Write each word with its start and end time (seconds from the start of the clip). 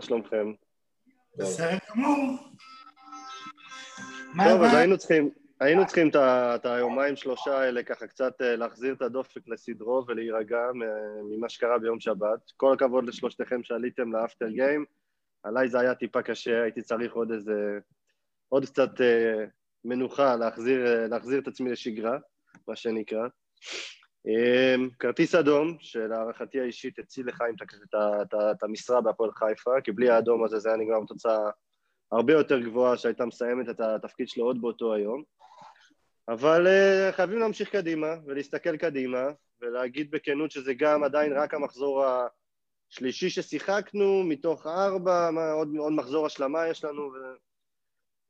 מה 0.00 0.06
שלומכם? 0.06 0.52
בסדר 1.36 1.78
גמור. 1.90 2.38
טוב, 4.44 4.62
אז 4.62 4.74
היינו 4.74 4.98
צריכים, 4.98 5.30
היינו 5.60 5.86
צריכים 5.86 6.10
את 6.14 6.66
היומיים 6.66 7.16
שלושה 7.16 7.58
האלה 7.58 7.82
ככה 7.82 8.06
קצת 8.06 8.42
אה, 8.42 8.56
להחזיר 8.56 8.94
את 8.94 9.02
הדופק 9.02 9.48
לסדרו 9.48 10.04
ולהירגע 10.08 10.58
ממה 11.30 11.48
שקרה 11.48 11.78
ביום 11.78 12.00
שבת. 12.00 12.50
כל 12.56 12.72
הכבוד 12.72 13.04
לשלושתכם 13.04 13.62
שעליתם 13.62 14.12
לאפטר 14.12 14.48
גיים. 14.48 14.84
עליי 15.42 15.68
זה 15.68 15.80
היה 15.80 15.94
טיפה 15.94 16.22
קשה, 16.22 16.62
הייתי 16.62 16.82
צריך 16.82 17.12
עוד 17.12 17.30
איזה... 17.30 17.78
עוד 18.48 18.64
קצת 18.64 19.00
אה, 19.00 19.44
מנוחה, 19.84 20.36
להחזיר, 20.36 20.86
אה, 20.86 21.08
להחזיר 21.08 21.40
את 21.40 21.48
עצמי 21.48 21.70
לשגרה, 21.70 22.18
מה 22.68 22.76
שנקרא. 22.76 23.28
אה, 24.26 24.74
כרטיס 24.98 25.34
אדום, 25.34 25.76
שלהערכתי 25.80 26.60
האישית 26.60 26.98
הציל 26.98 27.28
לחיים 27.28 27.54
את 28.50 28.62
המשרה 28.62 29.00
בהפועל 29.00 29.30
חיפה, 29.32 29.80
כי 29.84 29.92
בלי 29.92 30.10
האדום 30.10 30.44
הזה 30.44 30.58
זה 30.58 30.68
היה 30.68 30.78
נגמר 30.78 31.00
בתוצאה 31.00 31.50
הרבה 32.12 32.32
יותר 32.32 32.60
גבוהה 32.60 32.96
שהייתה 32.96 33.26
מסיימת 33.26 33.68
את 33.68 33.80
התפקיד 33.80 34.28
שלו 34.28 34.44
עוד 34.44 34.60
באותו 34.60 34.94
היום. 34.94 35.22
אבל 36.28 36.66
uh, 36.66 37.12
חייבים 37.12 37.38
להמשיך 37.38 37.70
קדימה 37.70 38.14
ולהסתכל 38.26 38.76
קדימה 38.76 39.28
ולהגיד 39.60 40.10
בכנות 40.10 40.50
שזה 40.50 40.74
גם 40.74 41.04
עדיין 41.04 41.32
רק 41.32 41.54
המחזור 41.54 42.04
השלישי 42.90 43.30
ששיחקנו 43.30 44.22
מתוך 44.24 44.66
ארבע, 44.66 45.30
עוד, 45.52 45.68
עוד 45.78 45.92
מחזור 45.92 46.26
השלמה 46.26 46.68
יש 46.68 46.84
לנו 46.84 47.12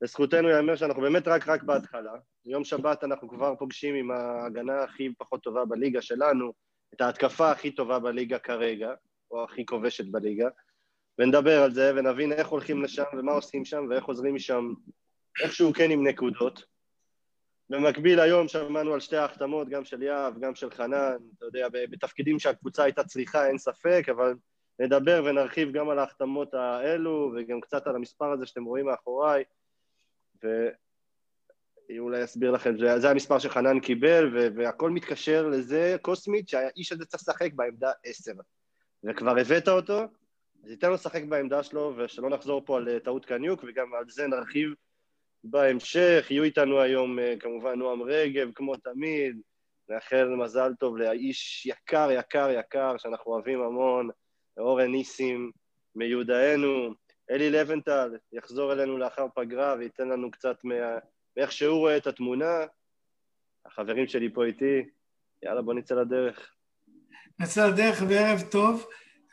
ולזכותנו 0.01 0.49
ייאמר 0.49 0.77
שאנחנו 0.77 1.03
באמת 1.03 1.29
רק 1.29 1.49
רק 1.49 1.63
בהתחלה. 1.63 2.13
יום 2.47 2.65
שבת 2.65 3.05
אנחנו 3.05 3.29
כבר 3.29 3.55
פוגשים 3.55 3.95
עם 3.95 4.11
ההגנה 4.11 4.83
הכי 4.83 5.15
פחות 5.19 5.43
טובה 5.43 5.65
בליגה 5.65 6.03
שלנו, 6.03 6.53
את 6.95 7.01
ההתקפה 7.01 7.51
הכי 7.51 7.71
טובה 7.71 7.99
בליגה 7.99 8.39
כרגע, 8.39 8.95
או 9.31 9.45
הכי 9.45 9.67
כובשת 9.67 10.07
בליגה, 10.07 10.49
ונדבר 11.19 11.63
על 11.63 11.75
זה 11.75 11.93
ונבין 11.97 12.33
איך 12.33 12.49
הולכים 12.49 12.83
לשם 12.83 13.05
ומה 13.19 13.33
עושים 13.33 13.65
שם 13.65 13.87
ואיך 13.91 14.05
חוזרים 14.05 14.35
משם 14.35 14.73
איכשהו 15.43 15.73
כן 15.73 15.91
עם 15.91 16.07
נקודות. 16.07 16.65
במקביל 17.71 18.21
היום 18.21 18.49
שמענו 18.49 18.95
על 18.95 19.01
שתי 19.01 19.17
ההחתמות, 19.17 19.69
גם 19.69 19.85
של 19.85 20.03
יהב, 20.03 20.41
גם 20.41 20.55
של 20.55 20.71
חנן, 20.71 21.17
אתה 21.37 21.45
יודע, 21.45 21.69
בתפקידים 21.73 22.39
שהקבוצה 22.39 22.83
הייתה 22.83 23.05
צריכה, 23.05 23.47
אין 23.47 23.59
ספק, 23.59 24.05
אבל 24.11 24.35
נדבר 24.79 25.23
ונרחיב 25.25 25.73
גם 25.73 25.89
על 25.89 25.99
ההחתמות 25.99 26.55
האלו, 26.55 27.33
וגם 27.37 27.61
קצת 27.61 27.87
על 27.87 27.97
המספר 27.97 28.33
הזה 28.33 28.47
שאתם 28.47 28.65
רואים 28.65 28.87
מאחוריי, 28.87 29.45
ואולי 30.45 32.25
אסביר 32.25 32.51
לכם, 32.51 32.79
זה, 32.79 32.99
זה 32.99 33.11
המספר 33.11 33.39
שחנן 33.39 33.81
קיבל, 33.81 34.53
והכל 34.57 34.91
מתקשר 34.91 35.49
לזה 35.49 35.97
קוסמית, 36.03 36.49
שהאיש 36.49 36.93
הזה 36.93 37.05
צריך 37.05 37.23
לשחק 37.23 37.53
בעמדה 37.53 37.91
עשר. 38.05 38.33
וכבר 39.05 39.39
הבאת 39.39 39.69
אותו, 39.69 40.01
אז 40.65 40.71
ייתן 40.71 40.89
לו 40.89 40.95
לשחק 40.95 41.25
בעמדה 41.25 41.63
שלו, 41.63 41.95
ושלא 41.97 42.31
נחזור 42.31 42.63
פה 42.65 42.77
על 42.77 42.99
טעות 42.99 43.25
קניוק, 43.25 43.65
וגם 43.69 43.95
על 43.95 44.05
זה 44.09 44.27
נרחיב 44.27 44.71
בהמשך. 45.45 46.27
יהיו 46.31 46.45
איתנו 46.45 46.81
היום 46.81 47.19
אה, 47.19 47.35
כמובן 47.41 47.79
נועם 47.79 48.03
רגב, 48.03 48.51
כמו 48.55 48.77
תמיד, 48.77 49.41
נאחל 49.89 50.29
מזל 50.29 50.73
טוב 50.81 50.97
לאיש 50.97 51.67
יקר, 51.67 52.09
יקר, 52.11 52.51
יקר, 52.51 52.97
שאנחנו 52.99 53.33
אוהבים 53.33 53.63
המון, 53.63 54.09
אורן 54.59 54.91
ניסים 54.91 55.51
מיודענו. 55.95 56.95
אלי 57.31 57.51
לבנטל 57.51 58.17
יחזור 58.33 58.73
אלינו 58.73 58.99
לאחר 58.99 59.27
פגרה 59.35 59.75
וייתן 59.79 60.09
לנו 60.09 60.31
קצת 60.31 60.57
מה... 60.65 60.75
מאיך 61.37 61.53
שהוא 61.53 61.79
רואה 61.79 61.97
את 61.97 62.07
התמונה. 62.07 62.65
החברים 63.67 64.09
שלי 64.09 64.33
פה 64.35 64.45
איתי, 64.45 64.85
יאללה, 65.43 65.63
בוא 65.63 65.75
נצא 65.75 65.95
לדרך. 65.95 66.55
נצא 67.39 67.67
לדרך 67.67 68.03
וערב 68.09 68.43
טוב. 68.51 68.87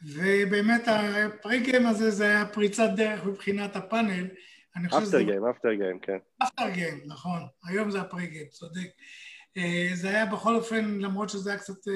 ובאמת 0.04 0.82
הפריגיים 0.88 1.86
הזה 1.88 2.12
זה 2.12 2.24
היה 2.24 2.46
פריצת 2.46 2.90
דרך 2.96 3.26
מבחינת 3.26 3.76
הפאנל. 3.76 4.28
אפטר 4.86 5.22
גיים, 5.22 5.46
אפטר 5.46 5.74
גיים, 5.74 6.00
כן. 6.00 6.18
אפטר 6.44 6.70
גיים, 6.70 7.02
נכון. 7.06 7.40
היום 7.66 7.92
זה 7.92 8.02
הפריגיים, 8.02 8.48
צודק. 8.48 8.88
אה, 9.58 9.90
זה 9.94 10.10
היה 10.10 10.26
בכל 10.26 10.56
אופן, 10.56 11.00
למרות 11.00 11.30
שזה 11.30 11.50
היה 11.50 11.60
קצת... 11.60 11.88
אה, 11.88 11.94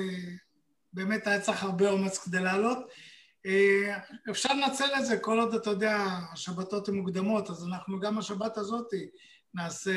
באמת 0.93 1.27
היה 1.27 1.41
צריך 1.41 1.63
הרבה 1.63 1.89
אומץ 1.89 2.17
כדי 2.17 2.39
לעלות. 2.39 2.77
אה, 3.45 3.97
אפשר 4.29 4.53
לנצל 4.53 4.89
את 4.99 5.05
זה 5.05 5.17
כל 5.17 5.39
עוד, 5.39 5.53
אתה 5.53 5.69
יודע, 5.69 5.97
השבתות 6.33 6.87
הן 6.87 6.95
מוקדמות, 6.95 7.49
אז 7.49 7.67
אנחנו 7.67 7.99
גם 7.99 8.17
השבת 8.17 8.57
הזאת 8.57 8.87
נעשה 9.53 9.93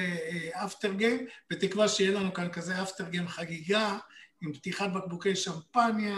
אפטר 0.53 0.93
גיים, 0.93 1.27
בתקווה 1.51 1.89
שיהיה 1.89 2.21
לנו 2.21 2.35
כאן 2.35 2.49
כזה 2.49 2.83
אפטר 2.83 3.09
גיים 3.09 3.29
חגיגה. 3.29 3.99
עם 4.45 4.53
פתיחת 4.53 4.91
בקבוקי 4.91 5.37
שמפניה 5.37 6.17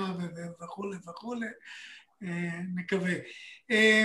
וכולי 0.63 0.97
וכולי, 1.09 1.47
אה, 2.23 2.61
נקווה. 2.75 3.15
אה, 3.71 4.05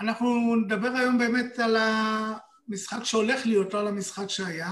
אנחנו 0.00 0.56
נדבר 0.56 0.88
היום 0.88 1.18
באמת 1.18 1.58
על 1.58 1.76
המשחק 1.76 3.04
שהולך 3.04 3.46
להיות, 3.46 3.74
לא 3.74 3.80
על 3.80 3.88
המשחק 3.88 4.28
שהיה, 4.28 4.70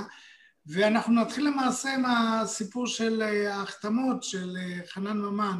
ואנחנו 0.66 1.14
נתחיל 1.14 1.46
למעשה 1.46 1.94
עם 1.94 2.04
הסיפור 2.06 2.86
של 2.86 3.22
אה, 3.22 3.54
ההחתמות 3.54 4.22
של 4.22 4.56
חנן 4.86 5.16
ממן 5.18 5.58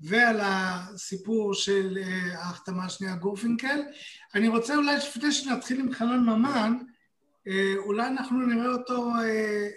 ועל 0.00 0.40
הסיפור 0.42 1.54
של 1.54 1.98
ההחתמה 2.34 2.84
השנייה 2.84 3.16
גורפינקל. 3.16 3.80
אני 4.34 4.48
רוצה 4.48 4.76
אולי 4.76 4.96
לפני 4.96 5.32
שנתחיל 5.32 5.80
עם 5.80 5.92
חנן 5.92 6.20
ממן, 6.20 6.78
אולי 7.76 8.06
אנחנו 8.06 8.46
נראה 8.46 8.72
אותו 8.72 9.12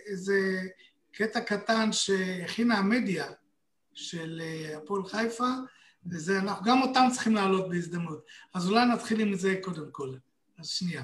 איזה 0.06 0.62
קטע 1.14 1.42
קטן 1.42 1.92
שהכינה 1.92 2.78
המדיה 2.78 3.26
של 3.94 4.42
אה, 4.44 4.78
הפועל 4.78 5.06
חיפה, 5.06 5.50
וזה, 6.06 6.40
אנחנו 6.40 6.66
גם 6.66 6.82
אותם 6.82 7.08
צריכים 7.12 7.36
להעלות 7.36 7.70
בהזדמנות. 7.70 8.26
אז 8.54 8.70
אולי 8.70 8.86
נתחיל 8.86 9.20
עם 9.20 9.36
זה 9.36 9.56
קודם 9.62 9.92
כל. 9.92 10.16
אז 10.60 10.68
שנייה. 10.68 11.04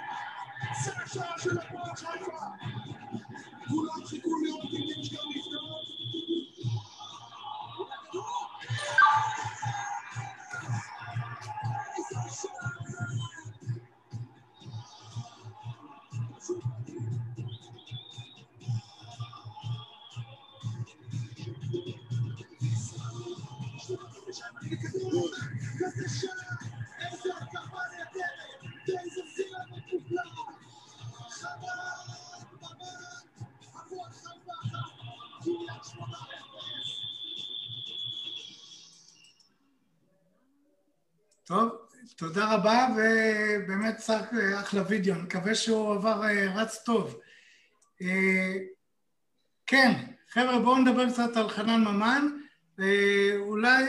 תודה 42.21 42.55
רבה, 42.55 42.87
ובאמת 42.95 43.97
צחק 43.97 44.31
אחלה 44.59 44.83
וידאו, 44.87 45.13
אני 45.13 45.21
מקווה 45.23 45.55
שהוא 45.55 45.93
עבר 45.93 46.23
אה, 46.23 46.53
רץ 46.55 46.83
טוב. 46.83 47.19
אה, 48.01 48.53
כן, 49.65 49.91
חבר'ה, 50.29 50.59
בואו 50.59 50.77
נדבר 50.77 51.09
קצת 51.09 51.37
על 51.37 51.49
חנן 51.49 51.81
ממן. 51.81 52.27
אה, 52.79 53.37
אולי 53.39 53.83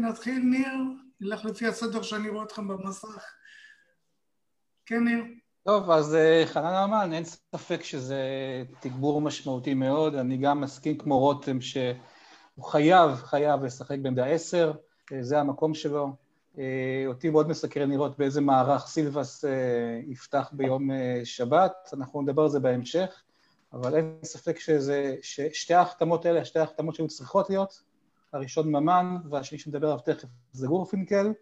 נתחיל, 0.00 0.38
ניר, 0.38 0.74
נלך 1.20 1.44
לפי 1.44 1.66
הסדר 1.66 2.02
שאני 2.02 2.28
רואה 2.28 2.44
אתכם 2.44 2.68
במסך. 2.68 3.24
כן, 4.86 5.04
ניר. 5.04 5.24
טוב, 5.64 5.90
אז 5.90 6.16
חנן 6.44 6.86
ממן, 6.86 7.12
אין 7.12 7.24
ספק 7.24 7.82
שזה 7.82 8.22
תגבור 8.80 9.20
משמעותי 9.20 9.74
מאוד. 9.74 10.14
אני 10.14 10.36
גם 10.36 10.60
מסכים 10.60 10.98
כמו 10.98 11.18
רותם 11.18 11.60
שהוא 11.60 12.64
חייב, 12.64 13.14
חייב 13.14 13.64
לשחק 13.64 13.98
בעמדה 14.02 14.26
עשר, 14.26 14.72
זה 15.20 15.40
המקום 15.40 15.74
שלו. 15.74 16.25
אותי 17.06 17.30
מאוד 17.30 17.48
מסקרן 17.48 17.90
לראות 17.90 18.18
באיזה 18.18 18.40
מערך 18.40 18.86
סילבס 18.86 19.44
יפתח 20.06 20.50
ביום 20.52 20.90
שבת, 21.24 21.90
אנחנו 21.92 22.22
נדבר 22.22 22.42
על 22.42 22.48
זה 22.48 22.60
בהמשך, 22.60 23.22
אבל 23.72 23.96
אין 23.96 24.18
ספק 24.24 24.58
שזה, 24.58 25.16
ששתי 25.22 25.74
ההחתמות 25.74 26.26
האלה, 26.26 26.44
שתי 26.44 26.58
ההחתמות 26.58 26.94
שהיו 26.94 27.08
צריכות 27.08 27.50
להיות, 27.50 27.82
הראשון 28.32 28.68
ממן 28.68 29.16
והשני 29.30 29.58
שנדבר 29.58 29.86
עליו 29.86 30.00
תכף 30.04 30.28
זה 30.52 30.66
גורפינקל. 30.66 31.32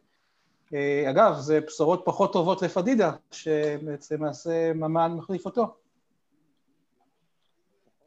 אגב, 1.10 1.34
זה 1.38 1.60
בשורות 1.60 2.02
פחות 2.04 2.32
טובות 2.32 2.62
לפדידה, 2.62 3.12
שבעצם 3.30 4.14
למעשה 4.14 4.72
ממן 4.72 5.12
מחליף 5.16 5.46
אותו. 5.46 5.76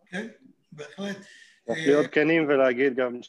כן, 0.05 0.27
בהחלט. 0.71 1.17
צריך 1.65 1.79
להיות 1.87 2.07
כנים 2.11 2.45
ולהגיד 2.47 2.95
גם 2.95 3.19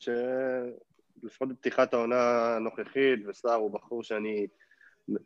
שלפחות 1.20 1.48
בפתיחת 1.48 1.94
העונה 1.94 2.56
הנוכחית, 2.56 3.20
וסער 3.26 3.54
הוא 3.54 3.70
בחור 3.70 4.02
שאני 4.02 4.46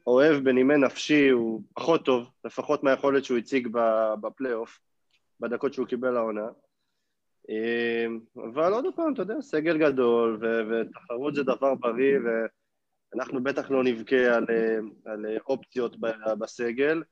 אוהב 0.07 0.45
בנימי 0.45 0.77
נפשי, 0.77 1.29
הוא 1.29 1.63
פחות 1.75 2.05
טוב, 2.05 2.31
לפחות 2.45 2.83
מהיכולת 2.83 3.25
שהוא 3.25 3.39
הציג 3.39 3.69
בפלייאוף, 4.21 4.79
בדקות 5.41 5.75
שהוא 5.75 5.87
קיבל 5.87 6.11
לעונה. 6.11 6.49
אבל 8.37 8.73
עוד 8.73 8.85
פעם, 8.97 9.13
אתה 9.15 9.23
יודע, 9.23 9.41
סגל 9.41 9.79
גדול, 9.79 10.41
ותחרות 10.71 11.35
זה 11.35 11.43
דבר 11.43 11.75
בריא, 11.75 12.19
ואנחנו 13.15 13.43
בטח 13.43 13.71
לא 13.71 13.85
נבכה 13.85 14.37
על, 14.37 14.47
על 15.05 15.27
אופציות 15.47 15.97
בסגל. 16.39 17.03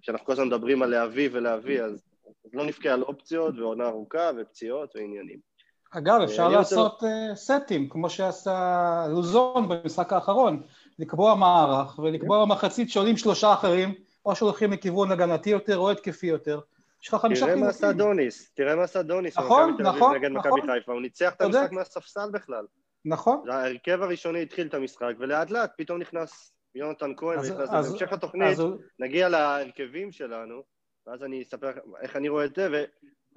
כשאנחנו 0.00 0.26
כל 0.26 0.32
הזמן 0.32 0.46
מדברים 0.46 0.82
על 0.82 0.90
להביא 0.90 1.28
ולהביא, 1.32 1.82
אז 1.82 2.08
אז 2.44 2.54
לא 2.54 2.66
נבכה 2.66 2.92
על 2.92 3.02
אופציות 3.02 3.58
ועונה 3.58 3.86
ארוכה 3.86 4.30
ופציעות 4.36 4.96
ועניינים. 4.96 5.47
אגב, 5.90 6.20
אפשר 6.20 6.48
לעשות 6.48 6.92
רוצה... 6.92 7.34
סטים, 7.34 7.88
כמו 7.88 8.10
שעשה 8.10 9.06
לוזון 9.10 9.68
במשחק 9.68 10.12
האחרון, 10.12 10.62
לקבוע 10.98 11.34
מערך 11.34 11.98
ולקבוע 11.98 12.44
במחצית 12.44 12.90
שעולים 12.90 13.16
שלושה 13.16 13.52
אחרים, 13.52 13.94
או 14.26 14.36
שהולכים 14.36 14.72
לכיוון 14.72 15.12
הגנתי 15.12 15.50
יותר 15.50 15.78
או 15.78 15.90
התקפי 15.90 16.26
יותר. 16.26 16.60
יש 17.02 17.08
לך 17.08 17.14
חמישה 17.14 17.44
חילופים. 17.44 17.56
תראה 17.56 17.66
מה 17.66 17.70
עשה 17.70 17.92
דוניס, 17.92 18.52
תראה 18.54 18.76
מה 18.76 18.82
עשה 18.82 19.02
דוניס 19.02 19.38
נכון, 19.38 19.76
נכון, 19.80 20.14
נגד 20.14 20.30
נכון. 20.30 20.60
מכבי 20.60 20.72
חיפה, 20.72 20.92
הוא 20.92 21.02
ניצח 21.02 21.34
את 21.34 21.40
המשחק 21.40 21.72
מהספסל 21.72 22.30
בכלל. 22.32 22.66
נכון. 23.04 23.50
ההרכב 23.50 24.02
הראשוני 24.02 24.42
התחיל 24.42 24.66
את 24.66 24.74
המשחק, 24.74 25.12
ולאט 25.18 25.50
לאט 25.50 25.72
פתאום 25.76 25.98
נכנס 25.98 26.52
יונתן 26.74 27.12
כהן, 27.16 27.38
ונכנס 27.38 27.70
בהמשך 27.70 28.12
התוכנית, 28.12 28.58
נגיע 28.98 29.28
להרכבים 29.28 30.12
שלנו. 30.12 30.62
ואז 31.06 31.22
אני 31.22 31.42
אספר 31.42 31.70
איך 32.00 32.16
אני 32.16 32.28
רואה 32.28 32.44
את 32.44 32.54
זה, 32.54 32.84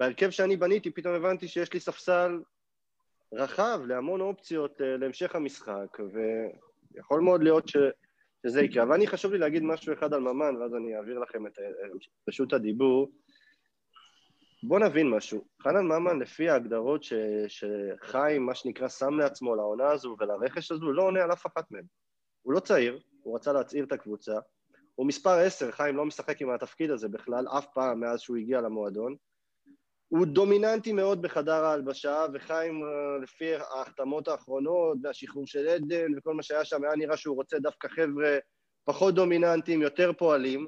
ובהרכב 0.02 0.30
שאני 0.30 0.56
בניתי 0.56 0.90
פתאום 0.90 1.14
הבנתי 1.14 1.48
שיש 1.48 1.72
לי 1.72 1.80
ספסל 1.80 2.40
רחב 3.32 3.80
להמון 3.86 4.20
אופציות 4.20 4.80
אה, 4.80 4.96
להמשך 4.96 5.34
המשחק, 5.34 5.98
ויכול 6.94 7.20
מאוד 7.20 7.42
להיות 7.42 7.68
ש... 7.68 7.76
שזה 8.46 8.62
יקרה. 8.62 8.82
אבל 8.82 8.94
אני 8.94 9.06
חשוב 9.06 9.32
לי 9.32 9.38
להגיד 9.38 9.62
משהו 9.62 9.92
אחד 9.92 10.14
על 10.14 10.20
ממן, 10.20 10.56
ואז 10.56 10.74
אני 10.74 10.96
אעביר 10.96 11.18
לכם 11.18 11.46
את 11.46 11.52
רשות 12.28 12.52
הדיבור. 12.52 13.12
בואו 14.62 14.80
נבין 14.80 15.10
משהו. 15.10 15.44
חנן 15.62 15.86
ממן, 15.86 16.18
לפי 16.18 16.48
ההגדרות 16.48 17.02
ש... 17.02 17.12
שחיים, 17.48 18.46
מה 18.46 18.54
שנקרא, 18.54 18.88
שם 18.88 19.18
לעצמו 19.18 19.54
לעונה 19.54 19.90
הזו 19.90 20.16
ולרכש 20.20 20.72
הזו, 20.72 20.92
לא 20.92 21.02
עונה 21.02 21.22
על 21.22 21.32
אף 21.32 21.46
אחת 21.46 21.70
מהן. 21.70 21.84
הוא 22.42 22.52
לא 22.52 22.60
צעיר, 22.60 23.00
הוא 23.22 23.36
רצה 23.36 23.52
להצעיר 23.52 23.84
את 23.84 23.92
הקבוצה, 23.92 24.38
הוא 24.94 25.06
מספר 25.06 25.38
עשר, 25.38 25.70
חיים 25.70 25.96
לא 25.96 26.04
משחק 26.04 26.40
עם 26.40 26.50
התפקיד 26.50 26.90
הזה 26.90 27.08
בכלל, 27.08 27.48
אף 27.58 27.66
פעם 27.74 28.00
מאז 28.00 28.20
שהוא 28.20 28.36
הגיע 28.36 28.60
למועדון. 28.60 29.16
הוא 30.12 30.26
דומיננטי 30.26 30.92
מאוד 30.92 31.22
בחדר 31.22 31.64
ההלבשה, 31.64 32.26
וחיים, 32.34 32.82
אה, 32.84 33.18
לפי 33.22 33.54
ההחתמות 33.54 34.28
האחרונות 34.28 34.98
והשחרור 35.02 35.46
של 35.46 35.68
עדן 35.68 36.18
וכל 36.18 36.34
מה 36.34 36.42
שהיה 36.42 36.64
שם, 36.64 36.84
היה 36.84 36.96
נראה 36.96 37.16
שהוא 37.16 37.36
רוצה 37.36 37.58
דווקא 37.58 37.88
חבר'ה 37.88 38.38
פחות 38.84 39.14
דומיננטיים, 39.14 39.82
יותר 39.82 40.12
פועלים, 40.12 40.66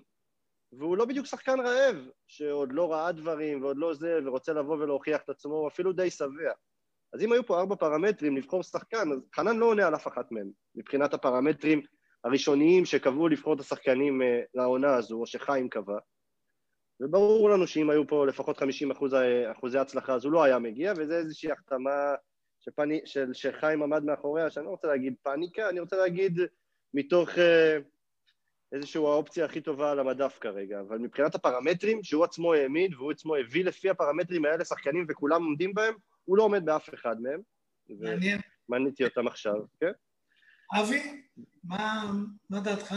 והוא 0.72 0.96
לא 0.96 1.04
בדיוק 1.04 1.26
שחקן 1.26 1.60
רעב, 1.60 1.96
שעוד 2.26 2.72
לא 2.72 2.92
ראה 2.92 3.12
דברים 3.12 3.62
ועוד 3.62 3.76
לא 3.78 3.94
זה, 3.94 4.18
ורוצה 4.24 4.52
לבוא 4.52 4.76
ולהוכיח 4.76 5.22
את 5.22 5.30
עצמו, 5.30 5.54
הוא 5.54 5.68
אפילו 5.68 5.92
די 5.92 6.10
שבע. 6.10 6.52
אז 7.14 7.22
אם 7.22 7.32
היו 7.32 7.46
פה 7.46 7.60
ארבע 7.60 7.76
פרמטרים 7.76 8.36
לבחור 8.36 8.62
שחקן, 8.62 9.12
אז 9.12 9.18
חנן 9.34 9.56
לא 9.56 9.66
עונה 9.66 9.86
על 9.86 9.94
אף 9.94 10.08
אחת 10.08 10.32
מהם, 10.32 10.50
מבחינת 10.74 11.14
הפרמטרים 11.14 11.82
הראשוניים 12.24 12.84
שקבעו 12.84 13.28
לבחור 13.28 13.54
את 13.54 13.60
השחקנים 13.60 14.22
אה, 14.22 14.40
לעונה 14.54 14.94
הזו, 14.94 15.20
או 15.20 15.26
שחיים 15.26 15.68
קבע. 15.68 15.98
וברור 17.00 17.50
לנו 17.50 17.66
שאם 17.66 17.90
היו 17.90 18.06
פה 18.06 18.26
לפחות 18.26 18.56
50 18.56 18.90
אחוז, 18.90 19.14
אה, 19.14 19.52
אחוזי 19.52 19.78
הצלחה, 19.78 20.14
אז 20.14 20.24
הוא 20.24 20.32
לא 20.32 20.42
היה 20.42 20.58
מגיע, 20.58 20.92
וזה 20.96 21.18
איזושהי 21.18 21.52
החתמה 21.52 22.14
שפני, 22.60 23.00
של, 23.04 23.32
שחיים 23.32 23.82
עמד 23.82 24.04
מאחוריה, 24.04 24.50
שאני 24.50 24.66
לא 24.66 24.70
רוצה 24.70 24.88
להגיד 24.88 25.14
פאניקה, 25.22 25.68
אני 25.68 25.80
רוצה 25.80 25.96
להגיד 25.96 26.40
מתוך 26.94 27.38
אה, 27.38 27.78
איזושהי 28.72 29.00
האופציה 29.00 29.44
הכי 29.44 29.60
טובה 29.60 29.90
על 29.90 29.98
המדף 29.98 30.38
כרגע. 30.40 30.80
אבל 30.80 30.98
מבחינת 30.98 31.34
הפרמטרים 31.34 32.02
שהוא 32.02 32.24
עצמו 32.24 32.54
העמיד, 32.54 32.94
והוא 32.94 33.10
עצמו 33.10 33.36
הביא 33.36 33.64
לפי 33.64 33.90
הפרמטרים 33.90 34.44
האלה 34.44 34.64
שחקנים 34.64 35.06
וכולם 35.08 35.44
עומדים 35.44 35.74
בהם, 35.74 35.94
הוא 36.24 36.36
לא 36.36 36.42
עומד 36.42 36.64
באף 36.64 36.94
אחד 36.94 37.20
מהם. 37.20 37.40
מעניין. 37.88 38.40
ומניתי 38.68 39.04
אותם 39.04 39.26
עכשיו, 39.26 39.54
כן? 39.80 39.92
אבי, 40.80 41.22
מה, 41.64 42.12
מה 42.50 42.60
דעתך? 42.60 42.94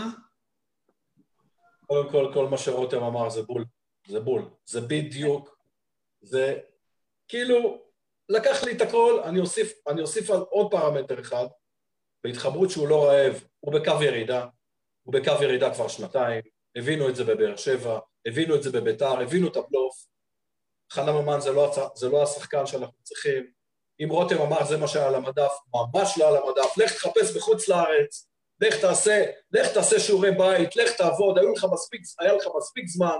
קודם 1.87 2.11
כל, 2.11 2.31
כל 2.33 2.47
מה 2.47 2.57
שרותם 2.57 3.03
אמר 3.03 3.29
זה 3.29 3.41
בול. 3.41 3.65
זה 4.07 4.19
בול. 4.19 4.49
זה 4.65 4.81
בדיוק. 4.81 5.57
זה 6.21 6.59
כאילו, 7.27 7.81
לקח 8.29 8.63
לי 8.63 8.71
את 8.71 8.81
הכל, 8.81 9.21
אני 9.25 9.39
אוסיף, 9.39 9.73
אני 9.87 10.01
אוסיף 10.01 10.29
על 10.29 10.39
עוד 10.39 10.71
פרמטר 10.71 11.19
אחד, 11.19 11.45
בהתחברות 12.23 12.69
שהוא 12.69 12.87
לא 12.87 13.05
רעב, 13.05 13.43
הוא 13.59 13.73
בקו 13.73 14.03
ירידה, 14.03 14.47
הוא 15.03 15.13
בקו 15.13 15.43
ירידה 15.43 15.73
כבר 15.73 15.87
שנתיים, 15.87 16.41
הבינו 16.75 17.09
את 17.09 17.15
זה 17.15 17.23
בבאר 17.23 17.55
שבע, 17.55 17.99
הבינו 18.25 18.55
את 18.55 18.63
זה 18.63 18.71
בביתר, 18.71 19.19
הבינו 19.21 19.47
את 19.47 19.55
הבלוף. 19.55 20.05
חנה 20.91 21.11
ממן 21.11 21.39
זה 21.39 21.51
לא, 21.51 21.75
זה 21.95 22.09
לא 22.09 22.23
השחקן 22.23 22.65
שאנחנו 22.65 23.03
צריכים, 23.03 23.51
אם 24.03 24.09
רותם 24.09 24.37
אמר 24.37 24.65
זה 24.65 24.77
מה 24.77 24.87
שהיה 24.87 25.07
על 25.07 25.15
המדף, 25.15 25.51
ממש 25.73 26.17
לא 26.17 26.27
על 26.27 26.37
המדף, 26.37 26.77
לך 26.77 26.93
תחפש 26.93 27.35
בחוץ 27.35 27.67
לארץ, 27.67 28.29
לך 28.61 28.81
תעשה, 28.81 29.25
לך 29.51 29.73
תעשה 29.73 29.99
שיעורי 29.99 30.31
בית, 30.31 30.75
לך 30.75 30.91
תעבוד, 30.97 31.37
היה 31.37 31.51
לך 31.51 31.65
מספיק, 31.73 32.01
היה 32.19 32.33
לך 32.33 32.47
מספיק 32.57 32.87
זמן 32.87 33.17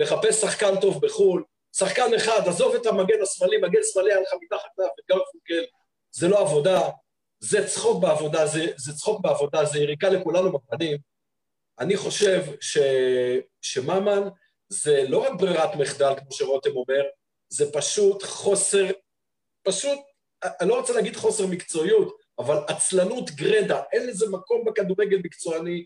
לחפש 0.00 0.40
שחקן 0.40 0.80
טוב 0.80 1.06
בחו"ל, 1.06 1.44
שחקן 1.76 2.14
אחד, 2.16 2.40
עזוב 2.48 2.74
את 2.74 2.86
המגן 2.86 3.22
השמאלי, 3.22 3.56
מגן 3.56 3.80
שמאלי 3.92 4.12
היה 4.12 4.20
לך 4.20 4.28
מתחת 4.42 4.68
לאף 4.78 4.90
את 5.00 5.04
גרפונקל, 5.08 5.64
זה 6.12 6.28
לא 6.28 6.40
עבודה, 6.40 6.80
זה 7.40 7.66
צחוק 7.66 8.02
בעבודה, 8.02 8.46
זה, 8.46 8.66
זה 8.76 8.92
צחוק 8.92 9.20
בעבודה, 9.20 9.64
זה 9.64 9.78
יריקה 9.78 10.08
לכולנו 10.08 10.52
בפנים. 10.52 10.98
אני 11.78 11.96
חושב 11.96 12.44
ש, 12.60 12.78
שממן 13.62 14.28
זה 14.68 15.04
לא 15.08 15.18
רק 15.18 15.40
ברירת 15.40 15.74
מחדל, 15.74 16.12
כמו 16.18 16.32
שרותם 16.32 16.70
אומר, 16.70 17.02
זה 17.48 17.72
פשוט 17.72 18.22
חוסר, 18.22 18.86
פשוט 19.62 19.98
אני 20.44 20.68
לא 20.68 20.80
רוצה 20.80 20.92
להגיד 20.92 21.16
חוסר 21.16 21.46
מקצועיות, 21.46 22.16
אבל 22.38 22.56
עצלנות 22.68 23.30
גרדה, 23.30 23.82
אין 23.92 24.06
לזה 24.06 24.26
מקום 24.30 24.64
בכדורגל 24.64 25.18
מקצועני. 25.24 25.84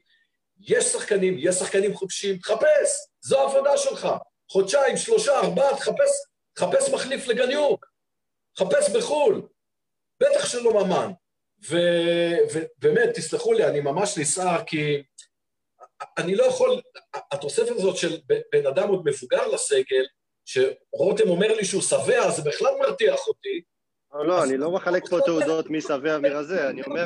יש 0.69 0.85
שחקנים, 0.85 1.37
יש 1.39 1.55
שחקנים 1.55 1.95
חופשיים, 1.95 2.39
תחפש, 2.39 2.91
זו 3.21 3.41
העבודה 3.41 3.77
שלך. 3.77 4.09
חודשיים, 4.51 4.97
שלושה, 4.97 5.41
ארבעה, 5.41 5.77
תחפש, 5.77 6.11
תחפש 6.55 6.91
מחליף 6.91 7.27
לגניוק, 7.27 7.87
חפש 8.59 8.91
בחו"ל, 8.97 9.43
בטח 10.21 10.47
שלא 10.47 10.85
ממן. 10.85 11.11
ובאמת, 11.69 13.15
תסלחו 13.15 13.53
לי, 13.53 13.67
אני 13.67 13.81
ממש 13.81 14.19
נסער, 14.19 14.65
כי 14.65 15.03
אני 16.19 16.35
לא 16.35 16.45
יכול, 16.45 16.81
התוספת 17.33 17.71
הזאת 17.71 17.97
של 17.97 18.21
בן 18.53 18.67
אדם 18.67 18.89
עוד 18.89 19.03
מבוגר 19.05 19.49
לסגל, 19.49 20.07
שרותם 20.45 21.29
אומר 21.29 21.55
לי 21.55 21.65
שהוא 21.65 21.83
שבע, 21.83 22.31
זה 22.31 22.43
בכלל 22.43 22.75
מרתיח 22.81 23.29
אותי, 23.29 23.63
לא, 24.15 24.27
לא, 24.27 24.45
אני 24.45 24.57
לא 24.57 24.71
מחלק 24.71 25.09
פה 25.11 25.19
תעודות 25.27 25.71
מי 25.71 25.81
שבע 25.81 26.19
מי 26.19 26.29
רזה, 26.29 26.71
אני 26.71 26.83
אומר... 26.83 27.05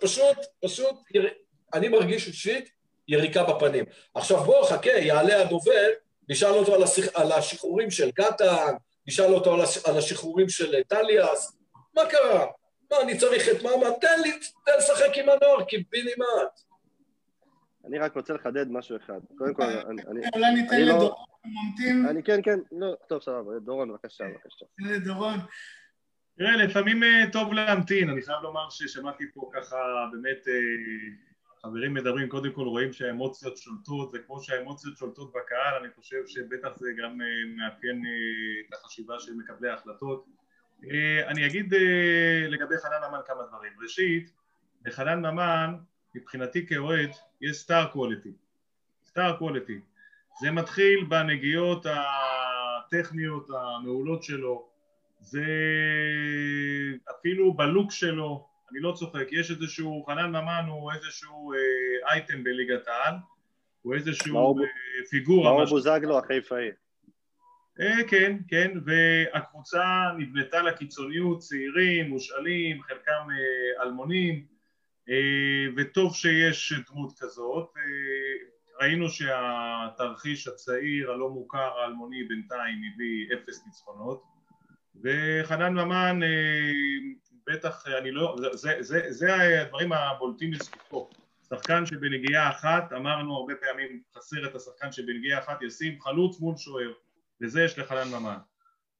פשוט, 0.00 0.44
פשוט, 0.62 0.96
אני 1.74 1.88
מרגיש 1.88 2.28
אישית 2.28 2.70
יריקה 3.08 3.44
בפנים. 3.44 3.84
עכשיו 4.14 4.44
בוא, 4.44 4.66
חכה, 4.66 4.90
יעלה 4.90 5.40
הדובר, 5.40 5.88
נשאל 6.28 6.50
אותו 6.50 6.74
על 7.14 7.32
השחרורים 7.32 7.90
של 7.90 8.10
קטן, 8.10 8.74
נשאל 9.06 9.34
אותו 9.34 9.54
על 9.84 9.96
השחרורים 9.98 10.48
של 10.48 10.82
טליאס, 10.88 11.56
מה 11.96 12.02
קרה? 12.10 12.46
מה, 12.90 13.00
אני 13.00 13.18
צריך 13.18 13.48
את 13.48 13.62
מאמן? 13.62 13.90
תן 14.00 14.20
לי, 14.22 14.32
תן 14.64 14.72
לשחק 14.78 15.18
עם 15.18 15.28
הנוער, 15.28 15.64
קיבינימט. 15.64 16.60
אני 17.86 17.98
רק 17.98 18.16
רוצה 18.16 18.34
לחדד 18.34 18.70
משהו 18.70 18.96
אחד. 18.96 19.20
קודם 19.38 19.54
כל, 19.54 19.62
אני... 19.62 20.22
אולי 20.34 20.54
ניתן 20.54 20.80
לא- 20.80 20.94
לדורון, 20.94 21.24
ממתין. 21.44 22.06
אני 22.08 22.22
כן, 22.22 22.40
כן, 22.42 22.58
לא, 22.72 22.94
טוב, 23.08 23.22
סבבה, 23.22 23.58
דורון, 23.64 23.88
בבקשה, 23.88 24.24
בבקשה. 24.24 24.66
לדורון. 24.78 25.38
תראה, 26.38 26.56
לפעמים 26.56 27.02
אה, 27.02 27.24
טוב 27.32 27.52
להמתין, 27.52 28.10
אני 28.10 28.22
חייב 28.22 28.42
לומר 28.42 28.70
ששמעתי 28.70 29.24
פה 29.34 29.50
ככה 29.54 29.76
באמת 30.12 30.48
אה, 30.48 30.54
חברים 31.62 31.94
מדברים, 31.94 32.28
קודם 32.28 32.52
כל 32.52 32.62
רואים 32.62 32.92
שהאמוציות 32.92 33.56
שולטות, 33.56 34.10
וכמו 34.14 34.42
שהאמוציות 34.42 34.96
שולטות 34.96 35.32
בקהל, 35.32 35.74
אני 35.80 35.88
חושב 35.96 36.26
שבטח 36.26 36.76
זה 36.76 36.90
גם 37.02 37.20
אה, 37.20 37.26
מאפיין 37.56 38.02
את 38.68 38.74
החשיבה 38.74 39.18
של 39.18 39.34
מקבלי 39.34 39.68
ההחלטות. 39.68 40.24
אני 41.26 41.46
אגיד 41.46 41.74
לגבי 42.48 42.74
חנן 42.78 43.08
ממן 43.08 43.20
כמה 43.26 43.42
דברים. 43.48 43.72
ראשית, 43.82 44.32
לחנן 44.86 45.18
ממן, 45.18 45.74
מבחינתי 46.14 46.66
כאוהד, 46.66 47.10
יש 47.40 47.56
סטאר 47.56 47.86
קוולטי. 47.86 48.32
סטאר 49.04 49.36
קוולטי. 49.36 49.80
זה 50.40 50.50
מתחיל 50.50 51.04
בנגיעות 51.08 51.86
הטכניות 51.86 53.48
המעולות 53.50 54.22
שלו, 54.22 54.73
זה 55.24 55.44
אפילו 57.10 57.54
בלוק 57.54 57.92
שלו, 57.92 58.46
אני 58.70 58.80
לא 58.80 58.92
צוחק, 58.92 59.26
יש 59.30 59.50
איזשהו, 59.50 60.04
חנן 60.06 60.28
ממן 60.30 60.64
הוא 60.68 60.92
איזשהו 60.92 61.52
אה, 61.52 61.58
אייטם 62.12 62.44
בליגת 62.44 62.88
העל, 62.88 63.14
הוא 63.82 63.94
איזשהו 63.94 64.32
מאור- 64.32 64.60
אה, 64.60 65.06
פיגורה, 65.10 65.52
מאור 65.52 65.64
בוזגלו 65.64 66.18
החיפאי. 66.18 66.68
אה, 67.80 68.04
כן, 68.08 68.36
כן, 68.48 68.70
והקבוצה 68.84 69.84
נבנתה 70.18 70.62
לקיצוניות, 70.62 71.38
צעירים, 71.38 72.08
מושאלים, 72.10 72.82
חלקם 72.82 73.26
אה, 73.30 73.82
אלמונים, 73.82 74.44
אה, 75.08 75.14
וטוב 75.76 76.14
שיש 76.14 76.72
דמות 76.90 77.12
כזאת. 77.18 77.72
אה, 77.76 77.82
ראינו 78.80 79.08
שהתרחיש 79.08 80.48
הצעיר, 80.48 81.10
הלא 81.12 81.30
מוכר, 81.30 81.58
האלמוני, 81.78 82.24
בינתיים 82.24 82.78
הביא 82.94 83.26
אפס 83.34 83.66
ניצחונות, 83.66 84.22
וחנן 85.02 85.72
ממן, 85.74 86.20
אה, 86.22 86.70
בטח, 87.46 87.86
אני 87.98 88.10
לא, 88.10 88.36
זה, 88.52 88.76
זה, 88.80 89.00
זה, 89.08 89.60
הדברים 89.62 89.92
הבולטים 89.92 90.52
לזכותו. 90.52 91.10
שחקן 91.48 91.86
שבנגיעה 91.86 92.50
אחת, 92.50 92.92
אמרנו 92.92 93.36
הרבה 93.36 93.54
פעמים, 93.54 94.02
חסר 94.16 94.46
את 94.46 94.54
השחקן 94.54 94.92
שבנגיעה 94.92 95.38
אחת 95.38 95.62
ישים 95.62 96.00
חלוץ 96.00 96.40
מול 96.40 96.56
שוער. 96.56 96.92
וזה 97.40 97.62
יש 97.62 97.78
לחנן 97.78 98.08
ממן. 98.08 98.36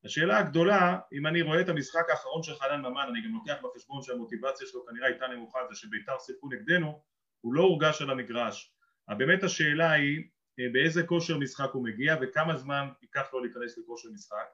השאלה 0.04 0.38
הגדולה, 0.38 0.98
אם 1.12 1.26
אני 1.26 1.42
רואה 1.42 1.60
את 1.60 1.68
המשחק 1.68 2.10
האחרון 2.10 2.42
של 2.42 2.54
חנן 2.54 2.80
ממן, 2.80 3.06
אני 3.10 3.22
גם 3.22 3.34
לוקח 3.34 3.56
בחשבון 3.62 4.02
שהמוטיבציה 4.02 4.66
שלו 4.66 4.86
כנראה 4.86 5.06
הייתה 5.06 5.26
נמוכה, 5.26 5.58
זה 5.70 5.74
שביתר 5.74 6.18
שיחקו 6.26 6.48
נגדנו, 6.48 7.02
הוא 7.40 7.54
לא 7.54 7.62
הורגש 7.62 8.02
על 8.02 8.10
המגרש. 8.10 8.72
אבל 9.08 9.18
באמת 9.18 9.42
השאלה 9.42 9.90
היא 9.90 10.22
אה, 10.60 10.64
באיזה 10.72 11.06
כושר 11.06 11.38
משחק 11.38 11.70
הוא 11.72 11.84
מגיע 11.84 12.16
וכמה 12.20 12.56
זמן 12.56 12.88
ייקח 13.02 13.32
לו 13.32 13.40
להיכנס 13.40 13.78
לכושר 13.78 14.08
משחק 14.12 14.46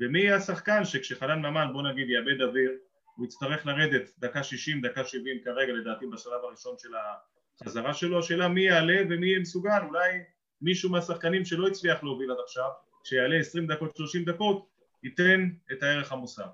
ומי 0.00 0.18
יהיה 0.18 0.36
השחקן 0.36 0.84
שכשחנן 0.84 1.38
ממן 1.38 1.66
בוא 1.72 1.82
נגיד 1.82 2.10
יאבד 2.10 2.42
אוויר 2.42 2.70
הוא 3.16 3.26
יצטרך 3.26 3.66
לרדת 3.66 4.10
דקה 4.18 4.42
60, 4.42 4.80
דקה 4.80 5.04
70 5.04 5.36
כרגע 5.44 5.72
לדעתי 5.72 6.06
בשלב 6.06 6.44
הראשון 6.44 6.74
של 6.78 6.88
החזרה 7.62 7.94
שלו, 7.94 8.18
השאלה 8.18 8.48
מי 8.48 8.62
יעלה 8.62 8.96
ומי 9.10 9.26
יהיה 9.26 9.40
מסוגל, 9.40 9.80
אולי 9.88 10.10
מישהו 10.62 10.90
מהשחקנים 10.90 11.44
שלא 11.44 11.68
הצליח 11.68 12.02
להוביל 12.02 12.30
עד 12.30 12.36
עכשיו 12.44 12.68
שיעלה 13.04 13.36
20 13.36 13.66
דקות, 13.66 13.96
30 13.96 14.24
דקות, 14.24 14.66
ייתן 15.02 15.48
את 15.72 15.82
הערך 15.82 16.12
המוסר. 16.12 16.46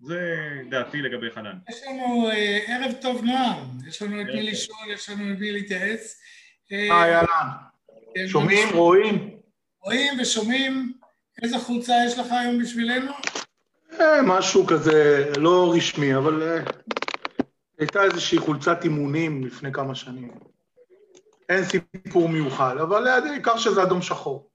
זה 0.00 0.48
דעתי 0.70 1.02
לגבי 1.02 1.30
חנן. 1.30 1.58
יש 1.70 1.82
לנו 1.86 2.28
אה, 2.30 2.58
ערב 2.66 2.92
טוב 3.00 3.24
נועם, 3.24 3.58
יש 3.88 4.02
לנו 4.02 4.20
את 4.20 4.26
מי. 4.26 4.42
לשאול, 4.42 4.90
יש 4.94 5.10
לנו 5.10 5.32
את 5.32 5.38
מי 5.38 5.52
להתייעץ. 5.52 6.20
אה, 6.72 7.02
היי 7.02 7.14
אהלן, 7.16 7.48
כן, 8.14 8.28
שומעים, 8.28 8.68
רואים? 8.72 9.40
רואים 9.80 10.20
ושומעים. 10.20 10.92
איזה 11.42 11.58
חולצה 11.58 11.92
יש 12.06 12.18
לך 12.18 12.32
היום 12.32 12.58
בשבילנו? 12.58 13.12
אה, 14.00 14.22
משהו 14.22 14.66
כזה 14.66 15.24
לא 15.36 15.72
רשמי, 15.76 16.16
אבל 16.16 16.42
אה, 16.42 16.64
הייתה 17.78 18.02
איזושהי 18.02 18.38
חולצת 18.38 18.84
אימונים 18.84 19.46
לפני 19.46 19.72
כמה 19.72 19.94
שנים. 19.94 20.34
אין 21.48 21.64
סיפור 21.64 22.28
מיוחד, 22.28 22.76
אבל 22.76 23.08
אה, 23.08 23.14
העיקר 23.14 23.56
שזה 23.56 23.82
אדום 23.82 24.02
שחור. 24.02 24.48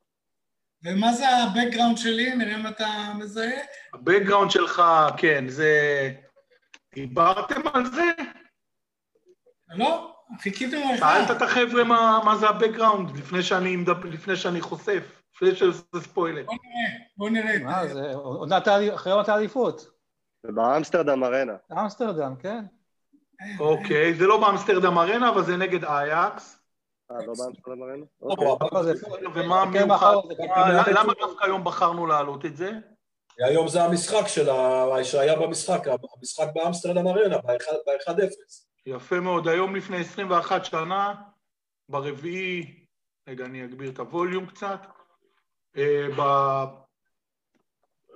ומה 0.83 1.13
זה 1.13 1.29
ה 1.29 1.35
background 1.35 1.97
שלי? 1.97 2.35
נראה 2.35 2.55
אם 2.55 2.67
אתה 2.67 3.13
מזהה. 3.15 3.51
ה 3.93 3.98
background 3.98 4.51
שלך, 4.51 4.81
כן, 5.17 5.47
זה... 5.47 6.11
דיברתם 6.95 7.61
על 7.73 7.85
זה? 7.85 8.11
לא? 9.69 10.13
חיכיתם 10.41 10.77
לך. 10.93 10.99
שאלת 10.99 11.31
את 11.31 11.41
החבר'ה 11.41 11.83
מה, 11.83 12.19
מה 12.25 12.37
זה 12.37 12.49
ה 12.49 12.55
background 12.55 13.17
לפני 13.17 13.43
שאני, 13.43 13.77
לפני 14.03 14.35
שאני 14.35 14.61
חושף, 14.61 15.16
לפני 15.41 15.55
שזה 15.55 15.81
ספוילר. 16.01 16.43
בוא 16.45 16.55
נראה, 16.55 16.89
בוא 17.17 17.29
נראה. 17.29 17.59
מה 17.63 17.87
זה, 17.87 18.13
עונת 18.13 18.67
אחרי 18.95 19.13
עונת 19.13 19.29
האליפות. 19.29 19.89
זה 20.45 20.51
באמסטרדם 20.51 21.23
ארנה. 21.23 21.53
אמסטרדם, 21.71 22.35
כן. 22.39 22.65
אוקיי, 23.59 24.13
זה 24.13 24.27
לא 24.27 24.41
באמסטרדם 24.41 24.97
ארנה, 24.97 25.29
אבל 25.29 25.43
זה 25.43 25.57
נגד 25.57 25.83
אייקס. 25.85 26.59
אה, 27.11 27.15
לא 27.25 27.33
באמסטרדם 27.37 27.83
ארנה? 27.83 28.05
או, 28.21 28.29
אוקיי. 28.51 28.67
לא, 28.71 28.83
זה- 28.83 28.93
ומה 29.35 29.65
כן, 29.73 29.81
המיוחד? 29.81 30.13
זה 30.37 30.43
מה- 30.47 30.83
פינה 30.85 31.01
למה 31.03 31.13
דווקא 31.19 31.45
היום 31.45 31.63
בחרנו 31.63 32.05
להעלות 32.07 32.45
את 32.45 32.57
זה? 32.57 32.71
היום 33.39 33.67
זה 33.67 33.83
המשחק 33.83 34.27
של 34.27 34.49
ה... 34.49 34.85
שהיה 35.03 35.39
במשחק, 35.39 35.87
המשחק 36.17 36.47
באמסטרדם 36.55 37.07
ארנה, 37.07 37.37
ב-1-0. 37.37 38.21
יפה 38.85 39.19
מאוד. 39.19 39.47
היום 39.47 39.75
לפני 39.75 39.97
21 39.97 40.65
שנה, 40.65 41.13
ברביעי, 41.89 42.85
רגע, 43.29 43.45
אני 43.45 43.65
אגביר 43.65 43.89
את 43.91 43.99
הווליום 43.99 44.45
קצת, 44.45 44.79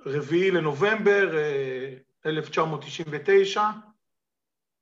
ברביעי 0.04 0.50
לנובמבר 0.50 1.36
אה, 1.36 1.94
1999, 2.26 3.62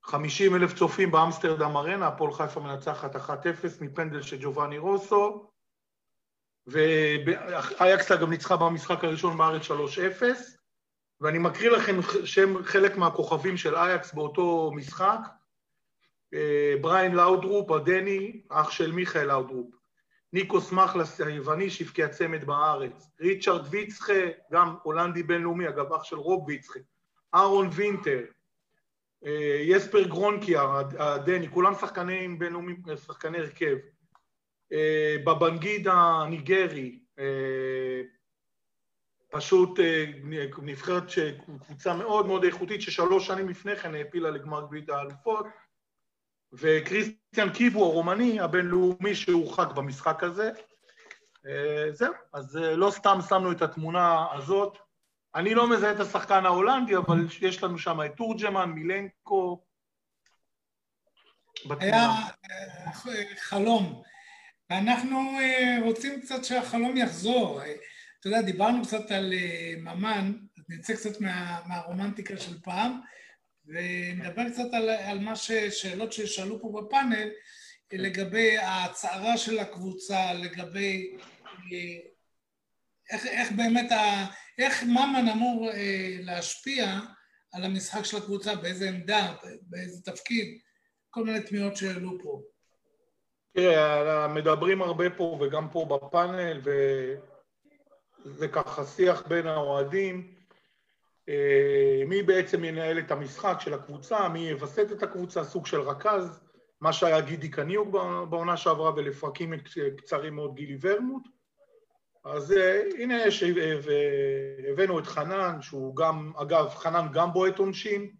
50 0.03 0.55
אלף 0.55 0.73
צופים 0.73 1.11
באמסטרדם 1.11 1.77
ארנה, 1.77 2.07
הפועל 2.07 2.33
חיפה 2.33 2.59
מנצחת 2.59 3.15
1-0 3.15 3.19
מפנדל 3.81 4.21
של 4.21 4.37
ג'ובאני 4.41 4.77
רוסו, 4.77 5.51
ואייקסה 6.67 8.15
גם 8.15 8.29
ניצחה 8.29 8.57
במשחק 8.57 9.03
הראשון 9.03 9.37
בארץ 9.37 9.61
3-0, 9.67 9.71
ואני 11.21 11.39
מקריא 11.39 11.69
לכם 11.69 11.95
שם 12.25 12.63
חלק 12.63 12.97
מהכוכבים 12.97 13.57
של 13.57 13.75
אייקס 13.75 14.13
באותו 14.13 14.71
משחק, 14.75 15.19
אה, 16.33 16.73
בריין 16.81 17.15
לאודרופ, 17.15 17.71
הדני, 17.71 18.41
אח 18.49 18.71
של 18.71 18.91
מיכאל 18.91 19.27
לאודרופ, 19.27 19.80
ניקוס 20.33 20.71
מחלס 20.71 21.21
היווני 21.21 21.69
שהבקיע 21.69 22.07
צמד 22.07 22.43
בארץ, 22.43 23.11
ריצ'רד 23.21 23.65
ויצחה, 23.69 24.23
גם 24.51 24.75
הולנדי 24.83 25.23
בינלאומי, 25.23 25.67
אגב 25.67 25.93
אח 25.93 26.03
של 26.03 26.15
רוב 26.15 26.47
ויצחה, 26.47 26.79
אהרון 27.35 27.69
וינטר, 27.71 28.19
אה, 29.25 29.61
יספר 29.61 30.03
גרונקיה, 30.03 30.63
הדני, 30.99 31.49
כולם 31.49 31.73
שחקנים 31.75 32.39
בינלאומיים, 32.39 32.81
שחקני 33.05 33.37
הרכב, 33.37 33.77
אה, 34.73 35.15
בבנגידה 35.25 35.87
הניגרי, 35.87 36.99
אה, 37.19 38.01
פשוט 39.31 39.79
אה, 39.79 40.05
נבחרת 40.61 41.03
קבוצה 41.65 41.93
מאוד 41.93 42.27
מאוד 42.27 42.43
איכותית 42.43 42.81
ששלוש 42.81 43.27
שנים 43.27 43.49
לפני 43.49 43.75
כן 43.75 43.95
העפילה 43.95 44.29
לגמר 44.29 44.67
גביע 44.67 44.95
האלופות 44.95 45.45
וכריסטיאן 46.53 47.49
קיבו 47.53 47.85
הרומני 47.85 48.39
הבינלאומי 48.39 49.15
שהורחק 49.15 49.71
במשחק 49.75 50.23
הזה. 50.23 50.51
אה, 51.47 51.91
זהו, 51.91 52.13
אז 52.33 52.57
אה, 52.57 52.75
לא 52.75 52.91
סתם 52.91 53.19
שמנו 53.29 53.51
את 53.51 53.61
התמונה 53.61 54.25
הזאת. 54.33 54.77
אני 55.35 55.53
לא 55.53 55.69
מזהה 55.69 55.91
את 55.91 55.99
השחקן 55.99 56.45
ההולנדי, 56.45 56.95
אבל 56.95 57.25
יש 57.41 57.63
לנו 57.63 57.77
שם 57.79 57.99
את 58.05 58.11
תורג'מן, 58.17 58.69
מילנקו. 58.69 59.63
היה. 61.79 62.09
אה, 62.09 63.35
חלום. 63.39 64.01
ואנחנו 64.69 65.19
רוצים 65.81 66.21
קצת 66.21 66.43
שהחלום 66.45 66.97
יחזור. 66.97 67.61
אתה 68.19 68.27
יודע, 68.27 68.41
דיברנו 68.41 68.83
קצת 68.83 69.11
על 69.11 69.33
ממן, 69.77 70.33
נצא 70.69 70.93
קצת 70.93 71.21
מה, 71.21 71.59
מהרומנטיקה 71.65 72.37
של 72.37 72.59
פעם, 72.59 73.01
ונדבר 73.71 74.49
קצת 74.49 74.73
על, 74.73 74.89
על 74.89 75.19
מה 75.19 75.35
ש... 75.35 75.51
שאלות 75.51 76.13
ששאלו 76.13 76.61
פה 76.61 76.81
בפאנל, 76.81 77.29
לגבי 77.93 78.57
ההצערה 78.57 79.37
של 79.37 79.59
הקבוצה, 79.59 80.33
לגבי 80.33 81.17
אה, 81.71 82.09
איך, 83.11 83.25
איך 83.25 83.51
באמת, 83.51 83.91
ה, 83.91 84.25
איך 84.57 84.83
ממן 84.83 85.25
אמור 85.33 85.69
אה, 85.69 86.17
להשפיע 86.19 86.99
על 87.53 87.63
המשחק 87.63 88.05
של 88.05 88.17
הקבוצה, 88.17 88.55
באיזה 88.55 88.89
עמדה, 88.89 89.35
באיזה 89.61 90.01
תפקיד, 90.11 90.59
כל 91.09 91.23
מיני 91.23 91.41
תמיהות 91.41 91.77
שהעלו 91.77 92.17
פה. 92.23 92.41
תראה, 93.53 94.27
מדברים 94.27 94.81
הרבה 94.81 95.09
פה 95.09 95.39
וגם 95.41 95.69
פה 95.69 95.85
בפאנל, 95.85 96.61
וזה 98.25 98.47
ככה 98.47 98.85
שיח 98.85 99.27
בין 99.27 99.47
האוהדים. 99.47 100.40
אה, 101.29 102.03
מי 102.07 102.23
בעצם 102.23 102.63
ינהל 102.63 102.99
את 102.99 103.11
המשחק 103.11 103.57
של 103.59 103.73
הקבוצה, 103.73 104.29
מי 104.29 104.39
יווסת 104.39 104.91
את 104.91 105.03
הקבוצה, 105.03 105.43
סוג 105.43 105.65
של 105.65 105.81
רכז, 105.81 106.39
מה 106.81 106.93
שהיה 106.93 107.21
גידי 107.21 107.49
קניוק 107.49 107.89
בעונה 108.29 108.57
שעברה, 108.57 108.91
ולפרקים 108.95 109.53
קצרים 109.97 110.35
מאוד 110.35 110.55
גילי 110.55 110.77
ורמוט. 110.81 111.23
אז 112.25 112.51
אה, 112.51 112.81
הנה 112.99 113.25
יש, 113.25 113.43
אה, 113.43 113.73
והבאנו 113.83 114.99
את 114.99 115.07
חנן, 115.07 115.61
שהוא 115.61 115.95
גם, 115.95 116.31
אגב, 116.35 116.69
חנן 116.69 117.07
גם 117.13 117.33
בועט 117.33 117.59
עונשין. 117.59 118.11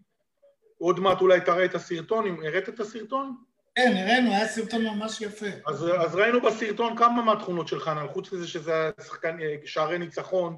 עוד 0.77 0.99
מעט 0.99 1.21
אולי 1.21 1.41
תראה 1.41 1.65
את 1.65 1.75
הסרטון, 1.75 2.45
הראת 2.45 2.69
את 2.69 2.79
הסרטון? 2.79 3.35
כן, 3.75 3.93
הראינו, 3.97 4.31
היה 4.31 4.47
סרטון 4.47 4.85
ממש 4.85 5.21
יפה. 5.21 5.45
אז, 5.67 5.85
אז 5.99 6.15
ראינו 6.15 6.41
בסרטון 6.41 6.97
כמה 6.97 7.21
מהתכונות 7.21 7.67
של 7.67 7.79
חנן, 7.79 8.07
חוץ 8.07 8.33
מזה 8.33 8.47
שזה 8.47 8.73
היה 8.73 8.91
שחקן, 9.01 9.37
שערי 9.65 9.97
ניצחון, 9.97 10.57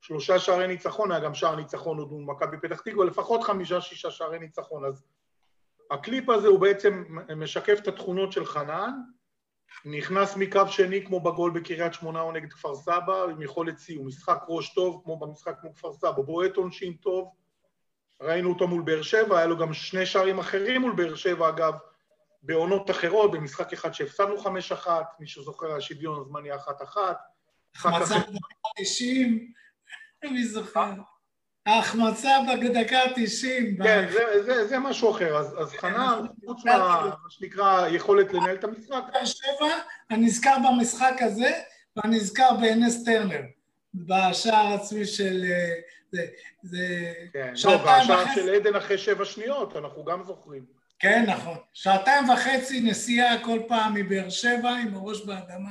שלושה 0.00 0.38
שערי 0.38 0.66
ניצחון, 0.66 1.12
היה 1.12 1.20
גם 1.20 1.34
שער 1.34 1.56
ניצחון 1.56 1.98
עוד 1.98 2.12
מול 2.12 2.24
מכבי 2.24 2.56
פתח 2.62 2.80
תקווה, 2.80 3.04
לפחות 3.04 3.42
חמישה-שישה 3.42 4.10
שערי 4.10 4.38
ניצחון. 4.38 4.84
אז 4.84 5.04
הקליפ 5.90 6.28
הזה 6.28 6.48
הוא 6.48 6.60
בעצם 6.60 7.04
משקף 7.36 7.78
את 7.82 7.88
התכונות 7.88 8.32
של 8.32 8.46
חנן, 8.46 8.90
נכנס 9.84 10.36
מקו 10.36 10.68
שני 10.68 11.06
כמו 11.06 11.20
בגול 11.20 11.50
בקריית 11.50 11.94
שמונה 11.94 12.20
או 12.20 12.32
נגד 12.32 12.52
כפר 12.52 12.74
סבא, 12.74 13.24
עם 13.30 13.42
יכולת 13.42 13.74
הוא 13.96 14.06
משחק 14.06 14.38
ראש 14.48 14.74
טוב 14.74 15.00
כמו 15.04 15.18
במשחק 15.18 15.54
כמו 15.60 15.74
כפר 15.74 15.92
סבא, 15.92 16.22
בועט 16.22 16.56
עונשין 16.56 16.92
טוב, 16.92 17.30
ראינו 18.20 18.48
אותו 18.48 18.68
מול 18.68 18.82
באר 18.82 19.02
שבע, 19.02 19.38
היה 19.38 19.46
לו 19.46 19.58
גם 19.58 19.72
שני 19.72 20.06
שערים 20.06 20.38
אחרים 20.38 20.80
מול 20.80 20.92
באר 20.92 21.14
שבע 21.14 21.48
אגב, 21.48 21.74
בעונות 22.42 22.90
אחרות, 22.90 23.32
במשחק 23.32 23.72
אחד 23.72 23.94
שהפסדנו 23.94 24.38
חמש 24.38 24.72
אחת, 24.72 25.06
מי 25.20 25.26
שזוכר 25.26 25.76
השוויון 25.76 26.20
הזמני 26.20 26.54
אחת 26.54 26.82
אחת. 26.82 27.18
החמצה 27.74 28.14
בדקה 28.18 28.68
90, 28.78 29.52
מי 30.24 30.44
זוכר? 30.44 30.90
ההחמצה 31.66 32.30
בדקה 32.62 32.98
ה-90. 32.98 33.82
כן, 33.84 34.06
זה, 34.12 34.42
זה, 34.42 34.66
זה 34.66 34.78
משהו 34.78 35.10
אחר. 35.10 35.36
אז, 35.36 35.54
אז 35.58 35.72
חנן, 35.72 36.26
חוץ 36.46 36.64
מה 36.64 37.10
שנקרא 37.28 37.88
יכולת 37.88 38.32
לנהל 38.32 38.54
את 38.54 38.64
המשחק... 38.64 39.02
באר 39.12 39.24
שבע, 39.24 39.74
אני 40.10 40.26
נזכר 40.26 40.56
במשחק 40.64 41.14
הזה, 41.20 41.50
ואני 41.96 42.16
נזכר 42.16 42.50
באנס 42.60 43.04
טרנר, 43.04 43.40
בשער 43.94 44.74
עצמי 44.74 45.04
של... 45.06 45.44
זה, 46.12 46.26
זה 46.62 47.12
כן, 47.32 47.52
לא, 47.64 47.70
והשער 47.70 48.24
של 48.34 48.54
עדן 48.54 48.76
אחרי 48.76 48.98
שבע 48.98 49.24
שניות, 49.24 49.76
אנחנו 49.76 50.04
גם 50.04 50.24
זוכרים. 50.24 50.64
כן, 50.98 51.24
נכון. 51.28 51.56
שעתיים 51.72 52.30
וחצי 52.30 52.80
נסיעה 52.80 53.44
כל 53.44 53.58
פעם 53.68 53.94
מבאר 53.94 54.30
שבע 54.30 54.70
עם 54.70 54.94
הראש 54.94 55.24
באדמה. 55.26 55.70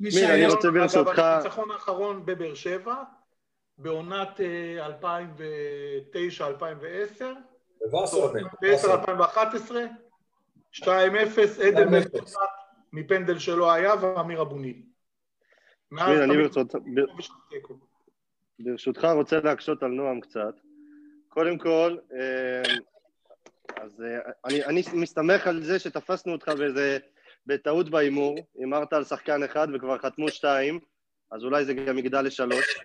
מי 0.00 0.24
אני 0.24 0.46
רוצה 0.46 0.70
ברשותך... 0.70 1.18
אגב, 1.18 1.24
הניצחון 1.24 1.70
האחרון 1.70 2.26
בבאר 2.26 2.54
שבע, 2.54 2.94
בעונת 3.78 4.40
2009-2010. 4.40 4.42
ב-2010-2011, 7.92 9.72
2-0, 10.72 10.86
עדן 11.62 11.88
מפנדל 12.92 13.38
שלא 13.38 13.72
היה 13.72 13.92
ואמיר 14.00 14.42
אבוניל. 14.42 14.82
אני 15.92 16.36
ברשותך 18.58 19.04
רוצה 19.14 19.40
להקשות 19.40 19.82
על 19.82 19.90
נועם 19.90 20.20
קצת. 20.20 20.54
קודם 21.28 21.58
כל, 21.58 21.96
אז 23.76 24.02
אני, 24.44 24.64
אני 24.64 24.82
מסתמך 24.94 25.46
על 25.46 25.62
זה 25.62 25.78
שתפסנו 25.78 26.32
אותך 26.32 26.48
באיזה, 26.48 26.98
בטעות 27.46 27.90
בהימור, 27.90 28.38
הימרת 28.54 28.92
על 28.92 29.04
שחקן 29.04 29.42
אחד 29.42 29.68
וכבר 29.74 29.98
חתמו 29.98 30.28
שתיים, 30.28 30.80
אז 31.30 31.44
אולי 31.44 31.64
זה 31.64 31.74
גם 31.74 31.98
יגדל 31.98 32.22
לשלוש. 32.22 32.78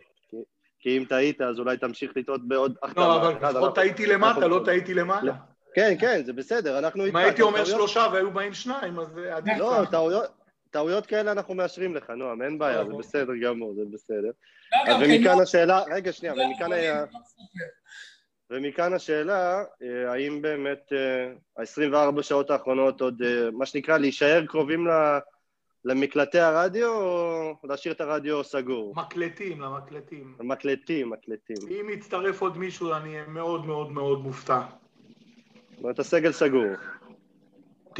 כי 0.80 0.98
אם 0.98 1.04
טעית, 1.10 1.42
אז 1.42 1.60
אולי 1.60 1.78
תמשיך 1.78 2.12
לטעות 2.16 2.48
בעוד. 2.48 2.76
לא, 2.98 3.16
אבל 3.16 3.50
לפחות 3.50 3.76
טעיתי 3.76 4.06
למטה, 4.06 4.48
לא 4.48 4.62
טעיתי 4.66 4.94
למעלה. 4.94 5.34
כן, 5.74 5.96
כן, 6.00 6.22
זה 6.26 6.34
בסדר, 6.34 6.80
אנחנו 6.80 7.08
אם 7.08 7.16
הייתי 7.16 7.42
אומר 7.42 7.66
שלושה 7.66 8.08
והיו 8.14 8.32
באים 8.32 8.54
שניים, 8.54 9.00
אז 9.00 9.20
עדיף. 9.32 9.58
לא, 9.58 9.84
טעויות 10.72 11.06
כאלה 11.06 11.32
אנחנו 11.32 11.54
מאשרים 11.54 11.96
לך, 11.96 12.10
נועם, 12.10 12.42
אין 12.42 12.60
בעיה, 12.60 12.86
זה 12.86 12.94
בסדר 12.94 13.34
גמור, 13.42 13.74
זה 13.76 13.82
בסדר. 13.94 14.32
לא, 14.88 14.94
ומכאן 14.94 15.42
השאלה, 15.42 15.82
רגע, 15.92 16.12
שנייה, 16.12 16.34
ומכאן 16.34 16.74
היה... 16.74 17.06
ומכאן 18.52 18.94
השאלה, 18.94 19.64
אה, 19.82 20.12
האם 20.12 20.42
באמת 20.42 20.92
ה-24 21.58 22.22
שעות 22.22 22.50
האחרונות 22.50 23.02
עוד, 23.02 23.22
אה, 23.22 23.52
מה 23.52 23.66
שנקרא, 23.66 23.98
להישאר 23.98 24.46
קרובים 24.46 24.88
למקלטי 25.86 26.40
הרדיו 26.40 26.90
או 26.94 27.56
להשאיר 27.64 27.94
את 27.94 28.02
הרדיו 28.02 28.44
סגור? 28.44 28.94
מקלטים, 28.96 29.62
למקלטים. 29.62 30.36
מקלטים, 30.40 31.10
מקלטים. 31.10 31.58
אם 31.70 31.90
יצטרף 31.90 32.42
עוד 32.42 32.58
מישהו, 32.58 32.94
אני 32.94 33.10
אהיה 33.10 33.28
מאוד 33.28 33.66
מאוד 33.66 33.92
מאוד 33.92 34.24
מופתע. 34.24 34.62
זאת 35.72 35.84
אומרת, 35.84 36.00
הסגל 36.00 36.32
סגור. 36.32 36.66
99.9. 37.94 38.00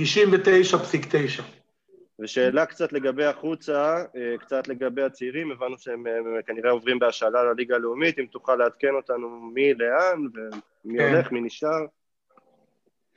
ושאלה 2.20 2.66
קצת 2.66 2.94
לגבי 2.94 3.26
החוצה, 3.26 4.04
אה, 4.16 4.38
קצת 4.40 4.68
לגבי 4.68 5.04
הצעירים, 5.04 5.52
הבנו 5.52 5.78
שהם 5.78 6.04
כנראה 6.48 6.72
עוברים 6.72 7.00
בהשאלה 7.00 7.44
לליגה 7.44 7.76
הלאומית, 7.76 8.20
אם 8.20 8.26
תוכל 8.26 8.56
לעדכן 8.56 8.96
אותנו 8.96 9.30
מי 9.30 9.74
לאן 9.74 10.28
ומי 10.34 10.98
כן. 10.98 11.14
הולך, 11.14 11.32
מי 11.32 11.42
נשאר. 11.42 11.86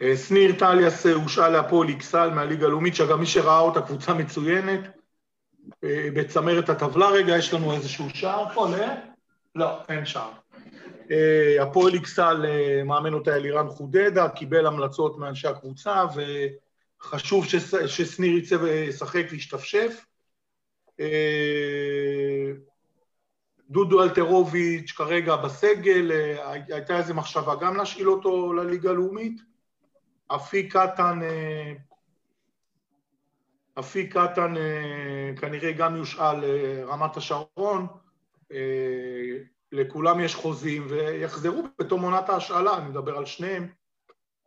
אה, 0.03 0.17
שניר 0.17 0.59
טליאס 0.59 1.07
אה, 1.07 1.13
הושאל 1.13 1.49
להפועל 1.49 1.89
איקסל 1.89 2.31
מהליגה 2.31 2.67
הלאומית, 2.67 2.95
שאגב 2.95 3.17
מי 3.17 3.27
שראה 3.27 3.61
אותה 3.61 3.83
קבוצה 3.83 4.15
מצוינת, 4.15 4.81
אה, 5.85 6.09
בצמרת 6.15 6.69
הטבלה 6.69 7.11
רגע, 7.11 7.37
יש 7.37 7.55
לנו 7.55 7.73
איזשהו 7.73 8.11
שער 8.15 8.55
פה, 8.55 8.69
לא? 8.69 8.87
לא, 9.55 9.79
אין 9.89 10.07
שער. 10.07 10.31
הפועל 11.61 11.95
איקסל 11.95 12.47
מאמן 12.85 13.15
אותה 13.15 13.37
אלירן 13.37 13.69
חודדה, 13.69 14.29
קיבל 14.29 14.67
המלצות 14.67 15.19
מאנשי 15.19 15.49
הקבוצה, 15.49 16.05
וחשוב 17.01 17.47
ששניר 17.87 18.39
יצא 18.39 18.55
וישחק 18.55 19.27
וישתפשף. 19.31 20.05
דודו 23.71 24.03
אלטרוביץ' 24.03 24.93
כרגע 24.93 25.37
בסגל, 25.37 26.11
הייתה 26.69 26.99
איזו 26.99 27.15
מחשבה 27.15 27.55
גם 27.61 27.77
להשאיל 27.77 28.09
אותו 28.09 28.53
לליגה 28.53 28.91
הלאומית. 28.91 29.53
אפיק 30.35 30.77
קטן, 30.77 31.23
אה, 31.23 31.73
אפיק 33.79 34.17
קטן 34.17 34.57
אה, 34.57 35.33
כנראה 35.41 35.73
גם 35.73 35.97
יושאל 35.97 36.41
לרמת 36.41 37.17
השרון, 37.17 37.87
אה, 38.53 38.59
לכולם 39.73 40.21
יש 40.21 40.35
חוזים 40.35 40.87
ויחזרו 40.89 41.63
בתום 41.79 42.03
עונת 42.03 42.29
ההשאלה, 42.29 42.79
אני 42.79 42.89
מדבר 42.89 43.17
על 43.17 43.27
שניהם, 43.27 43.69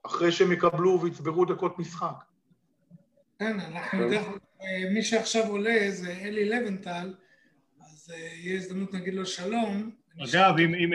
אחרי 0.06 0.32
שהם 0.32 0.52
יקבלו 0.52 1.02
ויצברו 1.02 1.46
דקות 1.46 1.80
משחק. 1.80 2.24
כן, 3.40 3.60
אנחנו 3.60 4.02
יודעים, 4.02 4.22
מי 4.94 5.04
שעכשיו 5.04 5.48
עולה 5.48 5.86
זה 5.90 6.12
אלי 6.12 6.50
לבנטל, 6.50 7.14
אז 7.82 8.14
יהיה 8.36 8.56
הזדמנות 8.56 8.94
נגיד 8.94 9.14
לו 9.14 9.26
שלום. 9.26 9.92
אגב, 10.24 10.58
אם, 10.60 10.76
אם 10.76 10.94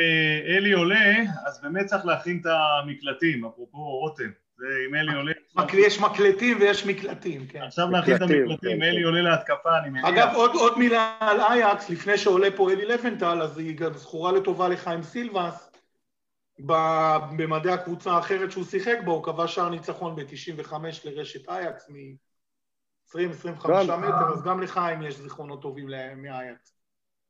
אלי 0.48 0.72
עולה, 0.72 1.14
אז 1.46 1.60
באמת 1.62 1.86
צריך 1.86 2.06
להכין 2.06 2.40
את 2.40 2.46
המקלטים, 2.46 3.44
אפרופו 3.44 3.78
רותם. 3.78 4.30
ואם 4.60 4.94
אלי 4.94 5.14
עולה... 5.14 5.32
יש 5.72 6.00
מקלטים 6.00 6.56
ויש 6.60 6.86
מקלטים, 6.86 7.46
כן. 7.46 7.62
עכשיו 7.62 7.90
להכין 7.90 8.16
את 8.16 8.20
המקלטים, 8.20 8.58
כן, 8.60 8.82
אלי 8.82 9.00
כן. 9.00 9.06
עולה 9.06 9.22
להתקפה, 9.22 9.78
אני 9.78 9.90
מניח. 9.90 10.04
אגב, 10.04 10.28
עוד 10.34 10.78
מילה 10.78 11.16
על 11.20 11.40
אייקס, 11.40 11.90
לפני 11.90 12.18
שעולה 12.18 12.48
פה 12.56 12.70
אלי 12.70 12.84
לפנטל, 12.86 13.42
אז 13.42 13.58
היא 13.58 13.76
גם 13.76 13.94
זכורה 13.94 14.32
לטובה 14.32 14.68
לחיים 14.68 15.02
סילבס. 15.02 15.70
במדעי 17.36 17.72
הקבוצה 17.72 18.12
האחרת 18.12 18.50
שהוא 18.50 18.64
שיחק 18.64 18.98
בה, 19.04 19.12
הוא 19.12 19.24
קבע 19.24 19.46
שער 19.46 19.68
ניצחון 19.68 20.16
ב-95 20.16 20.74
לרשת 21.04 21.48
אייקס 21.48 21.88
מ-20-25 21.90 23.68
מטר, 23.68 24.32
אז 24.34 24.42
גם 24.44 24.62
לחיים 24.62 25.02
יש 25.02 25.16
זיכרונות 25.16 25.62
טובים 25.62 25.88
מאייקס. 26.16 26.74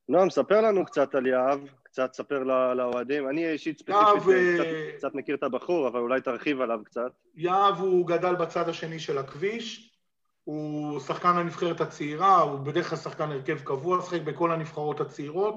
נועם, 0.09 0.31
ספר 0.31 0.61
לנו 0.61 0.85
קצת 0.85 1.15
על 1.15 1.27
יהב, 1.27 1.61
קצת 1.93 2.15
ספר 2.15 2.43
לאוהדים. 2.75 3.29
אני 3.29 3.53
אישית 3.53 3.79
ספציפית 3.79 4.55
קצת, 4.55 4.65
קצת 4.97 5.15
מכיר 5.15 5.37
את 5.37 5.43
הבחור, 5.43 5.89
אבל 5.89 6.01
אולי 6.01 6.21
תרחיב 6.21 6.61
עליו 6.61 6.79
קצת. 6.85 7.11
יהב 7.35 7.79
הוא 7.79 8.07
גדל 8.07 8.35
בצד 8.35 8.69
השני 8.69 8.99
של 8.99 9.19
הכביש, 9.19 9.91
הוא 10.45 11.01
שחקן 11.01 11.37
הנבחרת 11.37 11.81
הצעירה, 11.81 12.41
הוא 12.41 12.59
בדרך 12.59 12.89
כלל 12.89 12.99
שחקן 12.99 13.31
הרכב 13.33 13.59
קבוע, 13.61 14.03
שיחק 14.03 14.21
בכל 14.21 14.53
הנבחרות 14.53 15.01
הצעירות. 15.01 15.57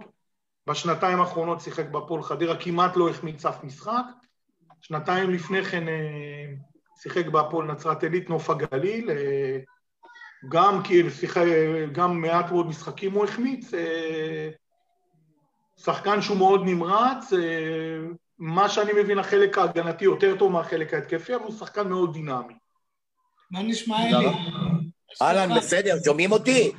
בשנתיים 0.67 1.19
האחרונות 1.19 1.61
שיחק 1.61 1.85
בפועל 1.89 2.23
חדרה, 2.23 2.55
כמעט 2.55 2.95
לא 2.95 3.09
החמיץ 3.09 3.45
אף 3.45 3.63
משחק. 3.63 4.03
שנתיים 4.81 5.29
לפני 5.29 5.63
כן 5.63 5.83
שיחק 7.01 7.25
בהפועל 7.27 7.71
נצרת 7.71 8.03
עילית, 8.03 8.29
נוף 8.29 8.49
הגליל. 8.49 9.09
גם 10.49 10.83
כי 10.83 11.09
שיחק, 11.09 11.45
גם 11.91 12.21
מעט 12.21 12.51
מאוד 12.51 12.67
משחקים 12.67 13.11
הוא 13.11 13.23
החמיץ. 13.23 13.71
שחקן 15.85 16.21
שהוא 16.21 16.37
מאוד 16.37 16.61
נמרץ, 16.65 17.33
אה, 17.33 17.39
מה 18.37 18.69
שאני 18.69 18.91
מבין 19.01 19.19
החלק 19.19 19.57
ההגנתי 19.57 20.05
יותר 20.05 20.35
טוב 20.39 20.51
מהחלק 20.51 20.93
ההתקפי, 20.93 21.35
אבל 21.35 21.43
הוא 21.43 21.57
שחקן 21.59 21.87
מאוד 21.87 22.13
דינמי. 22.13 22.53
מה 23.51 23.63
נשמע 23.63 24.05
אלי? 24.05 24.27
אהלן, 25.21 25.55
בסדר, 25.57 25.95
שומעים 26.05 26.31
אותי? 26.31 26.71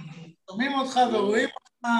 שומעים 0.51 0.75
אותך 0.75 1.01
ורואים 1.13 1.49
אותך. 1.49 1.91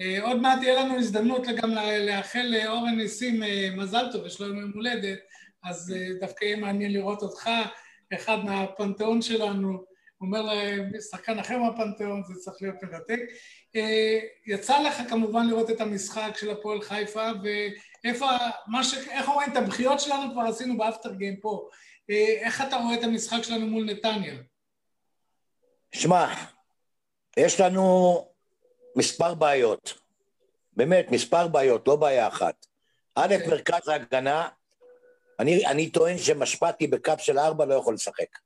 אה, 0.00 0.22
עוד 0.22 0.36
מעט 0.36 0.58
תהיה 0.58 0.84
לנו 0.84 0.98
הזדמנות 0.98 1.46
גם 1.46 1.70
לאחל 2.08 2.42
לאורן 2.42 2.94
ניסים 2.96 3.42
אה, 3.42 3.68
מזל 3.76 4.06
טוב, 4.12 4.26
יש 4.26 4.40
לו 4.40 4.46
יום 4.46 4.72
הולדת, 4.74 5.18
אז 5.64 5.94
דווקא 6.20 6.44
יהיה 6.44 6.56
מעניין 6.56 6.92
לראות 6.92 7.22
אותך, 7.22 7.50
אחד 8.14 8.44
מהפנתיאון 8.44 9.22
שלנו, 9.22 9.84
אומר 10.20 10.42
להם, 10.42 10.92
שחקן 11.10 11.38
אחר 11.38 11.58
מהפנתיאון, 11.58 12.22
זה 12.24 12.34
צריך 12.34 12.56
להיות 12.62 12.82
מרתק. 12.82 13.20
אה, 13.76 14.18
יצא 14.46 14.82
לך 14.82 15.02
כמובן 15.08 15.46
לראות 15.46 15.70
את 15.70 15.80
המשחק 15.80 16.30
של 16.36 16.50
הפועל 16.50 16.82
חיפה, 16.82 17.28
ואיפה, 17.42 18.26
מה 18.66 18.84
ש... 18.84 18.94
איך 18.94 19.28
אומרים, 19.28 19.52
את 19.52 19.56
הבחיות 19.56 20.00
שלנו 20.00 20.32
כבר 20.32 20.42
עשינו 20.42 20.78
באפטר 20.78 21.14
גיים 21.14 21.36
פה. 21.40 21.68
אה, 22.10 22.36
איך 22.40 22.60
אתה 22.60 22.76
רואה 22.76 22.94
את 22.94 23.04
המשחק 23.04 23.42
שלנו 23.42 23.66
מול 23.66 23.84
נתניה? 23.84 24.34
שמע, 25.92 26.34
יש 27.36 27.60
לנו 27.60 28.26
מספר 28.96 29.34
בעיות. 29.34 30.00
באמת, 30.72 31.10
מספר 31.10 31.48
בעיות, 31.48 31.88
לא 31.88 31.96
בעיה 31.96 32.28
אחת. 32.28 32.66
א', 33.14 33.34
אוקיי. 33.34 33.48
מרכז 33.48 33.88
ההגנה, 33.88 34.48
אני, 35.38 35.66
אני 35.66 35.90
טוען 35.90 36.18
שמשפטי 36.18 36.86
בקאפ 36.86 37.20
של 37.20 37.38
ארבע 37.38 37.64
לא 37.64 37.74
יכול 37.74 37.94
לשחק. 37.94 38.38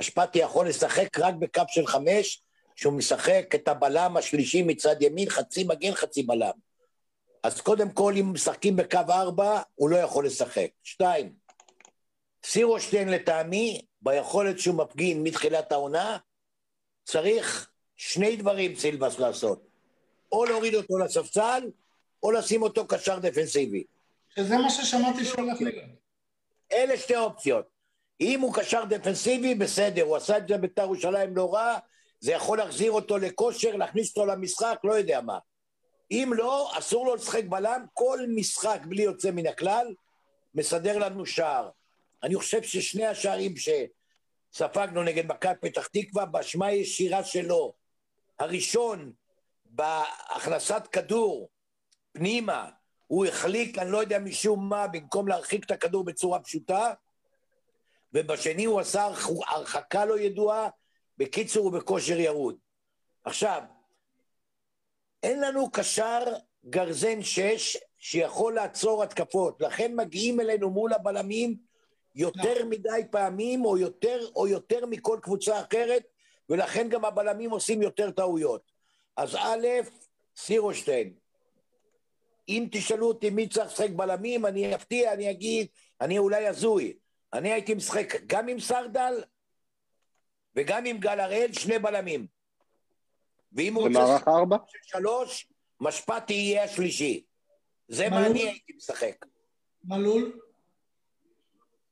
משפטי 0.00 0.38
יכול 0.38 0.68
לשחק 0.68 1.18
רק 1.18 1.34
בקאפ 1.34 1.66
של 1.70 1.86
חמש, 1.86 2.42
שהוא 2.76 2.92
משחק 2.92 3.54
את 3.54 3.68
הבלם 3.68 4.16
השלישי 4.16 4.62
מצד 4.62 5.02
ימין, 5.02 5.30
חצי 5.30 5.64
מגן, 5.64 5.94
חצי 5.94 6.22
בלם. 6.22 6.50
אז 7.42 7.60
קודם 7.60 7.90
כל, 7.90 8.14
אם 8.20 8.32
משחקים 8.32 8.76
בקו 8.76 8.98
ארבע, 9.10 9.62
הוא 9.74 9.90
לא 9.90 9.96
יכול 9.96 10.26
לשחק. 10.26 10.68
שתיים, 10.82 11.32
סירושטיין 12.44 13.08
לטעמי, 13.08 13.80
ביכולת 14.02 14.58
שהוא 14.58 14.74
מפגין 14.74 15.22
מתחילת 15.22 15.72
העונה, 15.72 16.18
צריך 17.04 17.70
שני 17.96 18.36
דברים 18.36 18.74
סילבס 18.74 19.18
לעשות. 19.18 19.66
או 20.32 20.44
להוריד 20.44 20.74
אותו 20.74 20.98
לספסל, 20.98 21.70
או 22.22 22.32
לשים 22.32 22.62
אותו 22.62 22.86
קשר 22.86 23.18
דפנסיבי. 23.18 23.84
שזה 24.36 24.56
מה 24.56 24.70
ששמעתי 24.70 25.24
שהולך 25.24 25.60
להיות. 25.60 25.84
אלה 26.72 26.96
שתי 26.96 27.16
אופציות. 27.16 27.73
אם 28.24 28.40
הוא 28.40 28.54
קשר 28.54 28.84
דפנסיבי, 28.84 29.54
בסדר, 29.54 30.02
הוא 30.02 30.16
עשה 30.16 30.38
את 30.38 30.48
זה 30.48 30.56
בבית"ר 30.56 30.82
ירושלים 30.82 31.36
לא 31.36 31.54
רע, 31.54 31.78
זה 32.20 32.32
יכול 32.32 32.58
להחזיר 32.58 32.92
אותו 32.92 33.18
לכושר, 33.18 33.76
להכניס 33.76 34.16
אותו 34.16 34.26
למשחק, 34.26 34.78
לא 34.84 34.92
יודע 34.92 35.20
מה. 35.20 35.38
אם 36.10 36.32
לא, 36.36 36.78
אסור 36.78 37.06
לו 37.06 37.14
לשחק 37.14 37.44
בלם, 37.44 37.84
כל 37.92 38.18
משחק 38.28 38.80
בלי 38.88 39.02
יוצא 39.02 39.30
מן 39.30 39.46
הכלל, 39.46 39.94
מסדר 40.54 40.98
לנו 40.98 41.26
שער. 41.26 41.70
אני 42.22 42.36
חושב 42.36 42.62
ששני 42.62 43.06
השערים 43.06 43.54
שספגנו 43.56 45.02
נגד 45.02 45.26
מכבי 45.26 45.54
פתח 45.60 45.86
תקווה, 45.86 46.24
באשמה 46.26 46.72
ישירה 46.72 47.24
שלו. 47.24 47.72
הראשון, 48.38 49.12
בהכנסת 49.64 50.82
כדור 50.92 51.48
פנימה, 52.12 52.68
הוא 53.06 53.26
החליק, 53.26 53.78
אני 53.78 53.90
לא 53.90 53.98
יודע 53.98 54.18
משום 54.18 54.68
מה, 54.68 54.86
במקום 54.86 55.28
להרחיק 55.28 55.64
את 55.64 55.70
הכדור 55.70 56.04
בצורה 56.04 56.40
פשוטה, 56.40 56.92
ובשני 58.14 58.64
הוא 58.64 58.80
עשה 58.80 59.08
הרחקה 59.46 60.04
לא 60.04 60.18
ידועה, 60.18 60.68
בקיצור 61.18 61.64
הוא 61.64 61.72
בכושר 61.72 62.18
ירוד. 62.20 62.56
עכשיו, 63.24 63.62
אין 65.22 65.40
לנו 65.40 65.70
קשר 65.70 66.22
גרזן 66.66 67.22
שש 67.22 67.76
שיכול 67.98 68.54
לעצור 68.54 69.02
התקפות, 69.02 69.60
לכן 69.60 69.96
מגיעים 69.96 70.40
אלינו 70.40 70.70
מול 70.70 70.92
הבלמים 70.92 71.56
יותר 72.14 72.64
מדי 72.64 73.02
פעמים, 73.10 73.64
או 73.64 73.78
יותר, 73.78 74.28
או 74.36 74.48
יותר 74.48 74.86
מכל 74.86 75.18
קבוצה 75.22 75.60
אחרת, 75.60 76.02
ולכן 76.48 76.88
גם 76.88 77.04
הבלמים 77.04 77.50
עושים 77.50 77.82
יותר 77.82 78.10
טעויות. 78.10 78.72
אז 79.16 79.34
א', 79.34 79.66
סירושטיין, 80.36 81.14
אם 82.48 82.66
תשאלו 82.72 83.08
אותי 83.08 83.30
מי 83.30 83.48
צריך 83.48 83.66
לשחק 83.66 83.90
בלמים, 83.90 84.46
אני 84.46 84.74
אפתיע, 84.74 85.12
אני 85.12 85.30
אגיד, 85.30 85.66
אני 86.00 86.18
אולי 86.18 86.46
הזוי. 86.46 86.92
אני 87.34 87.52
הייתי 87.52 87.74
משחק 87.74 88.06
גם 88.26 88.48
עם 88.48 88.60
סרדל 88.60 89.14
וגם 90.56 90.84
עם 90.84 90.98
גל 90.98 91.20
הראל, 91.20 91.52
שני 91.52 91.78
בלמים. 91.78 92.26
ואם 93.52 93.74
הוא 93.74 93.88
רוצה 93.88 93.98
במערך 93.98 94.28
ארבע? 94.28 94.56
של 94.66 94.78
שלוש, 94.82 95.48
משפטי 95.80 96.34
יהיה 96.34 96.64
השלישי. 96.64 97.24
זה 97.88 98.08
מה 98.10 98.20
מלול? 98.20 98.30
אני 98.30 98.42
הייתי 98.42 98.72
משחק. 98.76 99.26
מלול? 99.84 100.40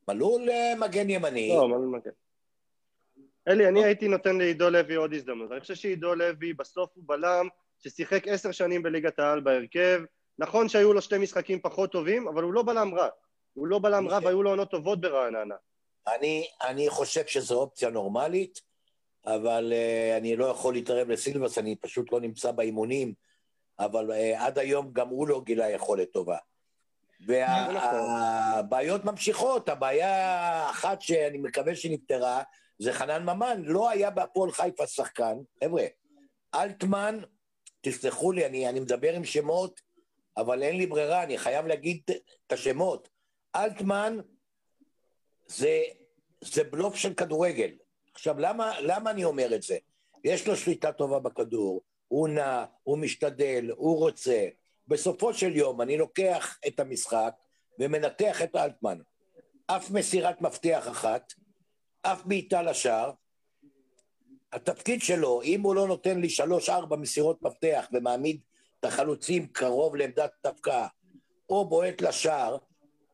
מלול 0.09 0.51
אה, 0.51 0.75
מגן 0.79 1.11
ימני. 1.11 1.49
לא, 1.49 1.69
מה 1.69 1.81
זה 1.81 1.87
מגן? 1.87 2.11
אלי, 3.49 3.69
אני 3.69 3.85
הייתי 3.85 4.09
נותן 4.09 4.39
לעידו 4.39 4.71
לוי 4.71 4.95
עוד 4.95 5.15
הזדמנות. 5.15 5.53
אני 5.53 5.61
חושב 5.61 5.75
שעידו 5.75 6.15
לוי 6.15 6.53
בסוף 6.53 6.91
הוא 6.95 7.05
בלם 7.07 7.49
ששיחק 7.79 8.29
עשר 8.29 8.53
שנים 8.53 8.83
בליגת 8.83 9.19
העל 9.19 9.41
בהרכב. 9.41 10.01
נכון 10.39 10.69
שהיו 10.69 10.93
לו 10.93 11.03
שתי 11.03 11.19
משחקים 11.19 11.61
פחות 11.61 11.93
טובים, 11.93 12.29
אבל 12.29 12.43
הוא 12.43 12.53
לא 12.53 12.63
בלם 12.63 12.95
רע. 12.95 13.09
הוא 13.55 13.67
לא 13.67 13.79
בלם 13.79 14.09
רע 14.09 14.19
והיו 14.23 14.43
לו 14.43 14.51
עונות 14.51 14.71
טובות 14.71 15.01
ברעננה. 15.01 15.55
אני, 16.15 16.47
אני 16.63 16.91
חושב 16.91 17.27
שזו 17.27 17.61
אופציה 17.61 17.91
נורמלית, 17.91 18.61
אבל 19.27 19.73
uh, 19.73 20.19
אני 20.19 20.37
לא 20.37 20.45
יכול 20.45 20.75
להתערב 20.75 21.11
לסילבס, 21.11 21.59
אני 21.59 21.77
פשוט 21.77 22.13
לא 22.13 22.21
נמצא 22.21 22.53
באימונים, 22.53 23.15
אבל 23.79 24.11
uh, 24.11 24.15
עד 24.39 24.59
היום 24.59 24.93
גם 24.93 25.09
הוא 25.09 25.29
לא 25.29 25.43
גילה 25.45 25.71
יכולת 25.71 26.13
טובה. 26.13 26.37
והבעיות 27.27 29.05
ממשיכות, 29.05 29.69
הבעיה 29.69 30.41
האחת 30.41 31.03
שאני 31.03 31.39
מקווה 31.39 31.77
שנפתרה, 31.77 32.43
זה 32.79 32.93
חנן 32.93 33.23
ממן, 33.23 33.63
לא 33.65 33.91
היה 33.91 34.11
בהפועל 34.11 34.53
חיפה 34.53 34.87
שחקן, 34.87 35.37
חבר'ה, 35.65 35.85
אלטמן, 36.55 37.19
תסלחו 37.81 38.33
לי, 38.33 38.47
אני, 38.47 38.69
אני 38.69 38.81
מדבר 38.81 39.15
עם 39.15 39.25
שמות, 39.25 39.81
אבל 40.37 40.63
אין 40.63 40.77
לי 40.77 40.87
ברירה, 40.87 41.23
אני 41.23 41.39
חייב 41.39 41.67
להגיד 41.67 42.01
את 42.47 42.53
השמות. 42.53 43.09
אלטמן 43.57 44.19
זה, 45.47 45.83
זה 46.41 46.65
בלוף 46.65 46.97
של 46.97 47.15
כדורגל. 47.15 47.71
עכשיו, 48.15 48.39
למה, 48.39 48.81
למה 48.81 49.11
אני 49.11 49.25
אומר 49.25 49.55
את 49.55 49.63
זה? 49.63 49.77
יש 50.25 50.49
לו 50.49 50.57
שליטה 50.57 50.93
טובה 50.93 51.19
בכדור, 51.19 51.83
הוא 52.09 52.29
נע, 52.29 52.65
הוא 52.83 52.99
משתדל, 52.99 53.71
הוא 53.77 53.99
רוצה. 53.99 54.49
בסופו 54.89 55.35
של 55.35 55.57
יום 55.57 55.81
אני 55.81 55.97
לוקח 55.97 56.59
את 56.67 56.81
המשחק 56.81 57.35
ומנתח 57.79 58.43
את 58.43 58.57
אלטמן. 58.57 58.99
אף 59.67 59.91
מסירת 59.91 60.41
מפתח 60.41 60.89
אחת, 60.91 61.33
אף 62.03 62.25
בעיטה 62.25 62.63
לשער. 62.63 63.13
התפקיד 64.53 65.03
שלו, 65.03 65.43
אם 65.43 65.61
הוא 65.61 65.75
לא 65.75 65.87
נותן 65.87 66.21
לי 66.21 66.31
שלוש-ארבע 66.31 66.97
מסירות 66.97 67.43
מפתח 67.43 67.89
ומעמיד 67.93 68.41
את 68.81 68.85
החלוצים 68.85 69.47
קרוב 69.47 69.97
לעמדת 69.97 70.33
דווקא, 70.45 70.87
או 71.49 71.69
בועט 71.69 72.01
לשער, 72.01 72.57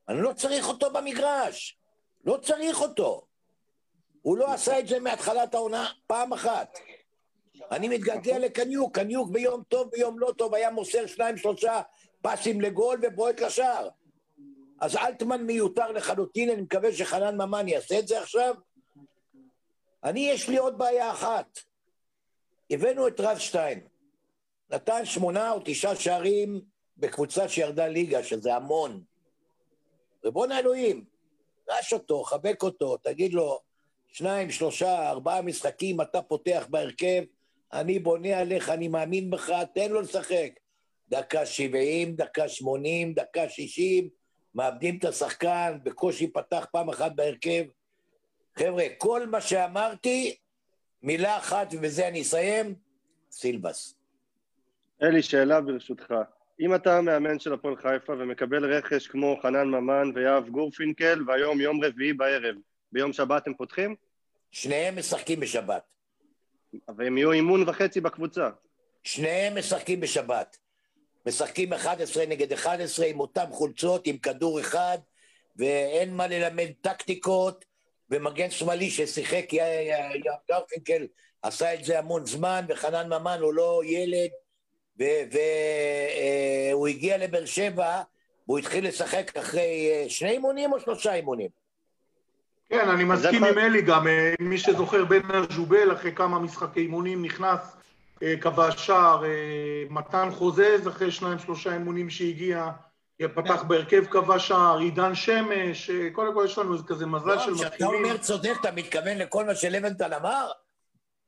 אני 0.09 0.23
לא 0.23 0.33
צריך 0.33 0.69
אותו 0.69 0.91
במגרש. 0.91 1.79
לא 2.25 2.39
צריך 2.43 2.81
אותו. 2.81 3.27
הוא 4.23 4.39
לא 4.39 4.53
עשה 4.53 4.79
את 4.79 4.89
זה 4.89 5.01
מהתחלת 5.01 5.55
העונה 5.55 5.91
פעם 6.07 6.33
אחת. 6.33 6.79
אני 7.71 7.89
מתגעגע 7.89 8.39
לקניוק, 8.39 8.95
קניוק 8.99 9.31
ביום 9.31 9.63
טוב, 9.69 9.91
ביום 9.91 10.19
לא 10.19 10.33
טוב, 10.39 10.55
היה 10.55 10.71
מוסר 10.71 11.07
שניים, 11.07 11.37
שלושה 11.37 11.83
פסים 12.23 12.61
לגול 12.61 13.01
ובועט 13.03 13.41
לשער. 13.41 13.89
אז 14.81 14.97
אלטמן 14.97 15.43
מיותר 15.43 15.93
לחלוטין, 15.93 16.51
אני 16.51 16.63
מקווה 16.63 16.93
שחנן 16.93 17.35
ממן 17.35 17.69
יעשה 17.69 17.99
את 17.99 18.09
זה 18.09 18.21
עכשיו. 18.21 18.55
אני, 20.05 20.21
יש 20.21 20.49
לי 20.49 20.57
עוד 20.57 20.79
בעיה 20.79 21.11
אחת. 21.11 21.59
הבאנו 22.71 23.09
את 23.09 23.21
רז 23.21 23.39
שטיין. 23.39 23.81
נתן 24.71 25.05
שמונה 25.05 25.53
או 25.53 25.61
תשעה 25.65 25.97
שערים 25.97 26.61
בקבוצה 26.97 27.49
שירדה 27.49 27.89
ליגה, 27.89 28.25
שזה 28.25 28.55
המון. 28.55 29.03
ובואנה 30.25 30.59
אלוהים, 30.59 31.05
רש 31.71 31.93
אותו, 31.93 32.23
חבק 32.23 32.63
אותו, 32.63 32.97
תגיד 32.97 33.35
לו, 33.35 33.61
שניים, 34.09 34.51
שלושה, 34.51 35.11
ארבעה 35.11 35.43
משחקים 35.43 36.01
אתה 36.01 36.23
פותח 36.23 36.67
בהרכב, 36.71 37.23
אני 37.73 37.99
בונה 37.99 38.39
עליך, 38.39 38.69
אני 38.69 38.89
מאמין 38.89 39.31
בך, 39.31 39.53
תן 39.75 39.91
לו 39.91 40.01
לשחק. 40.01 40.51
דקה 41.09 41.47
שבעים, 41.47 42.17
דקה 42.17 42.49
שמונים, 42.49 43.15
דקה 43.15 43.49
שישים, 43.49 44.09
מאבדים 44.55 44.99
את 44.99 45.05
השחקן, 45.05 45.79
בקושי 45.83 46.33
פתח 46.33 46.67
פעם 46.73 46.89
אחת 46.89 47.13
בהרכב. 47.15 47.65
חבר'ה, 48.59 48.85
כל 48.99 49.27
מה 49.27 49.41
שאמרתי, 49.41 50.37
מילה 51.03 51.39
אחת 51.39 51.69
ובזה 51.73 52.09
אני 52.09 52.23
אסיים, 52.23 52.75
סילבס. 53.31 53.95
אלי, 55.03 55.23
שאלה 55.23 55.61
ברשותך. 55.61 56.15
אם 56.61 56.75
אתה 56.75 56.99
המאמן 56.99 57.39
של 57.39 57.53
הפועל 57.53 57.77
חיפה 57.77 58.13
ומקבל 58.13 58.75
רכש 58.75 59.07
כמו 59.07 59.39
חנן 59.43 59.69
ממן 59.69 60.11
ויהב 60.15 60.49
גורפינקל, 60.49 61.23
והיום 61.27 61.61
יום 61.61 61.85
רביעי 61.85 62.13
בערב, 62.13 62.55
ביום 62.93 63.13
שבת 63.13 63.47
הם 63.47 63.55
פותחים? 63.55 63.97
שניהם 64.51 64.99
משחקים 64.99 65.41
בשבת. 65.41 65.83
והם 66.97 67.19
יהיו 67.19 67.33
אימון 67.33 67.69
וחצי 67.69 68.01
בקבוצה. 68.01 68.51
שניהם 69.03 69.59
משחקים 69.59 70.01
בשבת. 70.01 70.57
משחקים 71.27 71.73
11 71.73 72.27
נגד 72.27 72.53
11 72.53 73.07
עם 73.07 73.21
אותם 73.21 73.47
חולצות, 73.51 74.07
עם 74.07 74.19
כדור 74.19 74.61
אחד, 74.61 74.99
ואין 75.57 76.17
מה 76.17 76.27
ללמד 76.27 76.69
טקטיקות, 76.81 77.65
ומגן 78.11 78.51
שמאלי 78.51 78.91
ששיחק, 78.91 79.53
יואב 79.53 80.39
גרפינקל 80.51 81.07
עשה 81.43 81.75
את 81.75 81.85
זה 81.85 81.99
המון 81.99 82.27
זמן, 82.27 82.65
וחנן 82.69 83.07
ממן 83.07 83.39
הוא 83.41 83.55
לא 83.55 83.83
ילד, 83.85 84.31
והוא 84.99 86.89
הגיע 86.89 87.19
לבאר 87.19 87.45
שבע, 87.45 88.03
והוא 88.47 88.59
התחיל 88.59 88.89
לשחק 88.89 89.37
אחרי 89.37 89.91
אה, 89.93 90.05
שני 90.09 90.31
אימונים 90.31 90.73
או 90.73 90.81
שלושה 90.81 91.15
אימונים? 91.15 91.49
כן, 92.71 92.89
אני 92.89 93.05
מסכים 93.05 93.45
עם 93.45 93.59
אלי 93.59 93.83
גם, 93.83 94.07
אה, 94.07 94.35
מי 94.41 94.59
שזוכר 94.59 95.05
בן 95.05 95.21
הג'ובל 95.31 95.93
אחרי 95.93 96.13
כמה 96.15 96.39
משחקי 96.39 96.81
אימונים 96.81 97.25
נכנס, 97.25 97.77
אה, 98.23 98.35
כבש 98.41 98.87
שער, 98.87 99.23
מתן 99.91 100.29
חוזז 100.31 100.89
אחרי 100.89 101.11
שניים 101.11 101.39
שלושה 101.39 101.73
אימונים 101.73 102.11
שהגיע, 102.11 102.71
פתח 103.35 103.63
בהרכב 103.63 104.05
כבש 104.05 104.49
שער, 104.49 104.79
עידן 104.79 105.15
שמש, 105.15 105.91
קודם 106.13 106.35
כל 106.35 106.43
יש 106.45 106.59
לנו 106.59 106.73
איזה 106.73 106.85
כזה 106.87 107.07
מזל 107.07 107.39
של 107.39 107.51
לא, 107.51 107.57
כשאתה 107.57 107.87
אומר 107.87 108.17
צודק, 108.17 108.53
אתה 108.61 108.73
מתכוון 108.73 109.19
לכל 109.19 109.45
מה 109.45 109.55
שלבנטל 109.55 110.15
אמר? 110.15 110.51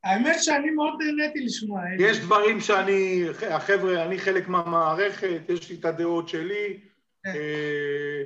האמת 0.04 0.42
שאני 0.42 0.70
מאוד 0.70 0.94
נהניתי 1.02 1.40
לשמוע. 1.40 1.80
אלי. 1.86 2.04
יש 2.10 2.18
דברים 2.18 2.60
שאני, 2.60 3.24
החבר'ה, 3.50 4.04
אני 4.04 4.18
חלק 4.18 4.48
מהמערכת, 4.48 5.40
יש 5.48 5.70
לי 5.70 5.76
את 5.80 5.84
הדעות 5.84 6.28
שלי, 6.28 6.78
כן. 7.24 7.30
אה, 7.30 8.22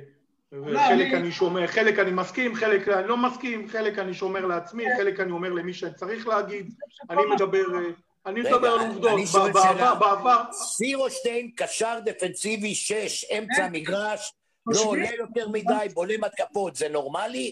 לא, 0.51 0.77
וחלק 0.77 1.13
אני- 1.13 1.31
שומר, 1.31 1.67
חלק 1.67 1.99
אני 1.99 2.11
מסכים, 2.11 2.55
חלק 2.55 2.87
אני 2.87 3.07
לא 3.07 3.17
מסכים, 3.17 3.67
חלק 3.67 3.99
אני 3.99 4.13
שומר 4.13 4.45
לעצמי, 4.45 4.83
חלק 4.97 5.19
אני 5.19 5.31
אומר 5.31 5.49
למי 5.53 5.73
שצריך 5.73 6.27
להגיד, 6.27 6.73
אני 7.09 7.21
מדבר, 7.35 7.75
אה, 7.75 7.79
אני 8.25 8.41
מדבר 8.41 8.67
על 8.67 8.79
עובדות, 8.79 9.19
בעבר. 9.53 9.95
בעבר, 9.95 10.43
סירושטיין, 10.51 11.51
קשר 11.55 11.99
דפנסיבי 12.05 12.75
6, 12.75 13.25
אמצע 13.37 13.67
כן. 13.67 13.71
מגרש, 13.71 14.33
לא 14.67 14.79
עולה 14.81 15.15
יותר 15.17 15.49
מדי, 15.49 15.87
בולם 15.93 16.23
התקפות, 16.23 16.75
זה 16.75 16.89
נורמלי? 16.89 17.51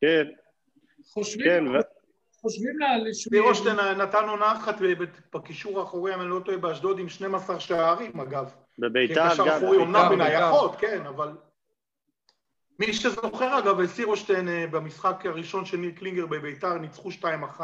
כן, 0.00 0.24
חושבים, 1.12 1.46
כן, 1.46 1.64
חושבים 2.48 2.78
לה... 2.78 2.86
לירושטיין 3.32 3.76
נתן 3.76 4.28
עונה 4.28 4.52
אחת 4.52 4.76
בקישור 5.34 5.80
האחורי, 5.80 6.14
אם 6.14 6.20
אני 6.20 6.30
לא 6.30 6.40
טועה, 6.44 6.58
באשדוד 6.58 6.98
עם 6.98 7.08
12 7.08 7.60
שערים, 7.60 8.20
אגב. 8.20 8.50
בביתר 8.78 9.28
כקשר 9.28 9.46
גם. 9.46 9.56
אחורי, 9.56 9.76
אומנם 9.76 10.08
בנייחות, 10.10 10.76
כן, 10.78 11.06
אבל... 11.06 11.32
מי 12.78 12.92
שזוכר, 12.92 13.58
אגב, 13.58 13.86
סירושטיין 13.86 14.48
אה, 14.48 14.66
במשחק 14.70 15.26
הראשון 15.26 15.64
של 15.64 15.76
ניר 15.76 15.90
קלינגר 15.90 16.26
בביתר 16.26 16.78
ניצחו 16.78 17.08
2-1, 17.58 17.60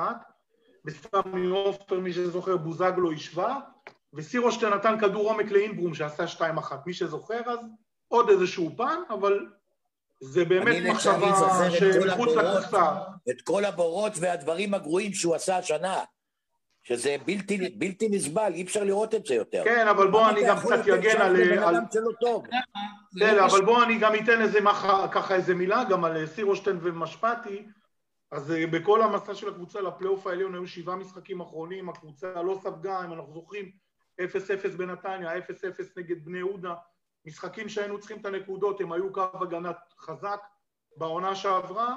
בסמי 0.84 1.46
עופר, 1.46 2.00
מי 2.00 2.12
שזוכר, 2.12 2.56
בוזגלו 2.56 3.12
השווה, 3.12 3.60
וסירושטיין 4.14 4.72
נתן 4.72 5.00
כדור 5.00 5.30
עומק 5.30 5.50
לאינברום 5.50 5.94
שעשה 5.94 6.24
2-1. 6.38 6.42
מי 6.86 6.92
שזוכר 6.92 7.40
אז, 7.46 7.66
עוד 8.08 8.28
איזשהו 8.28 8.74
פן, 8.76 9.00
אבל 9.10 9.46
זה 10.24 10.44
באמת 10.44 10.82
מחשבה 10.90 11.32
זוכר 11.38 11.66
את 11.66 11.72
כל 11.72 12.00
שמחוץ 12.10 12.28
הבורות. 12.37 12.54
לקופסה. 12.60 12.92
את 13.30 13.42
כל 13.44 13.64
הבורות 13.64 14.12
והדברים 14.20 14.74
הגרועים 14.74 15.12
שהוא 15.12 15.34
עשה 15.34 15.56
השנה, 15.58 15.98
שזה 16.82 17.16
בלתי, 17.26 17.58
בלתי 17.78 18.08
נסבל, 18.08 18.52
אי 18.54 18.62
אפשר 18.62 18.84
לראות 18.84 19.14
את 19.14 19.26
זה 19.26 19.34
יותר. 19.34 19.64
כן, 19.64 19.88
אבל 19.88 20.10
בוא 20.10 20.28
אני 20.28 20.46
גם 20.46 20.56
קצת 20.58 20.84
צ'אנס 20.84 21.14
על... 21.14 21.58
על- 21.58 21.74
טוב. 22.20 22.44
זה 23.12 23.32
לא. 23.32 23.46
אבל 23.46 23.64
בוא 23.64 23.82
אני 23.84 23.98
גם 23.98 24.14
אתן 24.14 24.40
איזה 24.40 24.60
מח- 24.60 25.06
ככה 25.12 25.34
איזה 25.34 25.54
מילה 25.54 25.84
גם 25.84 26.04
על 26.04 26.26
סירושטיין 26.26 26.78
ומשפטי. 26.82 27.66
אז 28.32 28.50
אה, 28.52 28.66
בכל 28.66 29.02
המסע 29.02 29.34
של 29.34 29.48
הקבוצה 29.48 29.80
לפלייאוף 29.80 30.26
העליון 30.26 30.54
היו 30.54 30.66
שבעה 30.66 30.96
משחקים 30.96 31.40
אחרונים, 31.40 31.88
הקבוצה 31.88 32.42
לא 32.42 32.58
ספגה, 32.62 33.04
אם 33.04 33.12
אנחנו 33.12 33.32
זוכרים, 33.34 33.70
0-0 34.20 34.24
בנתניה, 34.76 35.38
0-0 35.38 35.40
נגד 35.96 36.24
בני 36.24 36.38
יהודה, 36.38 36.74
משחקים 37.26 37.68
שהיינו 37.68 37.98
צריכים 37.98 38.20
את 38.20 38.26
הנקודות, 38.26 38.80
הם 38.80 38.92
היו 38.92 39.12
קו 39.12 39.22
הגנה 39.40 39.72
חזק 39.98 40.40
בעונה 40.96 41.34
שעברה. 41.34 41.96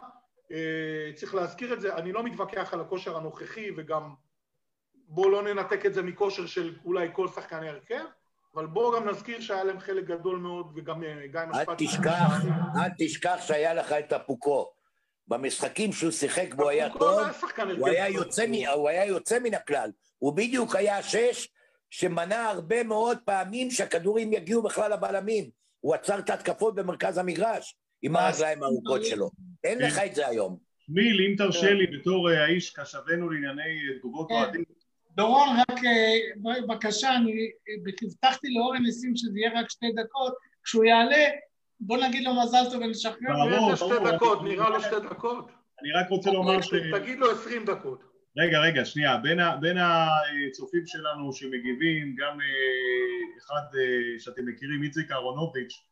אה, 0.51 1.11
צריך 1.15 1.35
להזכיר 1.35 1.73
את 1.73 1.81
זה, 1.81 1.95
אני 1.95 2.11
לא 2.11 2.23
מתווכח 2.23 2.73
על 2.73 2.81
הכושר 2.81 3.17
הנוכחי 3.17 3.69
וגם 3.77 4.13
בואו 5.07 5.29
לא 5.29 5.43
ננתק 5.43 5.85
את 5.85 5.93
זה 5.93 6.01
מכושר 6.01 6.45
של 6.45 6.75
אולי 6.85 7.07
כל 7.13 7.27
שחקני 7.27 7.69
הרכב, 7.69 8.03
אבל 8.55 8.65
בואו 8.65 8.95
גם 8.95 9.09
נזכיר 9.09 9.41
שהיה 9.41 9.63
להם 9.63 9.79
חלק 9.79 10.05
גדול 10.05 10.39
מאוד 10.39 10.71
וגם 10.75 11.03
אה, 11.03 11.27
גיא 11.27 11.39
אל 11.39 11.45
משפטי. 11.45 11.87
תשכח, 11.87 12.31
אל 12.75 12.89
תשכח 12.97 13.37
שהיה 13.41 13.73
לך 13.73 13.91
את 13.91 14.13
הפוקו. 14.13 14.71
במשחקים 15.27 15.93
שהוא 15.93 16.11
שיחק 16.11 16.53
בו 16.53 16.69
היה 16.69 16.89
כל 16.89 16.99
טוב, 16.99 17.19
היה. 17.19 18.09
יוצא, 18.09 18.45
הוא 18.73 18.89
היה 18.89 19.05
יוצא 19.05 19.39
מן 19.39 19.53
הכלל. 19.53 19.91
הוא 20.17 20.33
בדיוק 20.33 20.75
היה 20.75 21.03
שש, 21.03 21.49
שמנע 21.89 22.45
הרבה 22.45 22.83
מאוד 22.83 23.17
פעמים 23.25 23.71
שהכדורים 23.71 24.33
יגיעו 24.33 24.63
בכלל 24.63 24.93
לבלמים. 24.93 25.49
הוא 25.79 25.95
עצר 25.95 26.19
את 26.19 26.29
ההתקפות 26.29 26.75
במרכז 26.75 27.17
המגרש 27.17 27.75
עם 28.01 28.15
הרגליים 28.15 28.63
הארוכות 28.63 29.05
שלו. 29.05 29.29
אין 29.63 29.79
לך 29.79 29.99
את 30.05 30.15
זה 30.15 30.27
היום. 30.27 30.57
מיל, 30.89 31.27
אם 31.29 31.35
תרשה 31.37 31.73
לי, 31.73 31.87
בתור 31.87 32.31
אה, 32.31 32.43
האיש 32.43 32.69
קשבנו 32.69 33.29
לענייני 33.29 33.61
אה, 33.61 33.99
תגובות 33.99 34.27
כן. 34.29 34.35
אוהדים, 34.35 34.63
דורון, 35.11 35.49
רק 35.59 35.79
אה, 35.85 36.61
בבקשה, 36.61 37.15
אני 37.15 37.31
הבטחתי 38.03 38.47
לאורן 38.49 38.83
ניסים 38.83 39.15
שזה 39.15 39.39
יהיה 39.39 39.59
רק 39.59 39.69
שתי 39.69 39.85
דקות, 39.95 40.33
כשהוא 40.63 40.83
יעלה, 40.83 41.25
בוא 41.79 41.97
נגיד 41.97 42.23
לו 42.23 42.31
מזל 42.43 42.63
טוב 42.71 42.81
ונשחרר. 42.81 43.15
ברור. 43.21 43.49
נראה 43.49 43.69
לו 43.69 43.77
שתי 43.77 43.85
ברור. 43.85 44.11
דקות, 44.11 44.43
נראה 44.43 44.69
לו 44.69 44.81
שתי 44.81 44.99
דקות. 45.09 45.51
אני 45.81 45.91
רק 45.91 46.09
רוצה 46.09 46.31
לומר 46.31 46.61
ש... 46.61 46.73
תגיד 46.93 47.19
לו 47.19 47.31
20 47.31 47.65
דקות. 47.65 48.03
רגע, 48.37 48.59
רגע, 48.59 48.85
שנייה. 48.85 49.17
בין, 49.17 49.39
ה, 49.39 49.57
בין 49.57 49.77
הצופים 49.77 50.85
שלנו 50.85 51.33
שמגיבים, 51.33 52.15
גם 52.17 52.41
אה, 52.41 53.37
אחד 53.37 53.75
אה, 53.77 54.19
שאתם 54.19 54.45
מכירים, 54.45 54.83
איציק 54.83 55.11
אהרונוביץ', 55.11 55.83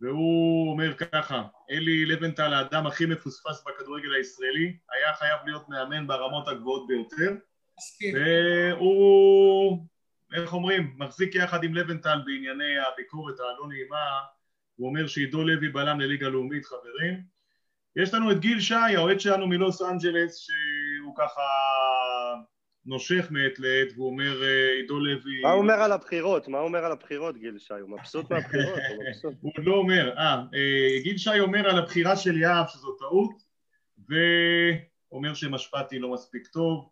והוא 0.00 0.70
אומר 0.72 0.94
ככה, 0.94 1.42
אלי 1.70 2.06
לבנטל 2.06 2.54
האדם 2.54 2.86
הכי 2.86 3.06
מפוספס 3.06 3.64
בכדורגל 3.66 4.14
הישראלי, 4.14 4.76
היה 4.92 5.14
חייב 5.14 5.38
להיות 5.46 5.68
מאמן 5.68 6.06
ברמות 6.06 6.48
הגבוהות 6.48 6.86
ביותר. 6.88 7.34
והוא, 8.14 9.86
איך 10.34 10.52
אומרים, 10.52 10.94
מחזיק 10.98 11.34
יחד 11.34 11.64
עם 11.64 11.74
לבנטל 11.74 12.18
בענייני 12.24 12.78
הביקורת 12.78 13.40
הלא 13.40 13.68
נעימה, 13.68 14.18
הוא 14.76 14.88
אומר 14.88 15.06
שעידו 15.06 15.44
לוי 15.44 15.68
בלם 15.68 16.00
לליגה 16.00 16.28
לאומית, 16.28 16.64
חברים. 16.66 17.22
יש 17.96 18.14
לנו 18.14 18.32
את 18.32 18.40
גיל 18.40 18.60
שי, 18.60 18.74
האוהד 18.74 19.20
שלנו 19.20 19.46
מלוס 19.46 19.82
אנג'לס, 19.82 20.46
שהוא 21.12 21.26
ככה 21.26 21.42
נושך 22.86 23.28
מעת 23.30 23.58
לעת, 23.58 23.88
והוא 23.94 24.10
אומר, 24.10 24.42
אה, 24.42 24.72
עידו 24.80 25.00
לוי... 25.00 25.42
מה 25.42 25.50
הוא 25.50 25.62
אומר 25.62 25.74
על 25.74 25.92
הבחירות? 25.92 26.48
מה 26.48 26.58
הוא 26.58 26.68
אומר 26.68 26.84
על 26.84 26.92
הבחירות, 26.92 27.38
גיל 27.38 27.58
שי? 27.58 27.74
הוא 27.74 27.90
מבסוט 27.90 28.30
מהבחירות? 28.30 28.78
הוא 28.96 29.04
מבסוט. 29.08 29.34
הוא 29.42 29.52
עוד 29.56 29.66
לא 29.66 29.74
אומר, 29.74 30.14
אה, 30.18 30.34
אה, 30.34 31.02
גיל 31.02 31.18
שי 31.18 31.40
אומר 31.40 31.70
על 31.70 31.78
הבחירה 31.78 32.16
של 32.16 32.40
יהב 32.40 32.66
שזו 32.68 32.92
טעות, 32.92 33.42
ואומר 34.08 35.34
שמשפטי 35.34 35.98
לא 35.98 36.12
מספיק 36.12 36.46
טוב. 36.46 36.88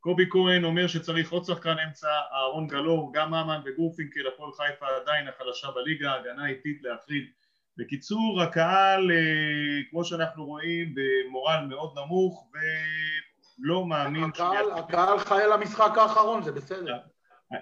קובי 0.00 0.24
כהן 0.30 0.64
אומר 0.64 0.86
שצריך 0.86 1.32
עוד 1.32 1.44
שחקן 1.44 1.76
אמצע, 1.86 2.08
אהרון 2.32 2.66
גלאור, 2.66 3.10
גם 3.14 3.30
ממן 3.30 3.60
וגורפינקל, 3.64 4.26
הפועל 4.34 4.52
חיפה 4.52 4.86
עדיין 5.02 5.28
החלשה 5.28 5.68
בליגה, 5.70 6.14
הגנה 6.14 6.46
איטית 6.48 6.82
להחריד. 6.82 7.24
בקיצור, 7.76 8.42
הקהל, 8.42 9.10
אה, 9.10 9.90
כמו 9.90 10.04
שאנחנו 10.04 10.46
רואים, 10.46 10.94
במורל 10.94 11.66
מאוד 11.68 11.98
נמוך, 11.98 12.50
ולא 13.58 13.86
מאמין... 13.86 14.24
הקהל- 14.24 14.72
הקהל 14.78 15.18
חי 15.18 15.42
על 15.42 15.52
המשחק 15.52 15.98
האחרון, 15.98 16.42
זה 16.42 16.52
בסדר. 16.52 16.98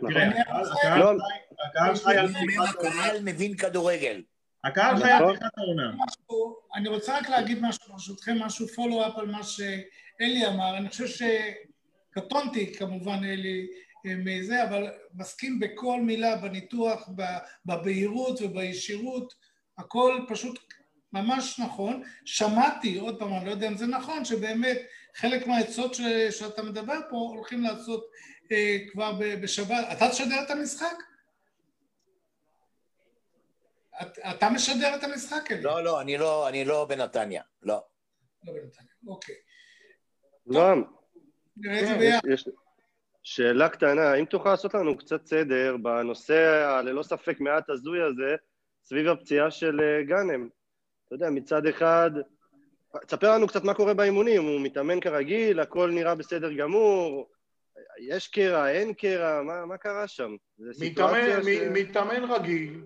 תראה, 0.01 0.29
הקהל- 0.29 0.99
לא. 0.99 1.13
חי- 1.19 1.65
הקהל 1.69 1.95
חי 1.97 2.17
על 2.19 2.27
הוא 2.29 2.37
אומר, 2.37 2.71
הקהל 2.71 3.17
מבין 3.25 3.57
כדורגל. 3.57 4.23
הקהל 4.65 4.97
חי 4.97 5.11
על 5.11 5.37
פתיחת 5.37 5.59
העונה. 5.59 5.93
משהו, 6.07 6.57
אני 6.75 6.89
רוצה 6.89 7.19
רק 7.19 7.29
להגיד 7.29 7.59
משהו, 7.63 7.93
ברשותכם, 7.93 8.39
משהו 8.43 8.69
פולו-אפ 8.69 9.17
על 9.17 9.27
מה 9.27 9.43
שאלי 9.43 10.47
אמר. 10.47 10.77
אני 10.77 10.89
חושב 10.89 11.27
שקטונתי, 12.17 12.75
כמובן, 12.75 13.25
אלי, 13.25 13.67
מזה, 14.05 14.65
אבל 14.65 14.87
מסכים 15.15 15.61
בכל 15.61 16.01
מילה 16.01 16.37
בניתוח, 16.37 17.09
בבהירות 17.67 18.43
ובישירות, 18.43 19.35
הכל 19.79 20.21
פשוט 20.29 20.59
ממש 21.13 21.61
נכון. 21.61 22.03
שמעתי, 22.25 22.99
עוד 22.99 23.19
פעם, 23.19 23.33
אני 23.35 23.47
לא 23.47 23.51
יודע 23.51 23.69
אם 23.69 23.77
זה 23.77 23.87
נכון, 23.87 24.25
שבאמת 24.25 24.79
חלק 25.15 25.47
מהעצות 25.47 25.95
ש- 25.95 26.01
שאתה 26.31 26.63
מדבר 26.63 26.99
פה 27.11 27.17
הולכים 27.17 27.63
לעשות 27.63 28.11
אה, 28.53 28.77
כבר 28.93 29.13
ב- 29.13 29.43
בשבת. 29.43 29.85
אתה 29.93 30.09
תשדר 30.11 30.43
את 30.47 30.51
המשחק? 30.51 30.97
את- 34.03 34.19
אתה 34.19 34.51
משדר 34.51 34.95
את 34.97 35.05
המשחק, 35.05 35.53
אלי? 35.53 35.63
לא, 35.63 35.85
לא, 35.85 36.01
אני 36.01 36.19
לא, 36.19 36.49
אני 36.49 36.65
לא 36.65 36.85
בנתניה, 36.85 37.43
לא. 37.63 37.85
לא 38.45 38.53
בנתניה, 38.53 38.93
אוקיי. 39.07 39.35
נועם, 40.47 40.85
נראה 41.57 41.81
זה 41.81 41.87
כן, 41.87 41.99
ביחד. 41.99 42.29
יש 42.33 42.49
שאלה 43.23 43.69
קטנה, 43.69 44.03
האם 44.13 44.25
תוכל 44.25 44.51
לעשות 44.51 44.75
לנו 44.75 44.99
קצת 44.99 45.27
סדר 45.27 45.77
בנושא 45.83 46.65
הללא 46.65 47.03
ספק 47.03 47.41
מעט 47.41 47.71
הזוי 47.71 47.99
הזה, 48.03 48.37
סביב 48.85 49.09
הפציעה 49.09 49.51
של 49.51 49.81
אה, 49.81 50.03
גאנם? 50.05 50.49
אתה 51.07 51.15
יודע, 51.15 51.31
מצד 51.31 51.67
אחד, 51.67 52.11
תספר 53.07 53.35
לנו 53.35 53.47
קצת 53.47 53.65
מה 53.65 53.75
קורה 53.75 53.95
באימונים, 53.95 54.43
הוא 54.43 54.61
מתאמן 54.61 55.01
כרגיל, 55.01 55.61
הכל 55.61 55.91
נראה 55.91 56.15
בסדר 56.15 56.53
גמור, 56.53 57.31
יש 57.99 58.29
קרע, 58.29 58.71
אין 58.71 58.95
קרע, 58.95 59.43
מה, 59.43 59.67
מה 59.67 59.77
קרה 59.77 60.09
שם? 60.09 60.37
מתאמן, 60.81 61.41
מ- 61.47 61.73
מתאמן 61.73 62.25
רגיל, 62.25 62.83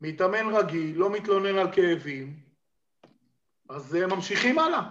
מתאמן 0.00 0.54
רגיל, 0.54 0.96
לא 0.96 1.10
מתלונן 1.10 1.58
על 1.58 1.72
כאבים, 1.72 2.36
אז 3.68 3.94
ממשיכים 3.94 4.58
הלאה. 4.58 4.82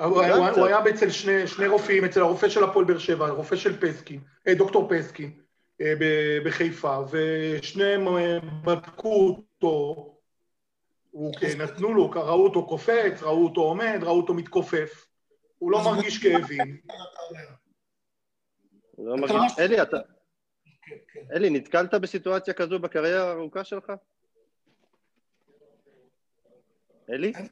הוא 0.00 0.22
הבנתי. 0.22 0.60
הוא 0.60 0.66
היה 0.66 0.78
אצל 0.90 1.10
שני, 1.10 1.46
שני 1.46 1.66
רופאים, 1.66 2.04
אצל 2.04 2.20
הרופא 2.20 2.48
של 2.48 2.64
הפועל 2.64 2.84
באר 2.84 2.98
שבע, 2.98 3.26
הרופא 3.26 3.56
של 3.56 3.80
פסקין, 3.80 4.20
אה, 4.48 4.54
דוקטור 4.54 4.88
פסקין 4.90 5.32
אה, 5.80 5.94
בחיפה, 6.44 6.98
ושניהם 7.10 8.08
אה, 8.08 8.38
בדקו 8.64 9.44
אותו, 9.62 10.15
הוא, 11.16 11.34
כן, 11.40 11.60
נתנו 11.60 11.94
לו, 11.94 12.10
ראו 12.10 12.44
אותו 12.44 12.66
קופץ, 12.66 13.22
ראו 13.22 13.44
אותו 13.44 13.60
עומד, 13.60 13.98
ראו 14.02 14.16
אותו 14.16 14.34
מתכופף, 14.34 15.06
הוא 15.58 15.70
לא 15.70 15.78
מרגיש 15.84 16.18
כאבים. 16.22 16.80
לא 18.98 19.16
מרגיש... 19.16 19.52
אלי, 19.58 19.82
אתה... 19.82 19.96
כן, 20.86 20.94
כן. 21.12 21.20
אלי, 21.32 21.50
נתקלת 21.50 21.94
בסיטואציה 21.94 22.54
כזו 22.54 22.78
בקריירה 22.78 23.28
הארוכה 23.28 23.64
שלך? 23.64 23.92
אלי? 27.10 27.30
דברים 27.32 27.48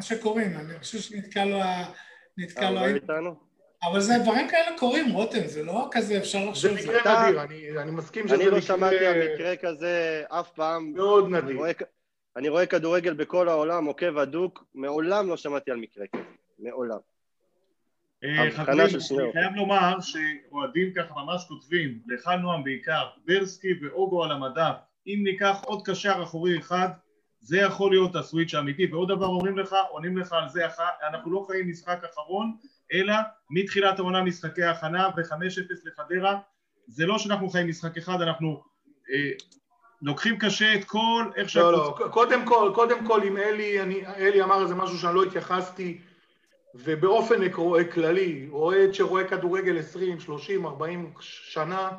שקורים, 0.00 0.56
אני 0.56 0.78
חושב 0.78 0.98
שנתקע 0.98 1.44
לו 1.44 1.56
ה... 1.62 1.92
נתקע 2.38 2.70
לו... 2.70 2.78
ה- 2.78 2.86
איתנו? 2.94 3.34
אבל 3.82 4.00
זה 4.00 4.12
דברים 4.22 4.48
כאלה 4.48 4.78
קורים, 4.78 5.12
רותם, 5.12 5.46
זה 5.46 5.62
לא 5.62 5.88
כזה 5.90 6.18
אפשר 6.18 6.38
לחשוב. 6.50 6.70
זה- 6.70 6.76
מקרה 6.76 7.28
נדיר, 7.28 7.42
אני 7.42 7.78
אני 7.82 7.90
מסכים 7.90 8.26
שזה 8.28 8.34
אני 8.34 8.44
מקרה 8.44 8.56
לא 8.56 8.60
שמעתי 8.60 9.06
על 9.06 9.34
מקרה 9.34 9.56
כזה 9.56 10.22
אף 10.28 10.50
פעם. 10.52 10.92
מאוד 10.92 11.24
אני 11.24 11.42
נדיר. 11.42 11.56
אני 12.36 12.48
רואה 12.48 12.66
כדורגל 12.66 13.14
בכל 13.14 13.48
העולם, 13.48 13.84
עוקב 13.84 14.18
הדוק, 14.18 14.64
מעולם 14.74 15.28
לא 15.28 15.36
שמעתי 15.36 15.70
על 15.70 15.76
מקרה 15.76 16.06
כזה. 16.06 16.22
מעולם. 16.58 16.98
אה, 18.24 18.50
חברים. 18.50 18.80
אני 18.80 19.32
חייב 19.32 19.52
לומר 19.56 19.96
שאוהדים 20.00 20.92
ככה 20.94 21.14
ממש 21.14 21.44
כותבים, 21.48 21.98
לך 22.06 22.28
נועם 22.42 22.64
בעיקר, 22.64 23.06
ברסקי 23.26 23.68
ואוגו 23.82 24.24
על 24.24 24.32
המדף, 24.32 24.74
אם 25.06 25.20
ניקח 25.24 25.62
עוד 25.64 25.86
קשר 25.86 26.22
אחורי 26.22 26.58
אחד, 26.58 26.88
זה 27.40 27.58
יכול 27.58 27.90
להיות 27.90 28.16
הסוויץ' 28.16 28.54
האמיתי, 28.54 28.86
ועוד 28.86 29.08
דבר 29.08 29.26
אומרים 29.26 29.58
לך, 29.58 29.74
עונים 29.90 30.18
לך 30.18 30.32
על 30.32 30.48
זה, 30.48 30.66
אנחנו 31.08 31.30
לא 31.30 31.44
חיים 31.46 31.70
משחק 31.70 32.04
אחרון, 32.12 32.56
אלא 32.92 33.14
מתחילת 33.50 33.98
העונה 33.98 34.22
משחקי 34.22 34.64
הכנה 34.64 35.08
ו-5-0 35.16 35.72
לחדרה, 35.84 36.40
זה 36.86 37.06
לא 37.06 37.18
שאנחנו 37.18 37.50
חיים 37.50 37.68
משחק 37.68 37.96
אחד, 37.96 38.22
אנחנו 38.22 38.62
אה, 39.10 39.30
לוקחים 40.02 40.38
קשה 40.38 40.74
את 40.74 40.84
כל 40.84 41.24
איך 41.36 41.56
לא, 41.56 41.72
לא, 41.72 41.98
קודם 42.10 42.46
כל, 42.46 42.72
קודם 42.74 43.06
כל 43.06 43.22
עם 43.22 43.36
אלי, 43.36 43.82
אני, 43.82 44.06
אלי 44.06 44.42
אמר 44.42 44.62
איזה 44.62 44.74
משהו 44.74 44.98
שאני 44.98 45.14
לא 45.14 45.22
התייחסתי, 45.22 46.00
ובאופן 46.74 47.50
כללי, 47.92 48.48
אוהד 48.52 48.94
שרואה 48.94 49.24
כדורגל 49.24 49.78
20, 49.78 50.20
30, 50.20 50.66
40 50.66 51.12
שנה, 51.20 51.90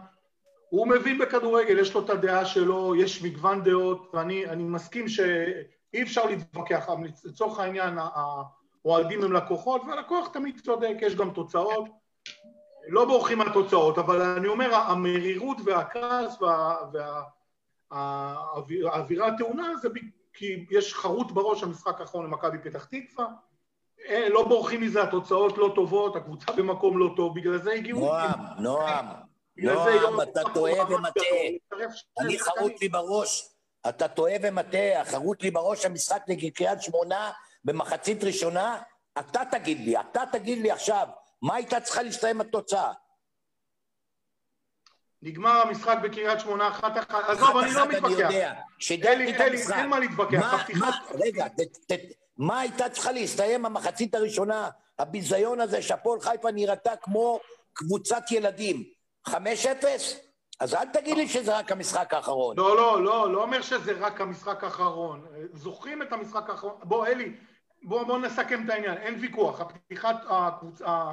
הוא 0.69 0.88
מבין 0.88 1.17
בכדורגל, 1.17 1.79
יש 1.79 1.93
לו 1.93 2.05
את 2.05 2.09
הדעה 2.09 2.45
שלו, 2.45 2.95
יש 2.95 3.23
מגוון 3.23 3.63
דעות, 3.63 4.12
ואני 4.13 4.45
אני 4.45 4.63
מסכים 4.63 5.07
שאי 5.07 6.01
אפשר 6.01 6.25
להתווכח, 6.25 6.89
לצורך 7.25 7.59
העניין, 7.59 7.97
האוהדים 8.83 9.23
הם 9.23 9.33
לקוחות, 9.33 9.81
והלקוח 9.88 10.27
תמיד 10.27 10.62
צודק, 10.63 10.95
יש 11.01 11.15
גם 11.15 11.29
תוצאות, 11.29 11.89
לא 12.88 13.05
בורחים 13.05 13.38
מהתוצאות, 13.38 13.97
אבל 13.97 14.21
אני 14.21 14.47
אומר, 14.47 14.75
המרירות 14.75 15.57
והכעס 15.65 16.41
וה... 16.41 16.75
וה 16.93 17.21
האווירה 17.91 19.28
הטעונה 19.28 19.78
זה 19.82 19.89
כי 20.34 20.65
יש 20.71 20.93
חרוט 20.93 21.32
בראש 21.32 21.63
המשחק 21.63 22.02
האחרון 22.02 22.25
למכבי 22.25 22.58
פתח 22.58 22.86
תקווה, 22.86 23.28
אה, 24.10 24.30
לא 24.30 24.47
בורחים 24.47 24.82
מזה, 24.82 25.04
התוצאות 25.04 25.58
לא 25.58 25.71
טובות, 25.75 26.15
הקבוצה 26.15 26.52
במקום 26.52 26.97
לא 26.97 27.13
טוב, 27.15 27.36
בגלל 27.36 27.58
זה 27.58 27.71
הגיעו... 27.71 27.99
נועם, 27.99 28.39
נועם, 28.60 29.06
נועם, 29.58 30.21
אתה 30.21 30.41
טועה 30.54 30.84
ומטעה. 30.84 31.23
אני. 32.19 32.39
חרוט 32.39 32.82
לי 32.82 32.89
בראש, 32.89 33.49
אתה 33.89 34.08
טועה 34.08 34.34
ומטעה, 34.41 35.06
חרוט 35.06 35.43
לי 35.43 35.52
בראש 35.52 35.86
המשחק 35.86 36.21
נגד 36.28 36.49
קריית 36.54 36.82
שמונה 36.82 37.32
במחצית 37.65 38.23
ראשונה, 38.23 38.82
אתה 39.19 39.41
תגיד 39.52 39.80
לי, 39.80 39.99
אתה 39.99 40.23
תגיד 40.32 40.58
לי 40.58 40.71
עכשיו, 40.71 41.08
מה 41.41 41.56
הייתה 41.56 41.80
צריכה 41.80 42.02
להסתיים 42.02 42.41
התוצאה? 42.41 42.91
נגמר 45.21 45.62
המשחק 45.67 45.97
בקריית 46.03 46.39
שמונה, 46.39 46.67
אחת 46.67 46.97
אחת, 46.97 47.29
עזוב, 47.29 47.58
אני 47.58 47.73
לא 47.73 47.88
מתווכח. 47.88 48.29
אלי, 48.91 49.36
אלי. 49.38 49.62
אין 49.73 49.89
מה 49.89 49.99
להתווכח, 49.99 50.69
רגע, 51.25 51.45
מה 52.38 52.60
הייתה 52.60 52.89
צריכה 52.89 53.12
להסתיים 53.12 53.65
המחצית 53.65 54.15
הראשונה? 54.15 54.69
הביזיון 54.99 55.60
הזה 55.60 55.82
שהפועל 55.82 56.19
חיפה 56.21 56.51
נראתה 56.51 56.91
כמו 57.01 57.39
קבוצת 57.73 58.23
ילדים. 58.32 58.84
5-0? 59.29 59.34
אז 60.60 60.73
אל 60.73 60.86
תגיד 60.86 61.17
לי 61.17 61.27
שזה 61.27 61.58
רק 61.58 61.71
המשחק 61.71 62.13
האחרון. 62.13 62.58
לא, 62.58 62.75
לא, 62.75 63.03
לא, 63.03 63.34
לא 63.34 63.41
אומר 63.41 63.62
שזה 63.62 63.91
רק 63.99 64.21
המשחק 64.21 64.63
האחרון. 64.63 65.25
זוכרים 65.53 66.01
את 66.01 66.13
המשחק 66.13 66.49
האחרון? 66.49 66.73
בוא, 66.84 67.08
אלי, 67.08 67.36
בוא, 67.84 68.03
בוא 68.03 68.19
נסכם 68.19 68.65
את 68.65 68.69
העניין, 68.69 68.97
אין 68.97 69.15
ויכוח. 69.21 69.62
הפתיחת 69.62 70.15
הקבוצה, 70.29 71.12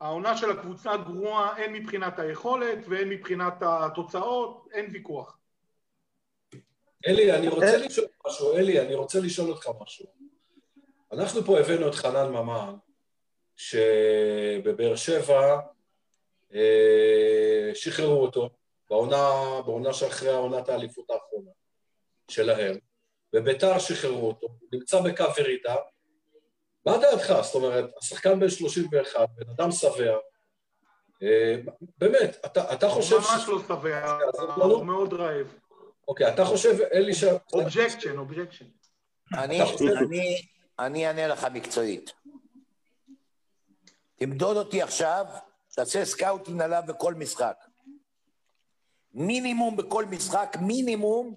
העונה 0.00 0.36
של 0.36 0.50
הקבוצה 0.50 0.96
גרועה 0.96 1.64
הן 1.64 1.72
מבחינת 1.72 2.18
היכולת 2.18 2.78
והן 2.88 3.08
מבחינת 3.08 3.54
התוצאות, 3.60 4.68
אין 4.72 4.90
ויכוח. 4.92 5.38
אלי, 7.06 7.32
אני 7.32 7.48
רוצה 7.48 7.66
אה. 7.66 7.76
לשאול 7.76 8.06
משהו, 8.26 8.56
אלי, 8.56 8.80
אני 8.80 8.94
רוצה 8.94 9.20
לשאול 9.20 9.50
אותך 9.50 9.68
משהו. 9.80 10.06
אנחנו 11.12 11.42
פה 11.44 11.58
הבאנו 11.58 11.88
את 11.88 11.94
חנן 11.94 12.32
ממן, 12.32 12.74
שבבאר 13.56 14.96
שבע 14.96 15.60
אה, 16.54 17.70
שחררו 17.74 18.22
אותו 18.22 18.50
בעונה, 18.90 19.32
בעונה 19.66 19.92
שאחרי 19.92 20.30
העונת 20.30 20.68
האליפות 20.68 21.10
האחרונה 21.10 21.50
שלהם, 22.28 22.78
וביתר 23.32 23.78
שחררו 23.78 24.28
אותו, 24.28 24.48
נמצא 24.72 25.00
בקו 25.00 25.24
ירידה. 25.38 25.76
מה 26.90 26.98
דעתך? 26.98 27.34
זאת 27.42 27.54
אומרת, 27.54 27.90
השחקן 28.02 28.40
בן 28.40 28.48
31, 28.48 29.28
בן 29.34 29.50
אדם 29.50 29.72
שבע, 29.72 30.16
אה, 31.22 31.56
באמת, 31.98 32.36
אתה, 32.46 32.72
אתה 32.72 32.88
חושב... 32.88 33.16
הוא 33.16 33.22
ממש 33.22 33.48
לא 33.48 33.58
שבע, 33.58 34.14
הוא 34.64 34.86
מאוד 34.86 35.12
רעב. 35.12 35.54
אוקיי, 36.08 36.34
אתה 36.34 36.44
חושב, 36.44 36.80
אלי, 36.92 37.14
ש... 37.14 37.24
objection, 37.52 38.18
objection. 38.18 38.64
אני, 40.78 41.06
אענה 41.06 41.26
לך 41.26 41.46
מקצועית. 41.52 42.12
תמדוד 44.16 44.56
אותי 44.56 44.82
עכשיו, 44.82 45.26
תעשה 45.74 46.04
scouting 46.04 46.62
עליו 46.62 46.82
בכל 46.86 47.14
משחק. 47.14 47.64
מינימום 49.14 49.76
בכל 49.76 50.04
משחק, 50.04 50.56
מינימום 50.60 51.34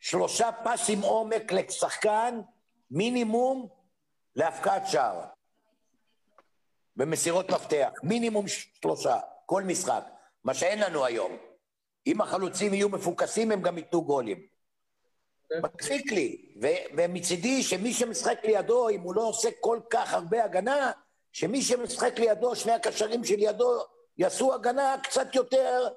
שלושה 0.00 0.48
פסים 0.64 1.00
עומק 1.00 1.52
לשחקן, 1.52 2.40
מינימום 2.90 3.68
להבקעת 4.36 4.82
שער. 4.86 5.20
במסירות 6.96 7.50
מפתח, 7.50 7.90
מינימום 8.02 8.48
שלושה, 8.48 9.18
כל 9.46 9.62
משחק. 9.62 10.04
מה 10.44 10.54
שאין 10.54 10.80
לנו 10.80 11.04
היום. 11.04 11.36
אם 12.06 12.20
החלוצים 12.20 12.74
יהיו 12.74 12.88
מפוקסים, 12.88 13.52
הם 13.52 13.62
גם 13.62 13.78
ייתנו 13.78 14.04
גולים. 14.04 14.46
מצחיק 15.62 16.12
לי, 16.12 16.54
ו- 16.62 16.96
ומצידי 16.96 17.62
שמי 17.62 17.92
שמשחק 17.92 18.38
לידו, 18.44 18.88
אם 18.88 19.00
הוא 19.00 19.14
לא 19.14 19.22
עושה 19.22 19.48
כל 19.60 19.80
כך 19.90 20.14
הרבה 20.14 20.44
הגנה, 20.44 20.92
שמי 21.32 21.62
שמשחק 21.62 22.18
לידו, 22.18 22.56
שני 22.56 22.72
הקשרים 22.72 23.24
שלידו, 23.24 23.82
יעשו 24.18 24.54
הגנה 24.54 24.96
קצת 25.02 25.34
יותר 25.34 25.88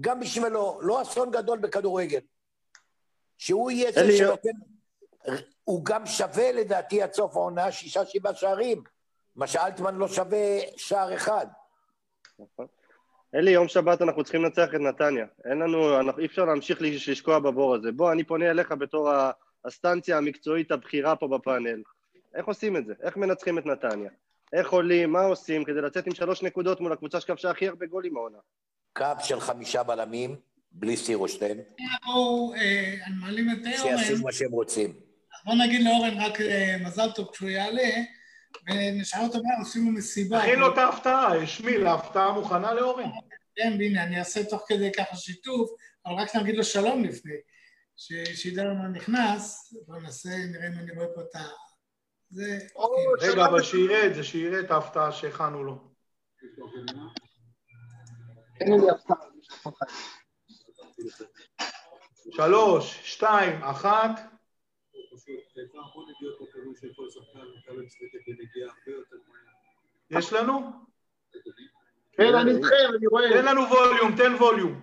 גם 0.00 0.20
בשבילו, 0.20 0.78
לא 0.82 1.02
אסון 1.02 1.30
גדול 1.30 1.58
בכדורגל. 1.58 2.20
שהוא 3.36 3.70
יהיה 3.70 3.92
זה 3.92 4.16
שנותן... 4.16 4.50
הוא 5.68 5.84
גם 5.84 6.06
שווה 6.06 6.52
לדעתי 6.52 7.02
עד 7.02 7.12
סוף 7.12 7.36
העונה 7.36 7.72
שישה 7.72 8.04
שבעה 8.04 8.34
שערים, 8.34 8.82
מה 9.36 9.46
שאלטמן 9.46 9.94
לא 9.94 10.08
שווה 10.08 10.38
שער 10.76 11.14
אחד. 11.14 11.46
אלי, 13.34 13.50
יום 13.50 13.68
שבת 13.68 14.02
אנחנו 14.02 14.22
צריכים 14.24 14.42
לנצח 14.44 14.68
את 14.74 14.80
נתניה. 14.80 15.26
אין 15.44 15.58
לנו, 15.58 16.00
אנחנו, 16.00 16.20
אי 16.20 16.26
אפשר 16.26 16.44
להמשיך 16.44 16.82
לש- 16.82 17.08
לשקוע 17.08 17.38
בבור 17.38 17.74
הזה. 17.74 17.92
בוא, 17.92 18.12
אני 18.12 18.24
פונה 18.24 18.50
אליך 18.50 18.72
בתור 18.72 19.10
הסטנציה 19.64 20.16
המקצועית 20.18 20.70
הבכירה 20.70 21.16
פה 21.16 21.28
בפאנל. 21.28 21.82
איך 22.34 22.46
עושים 22.46 22.76
את 22.76 22.86
זה? 22.86 22.92
איך 23.02 23.16
מנצחים 23.16 23.58
את 23.58 23.66
נתניה? 23.66 24.10
איך 24.52 24.70
עולים? 24.70 25.12
מה 25.12 25.20
עושים 25.20 25.64
כדי 25.64 25.80
לצאת 25.80 26.06
עם 26.06 26.14
שלוש 26.14 26.42
נקודות 26.42 26.80
מול 26.80 26.92
הקבוצה 26.92 27.20
שכבשה 27.20 27.50
הכי 27.50 27.68
הרבה 27.68 27.86
גולים 27.86 28.16
העונה? 28.16 28.38
קו 28.92 29.04
של 29.22 29.40
חמישה 29.40 29.82
בלמים, 29.82 30.36
בלי 30.72 30.96
סירושטיין, 30.96 31.58
אה, 32.56 32.94
אני 33.06 33.14
מעלים 33.20 33.46
את 33.52 33.58
שיעשו 33.78 34.24
מה 34.24 34.32
שהם 34.32 34.50
רוצים. 34.52 35.07
אז 35.38 35.44
בוא 35.44 35.54
נגיד 35.54 35.84
לאורן 35.84 36.20
רק 36.20 36.40
אה, 36.40 36.76
מזל 36.80 37.10
טוב 37.12 37.30
כשהוא 37.32 37.48
יעלה, 37.48 37.90
ונשאל 38.66 39.20
אותו 39.24 39.38
מה 39.42 39.54
עושים 39.58 39.86
לו 39.86 39.92
מסיבה. 39.92 40.40
תכין 40.40 40.58
לו 40.58 40.72
את 40.72 40.78
ההפתעה, 40.78 41.42
השמיל, 41.42 41.86
ההפתעה 41.86 42.32
מוכנה 42.32 42.74
לאורן. 42.74 43.10
כן, 43.54 43.76
והנה, 43.78 44.02
אני 44.02 44.18
אעשה 44.18 44.44
תוך 44.44 44.64
כדי 44.68 44.92
ככה 44.92 45.16
שיתוף, 45.16 45.70
אבל 46.06 46.14
רק 46.14 46.36
נגיד 46.36 46.56
לו 46.56 46.64
שלום 46.64 47.04
לפני, 47.04 47.34
שידע 48.34 48.64
לנו 48.64 48.74
מה 48.74 48.88
נכנס, 48.88 49.74
בואו 49.86 50.00
נעשה, 50.00 50.28
נראה 50.28 50.66
אם 50.66 50.78
אני 50.78 50.92
רואה 50.92 51.06
פה 51.14 51.20
את 51.20 51.36
ה... 51.36 51.42
זה... 52.30 52.58
רגע, 53.20 53.46
אבל 53.46 53.62
שיראה 53.62 54.06
את 54.06 54.14
זה, 54.14 54.24
שיראה 54.24 54.60
את 54.60 54.70
ההפתעה 54.70 55.12
שהכנו 55.12 55.64
לו. 55.64 55.88
שלוש, 62.36 63.00
שתיים, 63.04 63.62
אחת. 63.62 64.37
יש 70.10 70.32
לנו? 70.32 70.70
כן, 72.12 72.34
אני 72.34 72.50
איתכם, 72.50 72.74
אני 72.96 73.06
רואה. 73.06 73.30
תן 73.32 73.44
לנו 73.44 73.60
ווליום, 73.60 74.16
תן 74.16 74.34
ווליום. 74.34 74.80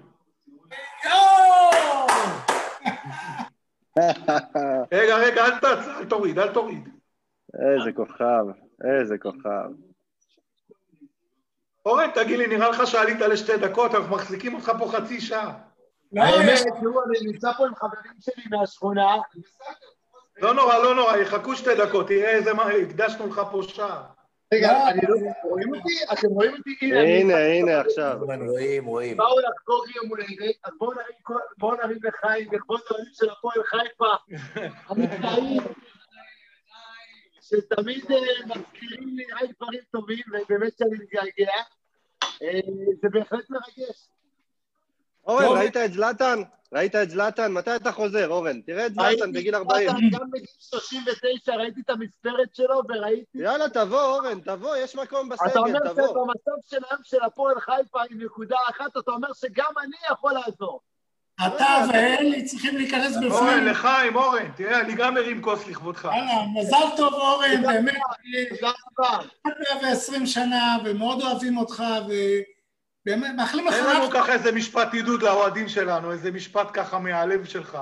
רגע, 4.92 5.18
רגע, 5.18 5.46
אל 5.46 5.60
תעצ... 5.60 5.88
אל 5.88 6.06
תוריד, 6.06 6.40
אל 6.40 6.54
תוריד. 6.54 6.90
איזה 7.54 7.92
כוכב, 7.96 8.46
איזה 8.84 9.18
כוכב. 9.18 9.70
אורן, 11.86 12.12
תגיד 12.12 12.40
לי, 12.40 12.48
נראה 12.48 12.70
לך 12.70 12.88
שעלית 12.88 13.20
לשתי 13.20 13.58
דקות, 13.58 13.96
אנחנו 13.96 14.16
מחזיקים 14.16 14.56
אותך 14.56 14.72
פה 14.80 14.88
חצי 14.92 15.22
שעה. 15.22 15.58
לא, 16.14 16.22
האמת, 16.22 16.60
תראו, 16.82 17.04
אני 17.04 17.32
נמצא 17.32 17.52
פה 17.58 17.68
עם 17.68 17.76
חברים 17.76 18.14
שלי 18.20 18.44
מהשכונה. 18.52 19.16
לא 20.38 20.54
נורא, 20.54 20.78
לא 20.78 20.96
נורא, 20.96 21.18
יחכו 21.18 21.56
שתי 21.56 21.76
דקות, 21.76 22.08
תראה 22.08 22.30
איזה 22.30 22.54
מה, 22.54 22.64
הקדשנו 22.70 23.28
לך 23.28 23.42
פה 23.52 23.62
שעה. 23.64 24.04
רגע, 24.54 24.74
לא. 24.74 24.90
אני 24.90 25.02
לא... 25.10 25.32
רואים 25.44 25.76
אותי? 25.76 25.94
אתם 26.14 26.28
רואים 26.28 26.52
אותי? 26.58 26.72
הנה, 26.82 27.00
הנה, 27.02 27.38
הנה, 27.38 27.80
עכשיו. 27.80 28.18
רואים, 28.22 28.86
רואים. 28.86 29.18
באו 29.18 29.40
לחגוג 29.40 29.96
יום 29.96 30.08
הולדת, 30.10 30.56
אז 30.64 30.72
בואו 30.80 30.92
נרים 30.92 31.06
כל- 31.24 31.34
בואו 31.58 31.76
נרים 31.76 31.98
לחיים, 32.04 32.50
לכבוד 32.54 32.80
האוהדים 32.90 33.12
של 33.14 33.30
הפועל 33.30 33.64
חיפה, 33.64 34.14
המתנאים, 34.90 35.62
שתמיד 37.42 38.12
אה, 38.12 38.18
מזכירים 38.46 39.16
לי 39.18 39.24
רק 39.34 39.50
דברים 39.60 39.80
טובים, 39.92 40.24
ובאמת 40.30 40.78
שאני 40.78 40.98
מתגעגע. 40.98 41.52
אה, 42.42 42.60
זה 43.02 43.08
בהחלט 43.12 43.50
מרגש. 43.50 44.08
אורן. 45.28 45.58
ראית 45.58 45.78
את 45.78 45.94
זלאטן? 45.94 46.42
ראית 46.74 46.96
את 46.96 47.10
זלאטן? 47.10 47.52
מתי 47.52 47.76
אתה 47.76 47.92
חוזר, 47.92 48.30
אורן? 48.30 48.62
תראה 48.62 48.86
את 48.86 48.94
זלאטן 48.94 49.10
ראיתי 49.10 49.40
בגיל 49.40 49.56
את 49.56 49.60
40. 49.60 49.90
זלאטן 49.90 50.10
גם 50.10 50.32
בגיל 50.32 50.46
39, 50.60 51.56
ראיתי 51.56 51.82
את 51.82 51.90
המספרת 51.90 52.56
שלו 52.56 52.82
וראיתי... 52.90 53.38
יאללה, 53.38 53.70
תבוא, 53.70 54.02
אורן, 54.02 54.40
תבוא, 54.40 54.76
יש 54.76 54.96
מקום 54.96 55.34
אתה 55.34 55.44
בסגל, 55.46 55.60
אומר 55.60 55.80
תבוא. 55.80 56.08
שבמצב 56.08 56.52
של 56.70 56.78
היום 56.90 57.02
של 57.04 57.24
הפועל 57.26 57.60
חיפה 57.60 58.00
עם 58.12 58.22
נקודה 58.22 58.58
אחת, 58.70 58.98
אתה 58.98 59.12
אומר 59.12 59.34
שגם 59.34 59.72
אני 59.84 59.96
יכול 60.12 60.34
לעזור. 60.34 60.82
אתה 61.48 61.66
ואלי 61.94 62.46
צריכים 62.46 62.78
להיכנס 62.78 63.16
אורן, 63.16 63.30
בפנים. 63.30 63.66
לחיים, 63.66 64.16
אורן, 64.16 64.52
תראה, 64.56 64.80
אני 64.80 64.94
גם 64.96 65.14
מרים 65.14 65.42
כוס 65.42 65.68
לכבודך. 65.68 66.06
יאללה, 66.06 66.46
מזל 66.54 66.98
טוב 66.98 67.14
אורן, 67.14 67.62
באמת, 67.62 67.98
תודה 68.50 68.72
רבה. 69.00 69.18
120 69.82 70.26
שנה, 70.26 70.78
ומאוד 70.86 71.22
אוהבים 71.22 71.58
אותך, 71.58 71.84
ובאמת, 72.04 72.55
מאחלים 73.38 73.68
לך 73.68 73.74
תן 73.74 73.96
לנו. 74.02 74.12
ככה 74.14 74.34
איזה 74.34 74.52
משפט 74.52 74.94
עידוד 74.94 75.22
לאוהדים 75.24 75.68
שלנו, 75.70 76.12
איזה 76.12 76.32
משפט 76.32 76.68
ככה 76.74 77.00
מהלב 77.00 77.46
שלך. 77.46 77.78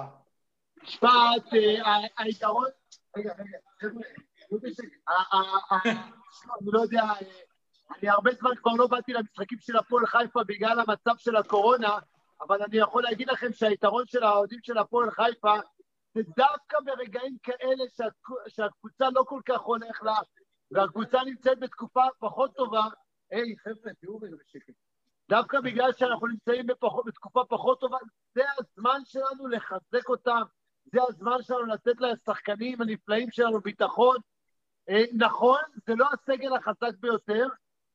משפט, 0.83 1.53
אה, 1.85 1.95
היתרון... 2.17 2.65
רגע, 3.17 3.33
רגע, 3.33 3.57
חבר'ה, 3.81 4.01
אני 6.61 6.67
לא 6.73 6.79
יודע, 6.81 7.01
אה, 7.03 7.15
אני 7.99 8.09
הרבה 8.09 8.31
זמן 8.39 8.51
כבר 8.55 8.71
לא 8.71 8.87
באתי 8.87 9.13
למשחקים 9.13 9.57
של 9.61 9.77
הפועל 9.77 10.05
חיפה 10.05 10.43
בגלל 10.43 10.79
המצב 10.79 11.17
של 11.17 11.35
הקורונה, 11.35 11.99
אבל 12.41 12.63
אני 12.63 12.77
יכול 12.77 13.03
להגיד 13.03 13.29
לכם 13.29 13.53
שהיתרון 13.53 14.03
של 14.07 14.23
האוהדים 14.23 14.59
של 14.63 14.77
הפועל 14.77 15.11
חיפה 15.11 15.53
זה 16.15 16.21
דווקא 16.37 16.77
ברגעים 16.85 17.37
כאלה 17.43 17.83
שהק- 17.97 18.47
שהקבוצה 18.47 19.05
לא 19.09 19.23
כל 19.27 19.41
כך 19.45 19.61
הולך 19.61 20.03
לה, 20.03 20.15
והקבוצה 20.71 21.19
נמצאת 21.25 21.59
בתקופה 21.59 22.01
פחות 22.19 22.55
טובה. 22.55 22.83
היי, 23.31 23.55
חבר'ה, 23.63 23.93
תהיו 23.99 24.17
רגע 24.17 24.35
בשקט. 24.45 24.73
דווקא 25.29 25.59
בגלל 25.61 25.93
שאנחנו 25.93 26.27
נמצאים 26.27 26.67
בפחות, 26.67 27.05
בתקופה 27.05 27.41
פחות 27.49 27.79
טובה, 27.79 27.97
זה 28.35 28.41
הזמן 28.59 28.99
שלנו 29.05 29.47
לחזק 29.47 30.09
אותם, 30.09 30.41
זה 30.85 30.99
הזמן 31.09 31.37
שלנו 31.41 31.65
לתת 31.65 32.01
לשחקנים 32.01 32.81
הנפלאים 32.81 33.31
שלנו 33.31 33.61
ביטחון. 33.61 34.17
אה, 34.89 35.03
נכון, 35.13 35.59
זה 35.87 35.95
לא 35.95 36.07
הסגל 36.13 36.55
החזק 36.55 36.97
ביותר, 36.99 37.47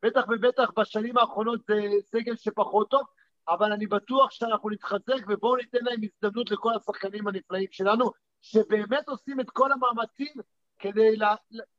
בטח 0.03 0.25
ובטח 0.29 0.71
בשנים 0.77 1.19
האחרונות 1.19 1.61
זה 1.69 1.81
סגל 2.03 2.37
שפחות 2.37 2.91
טוב, 2.91 3.03
אבל 3.49 3.73
אני 3.73 3.87
בטוח 3.87 4.31
שאנחנו 4.31 4.71
נתחזק 4.71 5.29
ובואו 5.29 5.57
ניתן 5.57 5.79
להם 5.83 6.01
הזדמנות 6.03 6.51
לכל 6.51 6.73
השחקנים 6.75 7.29
הנפלאים 7.29 7.69
שלנו, 7.71 8.11
שבאמת 8.41 9.09
עושים 9.09 9.41
את 9.41 9.51
כל 9.51 9.73
המאמצים 9.73 10.35
כדי, 10.79 11.17
לה, 11.17 11.35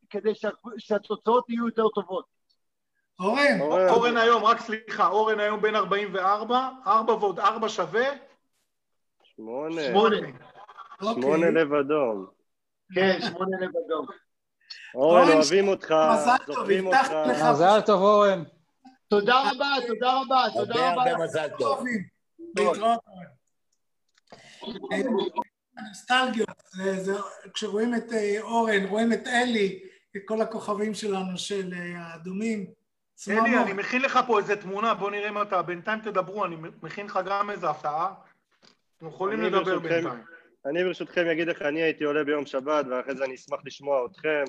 כדי 0.10 0.36
שה, 0.36 0.50
שהתוצאות 0.78 1.50
יהיו 1.50 1.66
יותר 1.66 1.88
טובות. 1.96 2.39
אורן, 3.20 3.62
אורן, 3.62 3.90
אורן 3.90 4.18
היום, 4.18 4.44
רק 4.44 4.62
סליחה, 4.62 5.08
אורן 5.08 5.40
היום 5.40 5.62
בן 5.62 5.76
44, 5.76 6.70
4 6.88 7.14
ועוד 7.14 7.40
4 7.40 7.70
שווה 7.70 8.08
שמונה. 9.24 9.82
שמונה. 9.82 10.16
אוקיי. 11.02 11.22
שמונה 11.22 11.50
לב 11.50 11.74
אדום. 11.74 12.26
כן, 12.96 13.20
שמונה 13.22 13.58
לב 13.62 13.72
אדום. 13.86 14.06
אורן, 14.96 15.32
אוהבים 15.32 15.68
אותך, 15.68 15.96
מזל 16.14 16.38
טוב, 16.46 16.56
זוכרים 16.56 16.88
הבטחתי 16.88 17.16
אותך. 17.16 17.30
לך. 17.30 17.44
מזל 17.52 17.82
טוב, 17.86 18.02
אורן. 18.02 18.44
תודה 19.08 19.42
רבה, 19.52 19.68
תודה 19.88 20.22
רבה, 20.22 20.38
הרבה 20.38 20.60
תודה 20.60 20.92
רבה. 20.92 21.02
הרבה 21.02 21.24
מזל 21.24 21.48
טוב. 21.58 21.68
אוהבים. 21.68 22.04
להתראות. 22.56 23.00
אורן. 23.08 23.26
נוסטלגיות, 25.88 26.64
כשרואים 27.54 27.96
את 27.96 28.14
אה, 28.14 28.42
אורן, 28.42 28.86
רואים 28.86 29.14
את 29.14 29.28
אלי, 29.28 29.80
את 30.18 30.22
כל 30.26 30.42
הכוכבים 30.42 30.94
שלנו 30.94 31.38
של 31.38 31.74
אה, 31.74 32.02
האדומים. 32.06 32.79
אלי. 33.28 33.58
אני 33.58 33.74
מכין 33.74 34.02
לך 34.02 34.20
פה 34.28 34.40
איזה 34.40 34.56
תמונה, 34.56 34.94
בוא 34.94 35.12
נראה 35.12 35.30
אם 35.30 35.42
אתה, 35.42 35.62
בינתיים 35.62 36.00
תדברו, 36.00 36.46
אני 36.46 36.56
מכין 36.84 37.06
לך 37.06 37.20
גם 37.26 37.50
איזה 37.50 37.70
הפתעה. 37.70 38.14
אתם 38.98 39.08
יכולים 39.08 39.42
לדבר 39.42 39.80
בינתיים. 39.80 40.24
אני 40.66 40.84
ברשותכם 40.84 41.26
אגיד 41.28 41.48
לך, 41.48 41.62
אני 41.62 41.82
הייתי 41.82 42.04
עולה 42.04 42.24
ביום 42.24 42.46
שבת, 42.46 42.86
ואחרי 42.90 43.16
זה 43.16 43.26
אני 43.26 43.36
אשמח 43.36 43.60
לשמוע 43.66 44.06
אתכם. 44.06 44.44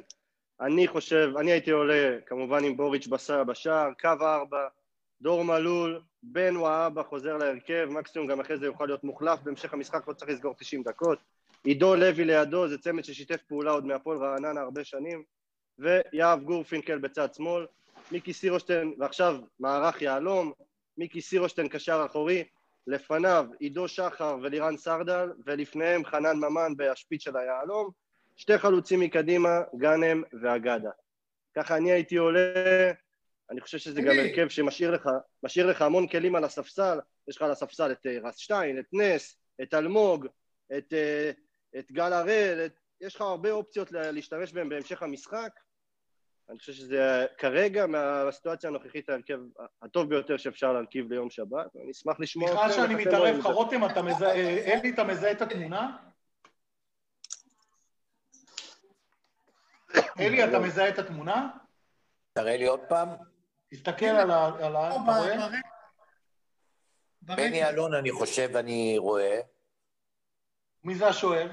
אני 0.61 0.89
חושב, 0.89 1.31
אני 1.39 1.51
הייתי 1.51 1.71
עולה 1.71 2.17
כמובן 2.27 2.65
עם 2.65 2.77
בוריץ' 2.77 3.07
בשר 3.07 3.45
בשער, 3.45 3.91
קו 4.01 4.09
ארבע, 4.09 4.69
דור 5.23 5.45
מלול, 5.45 6.01
בן 6.23 6.57
והאבא 6.57 7.03
חוזר 7.03 7.37
להרכב, 7.37 7.89
מקסימום 7.91 8.29
גם 8.29 8.41
אחרי 8.41 8.59
זה 8.59 8.67
יוכל 8.67 8.87
להיות 8.87 9.05
מוחלף 9.05 9.41
בהמשך 9.43 9.75
המשחק, 9.75 10.09
לא 10.09 10.13
צריך 10.13 10.31
לסגור 10.31 10.55
90 10.59 10.83
דקות. 10.83 11.19
עידו 11.65 11.97
לוי 11.97 12.25
לידו, 12.25 12.69
זה 12.69 12.79
צמד 12.79 13.05
ששיתף 13.05 13.43
פעולה 13.49 13.71
עוד 13.71 13.87
מהפועל 13.87 14.19
רעננה 14.19 14.61
הרבה 14.61 14.85
שנים, 14.85 15.23
ויהב 15.79 16.43
גורפינקל 16.43 16.99
בצד 16.99 17.35
שמאל, 17.35 17.67
מיקי 18.11 18.33
סירושטיין, 18.33 18.95
ועכשיו 18.99 19.37
מערך 19.61 20.03
יהלום, 20.03 20.53
מיקי 20.99 21.21
סירושטיין 21.21 21.69
קשר 21.69 22.07
אחורי, 22.07 22.45
לפניו 22.87 23.47
עידו 23.61 23.89
שחר 23.89 24.37
ולירן 24.43 24.77
סרדל, 24.77 25.33
ולפניהם 25.47 26.05
חנן 26.05 26.37
ממן 26.37 26.77
בהשפיץ 26.77 27.23
של 27.23 27.37
היהלום, 27.37 27.91
שתי 28.37 28.59
חלוצים 28.59 29.01
מקדימה, 29.01 29.61
גאנם 29.79 30.23
ואגדה. 30.43 30.91
ככה 31.57 31.77
אני 31.77 31.93
הייתי 31.93 32.17
עולה, 32.17 32.91
אני 33.51 33.61
חושב 33.61 33.79
שזה 33.79 34.03
גם. 34.03 34.19
הרכב 34.19 34.49
שמשאיר 34.49 34.91
לך, 34.91 35.09
לך 35.71 35.83
המון 35.83 36.09
כלים 36.09 36.35
על 36.35 36.45
הספסל, 36.45 36.99
יש 37.29 37.37
לך 37.37 37.43
על 37.43 37.51
הספסל 37.51 37.93
את 37.93 38.07
אה, 38.07 38.19
רס 38.23 38.37
שטיין, 38.37 38.79
את 38.79 38.85
נס, 38.93 39.37
את 39.63 39.75
אלמוג, 39.75 40.27
את, 40.79 40.93
אה, 40.93 41.31
את 41.79 41.93
גל 41.93 42.13
הראל, 42.13 42.63
את, 42.67 42.73
יש 43.01 43.15
לך 43.15 43.21
הרבה 43.21 43.51
אופציות 43.51 43.93
לה- 43.93 44.11
להשתמש 44.11 44.53
בהן 44.53 44.69
בהמשך 44.69 45.03
המשחק. 45.03 45.51
אני 46.51 46.59
חושב 46.59 46.73
שזה 46.73 47.27
כרגע, 47.39 47.87
מהסיטואציה 47.87 48.71
הנוכחית, 48.71 49.09
ההרכב 49.09 49.39
הטוב 49.83 50.09
ביותר 50.09 50.37
שאפשר 50.37 50.73
להרכיב 50.73 51.13
ליום 51.13 51.31
שבת. 51.31 51.77
אני 51.77 51.91
אשמח 51.91 52.21
לשמוע 52.21 52.49
סליחה 52.49 52.73
שאני 52.73 52.95
מתערב 52.95 53.37
לך. 53.37 53.47
רותם, 53.47 53.85
אתה 53.85 54.03
מזהה, 54.03 54.35
אה, 54.35 54.79
אלי, 54.79 54.91
אתה 54.91 55.05
מזהה 55.05 55.33
את 55.33 55.43
התמונה? 55.43 55.97
אלי, 60.21 60.45
אתה 60.45 60.59
מזהה 60.59 60.89
את 60.89 60.99
התמונה? 60.99 61.49
תראה 62.33 62.57
לי 62.57 62.67
עוד 62.67 62.81
פעם. 62.89 63.09
תסתכל 63.69 64.05
על 64.05 64.31
ה... 64.31 64.49
אתה 64.49 64.67
רואה? 65.19 65.49
בני. 67.23 67.69
אלון, 67.69 67.95
אני 67.95 68.13
חושב, 68.13 68.57
אני 68.57 68.95
רואה. 68.99 69.41
מי 70.85 70.95
זה 70.95 71.09
השוער? 71.09 71.51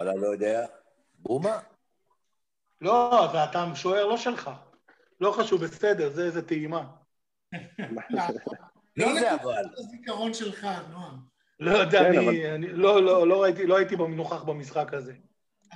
אני 0.00 0.20
לא 0.20 0.26
יודע. 0.26 0.66
בומה? 1.26 1.58
לא, 2.80 3.28
זה 3.32 3.44
אתה 3.44 3.64
שוער 3.74 4.06
לא 4.06 4.16
שלך. 4.16 4.50
לא 5.20 5.32
חשוב, 5.32 5.64
בסדר, 5.64 6.10
זה 6.10 6.24
איזה 6.24 6.48
טעימה. 6.48 6.84
אבל? 9.34 9.64
הזיכרון 9.78 10.34
שלך, 10.34 10.66
נועם. 10.90 11.16
לא 11.60 11.70
יודע, 11.70 12.00
כן, 12.00 12.18
אני, 12.54 12.66
לא, 12.66 13.02
לא, 13.02 13.28
לא 13.28 13.44
לא 13.66 13.76
הייתי 13.76 13.96
נוכח 13.96 14.42
במשחק 14.42 14.94
הזה. 14.94 15.12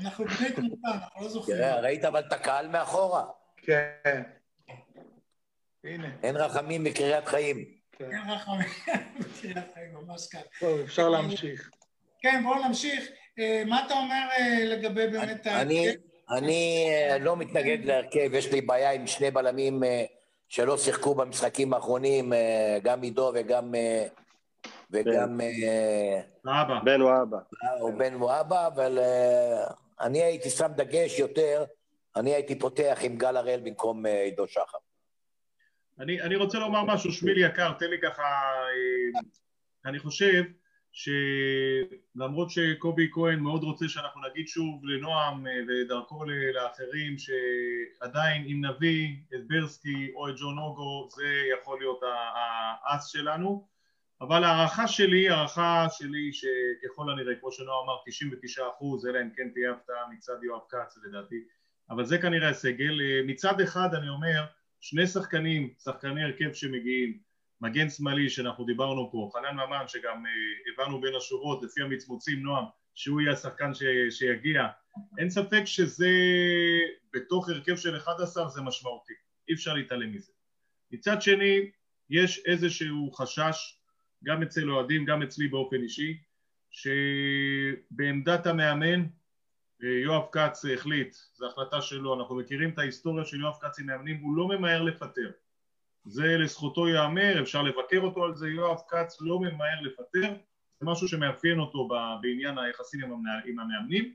אנחנו 0.00 0.24
בני 0.24 0.52
תמותה, 0.52 0.88
אנחנו 0.88 1.22
לא 1.22 1.28
זוכרים. 1.28 1.56
תראה, 1.56 1.80
ראית 1.80 2.04
אבל 2.04 2.20
את 2.20 2.32
הקהל 2.32 2.68
מאחורה. 2.68 3.24
כן. 3.56 4.22
הנה, 5.84 6.10
אין 6.22 6.36
רחמים 6.36 6.84
בקריית 6.84 7.26
חיים. 7.28 7.64
כן. 7.92 8.10
אין 8.12 8.30
רחמים. 8.30 8.68
בקריית 9.20 9.74
חיים, 9.74 9.94
ממש 9.94 10.28
כאן. 10.30 10.40
טוב, 10.60 10.80
אפשר 10.80 11.08
להמשיך. 11.08 11.70
כן, 12.20 12.42
בואו 12.42 12.68
נמשיך. 12.68 13.08
אה, 13.40 13.62
מה 13.66 13.86
אתה 13.86 13.94
אומר 13.94 14.26
אה, 14.38 14.64
לגבי 14.64 15.06
באמת 15.06 15.46
ה... 15.46 15.62
אני, 15.62 15.88
אני 16.30 16.86
אה, 16.88 17.18
לא 17.18 17.36
מתנגד 17.36 17.84
להרכב, 17.84 18.34
יש 18.34 18.52
לי 18.52 18.60
בעיה 18.60 18.92
עם 18.92 19.06
שני 19.06 19.30
בלמים 19.30 19.82
שלא 20.48 20.78
שיחקו 20.78 21.14
במשחקים 21.14 21.74
האחרונים, 21.74 22.32
גם 22.82 23.02
עידו 23.02 23.32
וגם, 23.34 23.74
וגם 24.90 25.40
אבא. 26.46 26.78
בן 26.84 27.02
ואבא. 27.02 27.38
או 27.80 27.96
בן 27.96 28.14
מואבה, 28.14 28.66
אבל 28.66 28.98
אה, 28.98 29.64
אני 30.00 30.22
הייתי 30.22 30.50
שם 30.50 30.68
דגש 30.76 31.18
יותר, 31.18 31.64
אני 32.16 32.34
הייתי 32.34 32.58
פותח 32.58 32.98
עם 33.02 33.16
גל 33.16 33.36
הראל 33.36 33.60
במקום 33.64 34.06
אה, 34.06 34.22
עידו 34.22 34.48
שחר. 34.48 34.78
אני, 35.98 36.22
אני 36.22 36.36
רוצה 36.36 36.58
לומר 36.58 36.84
משהו, 36.84 37.12
שמיל 37.12 37.44
יקר, 37.44 37.72
תן 37.78 37.90
לי 37.90 37.96
ככה... 38.02 38.22
אה, 38.22 39.20
אני 39.86 39.98
חושב 39.98 40.42
שלמרות 40.92 42.50
שקובי 42.50 43.08
כהן 43.12 43.38
מאוד 43.38 43.62
רוצה 43.62 43.88
שאנחנו 43.88 44.20
נגיד 44.30 44.48
שוב 44.48 44.84
לנועם 44.84 45.46
אה, 45.46 45.52
ודרכו 45.68 46.24
לאחרים 46.54 47.16
שעדיין 47.18 48.44
אם 48.46 48.64
נביא 48.64 49.16
את 49.34 49.48
ברסקי 49.48 50.12
או 50.14 50.28
את 50.28 50.34
ג'ון 50.40 50.58
אוגו 50.58 51.08
זה 51.10 51.42
יכול 51.52 51.78
להיות 51.78 52.00
האס 52.84 53.06
שלנו 53.06 53.70
אבל 54.20 54.44
הערכה 54.44 54.88
שלי, 54.88 55.28
הערכה 55.28 55.86
שלי 55.90 56.32
שככל 56.32 57.10
הנראה, 57.10 57.34
כמו 57.40 57.52
שנועה 57.52 57.84
אמר, 57.84 57.96
99 58.06 58.62
אחוז, 58.68 59.06
אלא 59.06 59.20
אם 59.22 59.30
כן 59.36 59.48
תהיה 59.52 59.70
הפתעה 59.70 60.10
מצד 60.12 60.36
יואב 60.42 60.60
כץ 60.68 60.98
לדעתי, 61.04 61.44
אבל 61.90 62.04
זה 62.04 62.18
כנראה 62.18 62.48
הסגל. 62.48 63.00
אה, 63.00 63.20
מצד 63.26 63.60
אחד 63.60 63.94
אני 63.94 64.08
אומר, 64.08 64.44
שני 64.80 65.06
שחקנים, 65.06 65.74
שחקני 65.78 66.24
הרכב 66.24 66.52
שמגיעים, 66.52 67.18
מגן 67.60 67.90
שמאלי 67.90 68.30
שאנחנו 68.30 68.64
דיברנו 68.64 69.10
פה, 69.12 69.30
חנן 69.32 69.54
ממן 69.54 69.88
שגם 69.88 70.26
אה, 70.26 70.32
הבנו 70.72 71.00
בין 71.00 71.14
השורות 71.14 71.62
לפי 71.62 71.82
המצמוצים 71.82 72.42
נועם 72.42 72.64
שהוא 72.94 73.20
יהיה 73.20 73.32
השחקן 73.32 73.74
ש... 73.74 73.82
שיגיע, 74.10 74.66
אין 75.18 75.30
ספק 75.30 75.62
שזה 75.64 76.10
בתוך 77.12 77.48
הרכב 77.48 77.76
של 77.76 77.96
11 77.96 78.48
זה 78.48 78.62
משמעותי, 78.62 79.12
אי 79.48 79.54
אפשר 79.54 79.74
להתעלם 79.74 80.12
מזה. 80.12 80.32
מצד 80.90 81.22
שני 81.22 81.70
יש 82.10 82.42
איזשהו 82.46 83.12
חשש 83.12 83.78
גם 84.24 84.42
אצל 84.42 84.70
אוהדים, 84.70 85.04
גם 85.04 85.22
אצלי 85.22 85.48
באופן 85.48 85.76
אישי, 85.76 86.18
שבעמדת 86.70 88.46
המאמן 88.46 89.06
יואב 89.80 90.22
כץ 90.32 90.64
החליט, 90.74 91.16
זו 91.34 91.46
החלטה 91.46 91.80
שלו, 91.80 92.20
אנחנו 92.20 92.36
מכירים 92.36 92.70
את 92.70 92.78
ההיסטוריה 92.78 93.24
של 93.24 93.40
יואב 93.40 93.54
כץ 93.60 93.78
עם 93.78 93.86
מאמנים, 93.86 94.20
הוא 94.20 94.36
לא 94.36 94.48
ממהר 94.48 94.82
לפטר. 94.82 95.30
זה 96.04 96.36
לזכותו 96.38 96.88
ייאמר, 96.88 97.42
אפשר 97.42 97.62
לבקר 97.62 98.00
אותו 98.00 98.24
על 98.24 98.34
זה, 98.34 98.48
יואב 98.48 98.78
כץ 98.88 99.18
לא 99.20 99.40
ממהר 99.40 99.80
לפטר, 99.82 100.34
זה 100.80 100.86
משהו 100.86 101.08
שמאפיין 101.08 101.58
אותו 101.58 101.88
בעניין 102.22 102.58
היחסים 102.58 103.00
עם 103.46 103.58
המאמנים. 103.60 104.14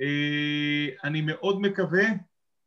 אה, 0.00 0.88
אני 1.04 1.20
מאוד 1.20 1.60
מקווה 1.60 2.04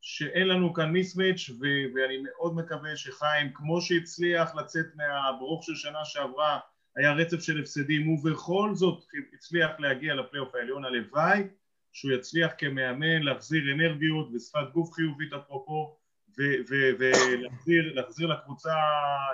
שאין 0.01 0.47
לנו 0.47 0.73
כאן 0.73 0.91
מיסמץ' 0.91 1.49
ואני 1.95 2.17
מאוד 2.23 2.55
מקווה 2.55 2.95
שחיים, 2.95 3.51
כמו 3.53 3.81
שהצליח 3.81 4.55
לצאת 4.55 4.85
מהברוך 4.95 5.63
של 5.63 5.75
שנה 5.75 6.05
שעברה, 6.05 6.59
היה 6.95 7.13
רצף 7.13 7.39
של 7.39 7.59
הפסדים, 7.59 8.09
ובכל 8.09 8.71
זאת 8.73 9.03
הצליח 9.33 9.71
להגיע 9.79 10.13
לפלייאוף 10.13 10.55
העליון, 10.55 10.85
הלוואי 10.85 11.43
שהוא 11.91 12.11
יצליח 12.11 12.51
כמאמן 12.57 13.21
להחזיר 13.21 13.73
אנרגיות 13.73 14.29
ושפת 14.33 14.71
גוף 14.73 14.93
חיובית 14.93 15.33
אפרופו 15.33 15.97
ולהחזיר 16.37 18.27
לקבוצה 18.27 18.73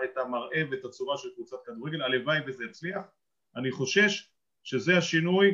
את 0.04 0.18
המראה 0.18 0.64
ואת 0.72 0.86
הצורה 0.86 1.18
של 1.18 1.30
קבוצת 1.36 1.58
כדורגל, 1.66 2.02
הלוואי 2.02 2.40
וזה 2.48 2.64
יצליח. 2.66 3.02
אני 3.56 3.72
חושש 3.72 4.32
שזה 4.64 4.98
השינוי, 4.98 5.52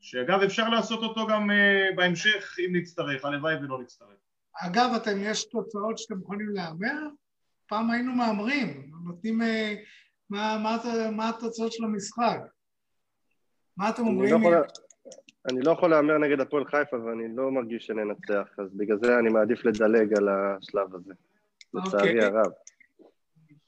שאגב 0.00 0.40
אפשר 0.40 0.68
לעשות 0.68 1.02
אותו 1.02 1.26
גם 1.26 1.50
uh, 1.50 1.96
בהמשך 1.96 2.56
אם 2.66 2.76
נצטרך, 2.76 3.24
הלוואי 3.24 3.54
ולא 3.54 3.82
נצטרך. 3.82 4.08
אגב, 4.54 4.90
אתם, 4.96 5.16
יש 5.20 5.44
תוצאות 5.44 5.98
שאתם 5.98 6.20
יכולים 6.22 6.48
להמר? 6.48 7.08
פעם 7.66 7.90
היינו 7.90 8.12
מהמרים, 8.12 8.90
נותנים... 9.04 9.40
Uh, 9.40 9.44
מה, 10.30 10.58
מה, 10.62 10.78
מה 11.10 11.28
התוצאות 11.28 11.72
של 11.72 11.84
המשחק? 11.84 12.38
מה 13.76 13.90
אתם 13.90 14.06
אומרים? 14.06 14.30
לא 14.32 14.38
יכול... 14.38 14.85
אני 15.50 15.60
לא 15.60 15.70
יכול 15.70 15.90
להמר 15.90 16.18
נגד 16.18 16.40
הפועל 16.40 16.64
חיפה 16.64 16.96
ואני 16.96 17.36
לא 17.36 17.50
מרגיש 17.50 17.86
שננצח, 17.86 18.48
אז 18.58 18.74
בגלל 18.74 18.98
זה 19.02 19.18
אני 19.18 19.28
מעדיף 19.28 19.64
לדלג 19.64 20.16
על 20.16 20.28
השלב 20.28 20.94
הזה, 20.94 21.12
לצערי. 21.74 22.10
אוקיי. 22.10 22.24
הרב. 22.24 22.52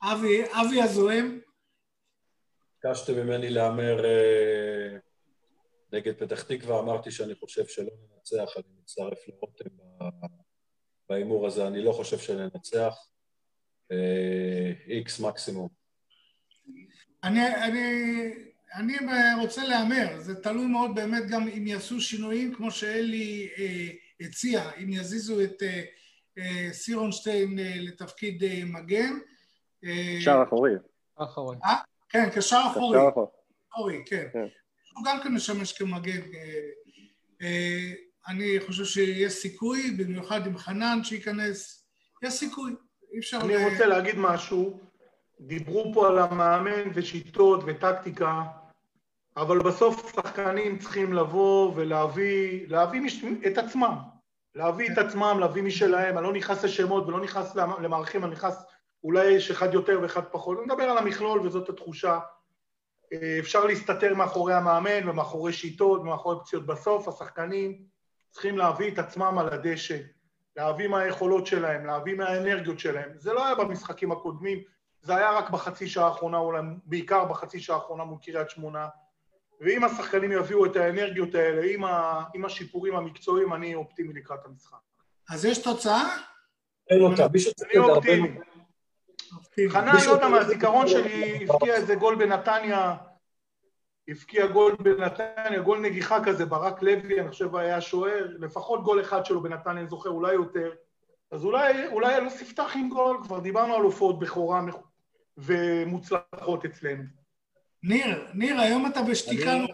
אבי, 0.03 0.43
אבי 0.45 0.83
הזוהם? 0.83 1.41
ביקשתם 2.85 3.15
ממני 3.15 3.51
להמר 3.51 4.05
אה, 4.05 4.97
נגד 5.93 6.19
פתח 6.19 6.43
תקווה, 6.43 6.81
אמרתי 6.81 7.11
שאני 7.11 7.35
חושב 7.35 7.67
שלא 7.67 7.91
ננצח, 8.15 8.57
אני 8.57 8.67
מצטרף 8.83 9.29
לרותם 9.29 9.71
בהימור 11.09 11.47
הזה, 11.47 11.67
אני 11.67 11.85
לא 11.85 11.93
חושב 11.93 12.19
שננצח, 12.19 13.09
איקס 14.89 15.21
אה, 15.21 15.29
מקסימום. 15.29 15.69
אני, 17.25 17.55
אני 17.65 18.48
אני 18.75 18.97
רוצה 19.41 19.65
להמר, 19.65 20.19
זה 20.19 20.35
תלוי 20.35 20.67
מאוד 20.67 20.95
באמת 20.95 21.29
גם 21.29 21.49
אם 21.49 21.67
יעשו 21.67 22.01
שינויים 22.01 22.55
כמו 22.55 22.71
שאלי 22.71 23.49
אה, 23.59 23.89
הציע, 24.21 24.71
אם 24.83 24.89
יזיזו 24.93 25.41
את 25.41 25.63
אה, 25.63 25.83
אה, 26.39 26.69
סירונשטיין 26.73 27.59
אה, 27.59 27.75
לתפקיד 27.79 28.45
אה, 28.45 28.63
מגן. 28.65 29.19
אה, 29.85 30.17
שער 30.21 30.43
אחורי. 30.43 30.73
אחורי. 31.17 31.57
אה? 31.65 31.77
כן, 32.09 32.29
כשער 32.35 32.71
אחורי. 32.71 32.99
כשער 32.99 33.25
אחורי, 33.73 34.03
כן. 34.07 34.27
כן. 34.33 34.47
הוא 34.97 35.05
גם 35.05 35.21
כן 35.23 35.35
משמש 35.35 35.73
כמגן. 35.73 36.21
אה, 36.35 36.69
אה, 37.43 37.93
אני 38.29 38.61
חושב 38.67 38.85
שיש 38.85 39.33
סיכוי, 39.33 39.91
במיוחד 39.91 40.47
עם 40.47 40.59
חנן 40.59 40.99
שייכנס, 41.05 41.85
יש 42.23 42.35
סיכוי. 42.35 42.73
אי 43.13 43.19
אפשר... 43.19 43.39
אני 43.41 43.55
ל... 43.55 43.71
רוצה 43.71 43.87
להגיד 43.87 44.15
משהו. 44.19 44.81
דיברו 45.41 45.91
פה 45.95 46.09
על 46.09 46.19
המאמן 46.19 46.91
ושיטות 46.95 47.61
וטקטיקה. 47.67 48.43
אבל 49.37 49.59
בסוף 49.59 50.15
שחקנים 50.15 50.79
צריכים 50.79 51.13
לבוא 51.13 51.73
ולהביא 51.77 52.69
להביא 52.69 53.01
מש... 53.01 53.25
את 53.47 53.59
עצמם, 53.59 53.95
להביא 54.55 54.93
את 54.93 54.99
עצמם, 54.99 55.37
להביא 55.41 55.63
משלהם, 55.63 56.19
אני 56.19 56.27
לא 56.27 56.33
נכנס 56.33 56.65
לשמות 56.65 57.07
ולא 57.07 57.21
נכנס 57.21 57.57
למערכים, 57.57 58.25
אני 58.25 58.33
נכנס, 58.33 58.65
אולי 59.05 59.25
יש 59.25 59.51
אחד 59.51 59.75
יותר 59.75 59.99
ואחד 60.03 60.25
פחות, 60.25 60.59
אני 60.59 60.67
מדבר 60.67 60.85
על 60.85 60.99
המכלול 60.99 61.41
וזאת 61.41 61.69
התחושה. 61.69 62.19
אה, 63.13 63.37
אפשר 63.39 63.65
להסתתר 63.65 64.15
מאחורי 64.15 64.55
המאמן 64.55 65.09
ומאחורי 65.09 65.53
שיטות 65.53 66.01
ומאחורי 66.01 66.37
פציעות. 66.41 66.67
בסוף 66.67 67.09
השחקנים 67.09 67.83
צריכים 68.31 68.59
להביא 68.59 68.93
את 68.93 68.99
עצמם 68.99 69.39
על 69.39 69.49
הדשא, 69.49 69.99
להביא 70.57 70.89
מהיכולות 70.89 71.47
שלהם, 71.47 71.87
להביא 71.87 72.15
מהאנרגיות 72.15 72.79
שלהם. 72.79 73.11
זה 73.17 73.33
לא 73.33 73.47
היה 73.47 73.55
במשחקים 73.55 74.13
הקודמים, 74.13 74.63
זה 75.03 75.17
היה 75.17 75.31
רק 75.31 75.51
בחצי 75.51 75.87
שעה 75.87 76.07
האחרונה, 76.07 76.39
אולי 76.39 76.63
בעיקר 76.85 77.25
בחצי 77.25 77.61
שעה 77.61 77.77
האחרונה 77.77 78.05
מול 78.05 78.19
קריית 78.23 78.51
שמונה. 78.51 78.89
ואם 79.61 79.85
השחקנים 79.85 80.33
יביאו 80.33 80.67
את 80.67 80.77
האנרגיות 80.77 81.35
האלה, 81.35 81.63
עם, 81.75 81.85
ה, 81.85 82.25
עם 82.35 82.45
השיפורים 82.45 82.97
המקצועיים, 82.97 83.55
אני 83.55 83.75
אופטימי 83.75 84.13
לקראת 84.13 84.47
המשחק. 84.47 84.77
אז 85.31 85.45
יש 85.45 85.59
תוצאה? 85.59 86.17
אין 86.91 87.03
אותה, 87.03 87.29
מישהו 87.33 87.53
צריך 87.55 87.71
לדבר. 87.75 87.91
אני 88.13 88.31
אופטימי. 89.37 89.71
חנן, 89.71 89.95
לא 90.07 90.11
יודע 90.11 90.29
מהזיכרון 90.29 90.89
שלי, 90.89 91.47
הבקיע 91.49 91.75
איזה 91.75 91.95
גול 91.95 92.15
בנתניה, 92.15 92.97
הבקיע 94.09 94.47
גול 94.47 94.77
בנתניה, 94.83 95.61
גול 95.61 95.81
נגיחה 95.81 96.25
כזה, 96.25 96.47
ברק 96.47 96.83
לוי, 96.83 97.21
אני 97.21 97.29
חושב 97.29 97.57
היה 97.57 97.81
שוער, 97.81 98.27
לפחות 98.39 98.85
גול 98.85 99.01
אחד 99.01 99.25
שלו 99.25 99.43
בנתניה, 99.43 99.81
אני 99.81 99.89
זוכר, 99.89 100.11
אולי 100.11 100.35
יותר. 100.35 100.73
אז 101.31 101.45
אולי, 101.45 101.87
אולי 101.87 102.17
אלוף 102.17 102.43
יפתח 102.43 102.73
עם 102.77 102.89
גול, 102.89 103.19
כבר 103.23 103.39
דיברנו 103.39 103.75
על 103.75 103.83
הופעות 103.83 104.19
בכורה 104.19 104.61
ומוצלחות 105.39 106.65
אצלנו. 106.65 107.03
ניר, 107.83 108.27
ניר, 108.35 108.61
היום 108.61 108.87
אתה 108.87 109.03
בשתיקה. 109.03 109.53
אני... 109.53 109.67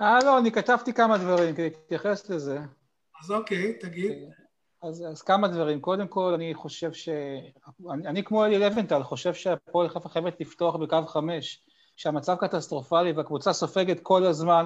אה, 0.00 0.18
לא, 0.24 0.38
אני 0.38 0.52
כתבתי 0.52 0.92
כמה 0.92 1.18
דברים 1.18 1.54
כדי 1.54 1.70
להתייחס 1.70 2.30
לזה. 2.30 2.58
אז 3.22 3.30
אוקיי, 3.30 3.78
תגיד. 3.78 4.12
אז, 4.82 5.04
אז 5.10 5.22
כמה 5.22 5.48
דברים. 5.48 5.80
קודם 5.80 6.08
כל, 6.08 6.34
אני 6.34 6.54
חושב 6.54 6.92
ש... 6.92 7.08
אני, 7.92 8.08
אני 8.08 8.24
כמו 8.24 8.44
אלי 8.44 8.58
לבנטל, 8.58 9.02
חושב 9.02 9.34
שהפועל 9.34 9.88
חיפה 9.88 10.08
חייבת 10.08 10.40
לפתוח 10.40 10.76
בקו 10.76 11.06
חמש, 11.06 11.62
שהמצב 11.96 12.36
קטסטרופלי 12.36 13.12
והקבוצה 13.12 13.52
סופגת 13.52 14.00
כל 14.00 14.24
הזמן. 14.24 14.64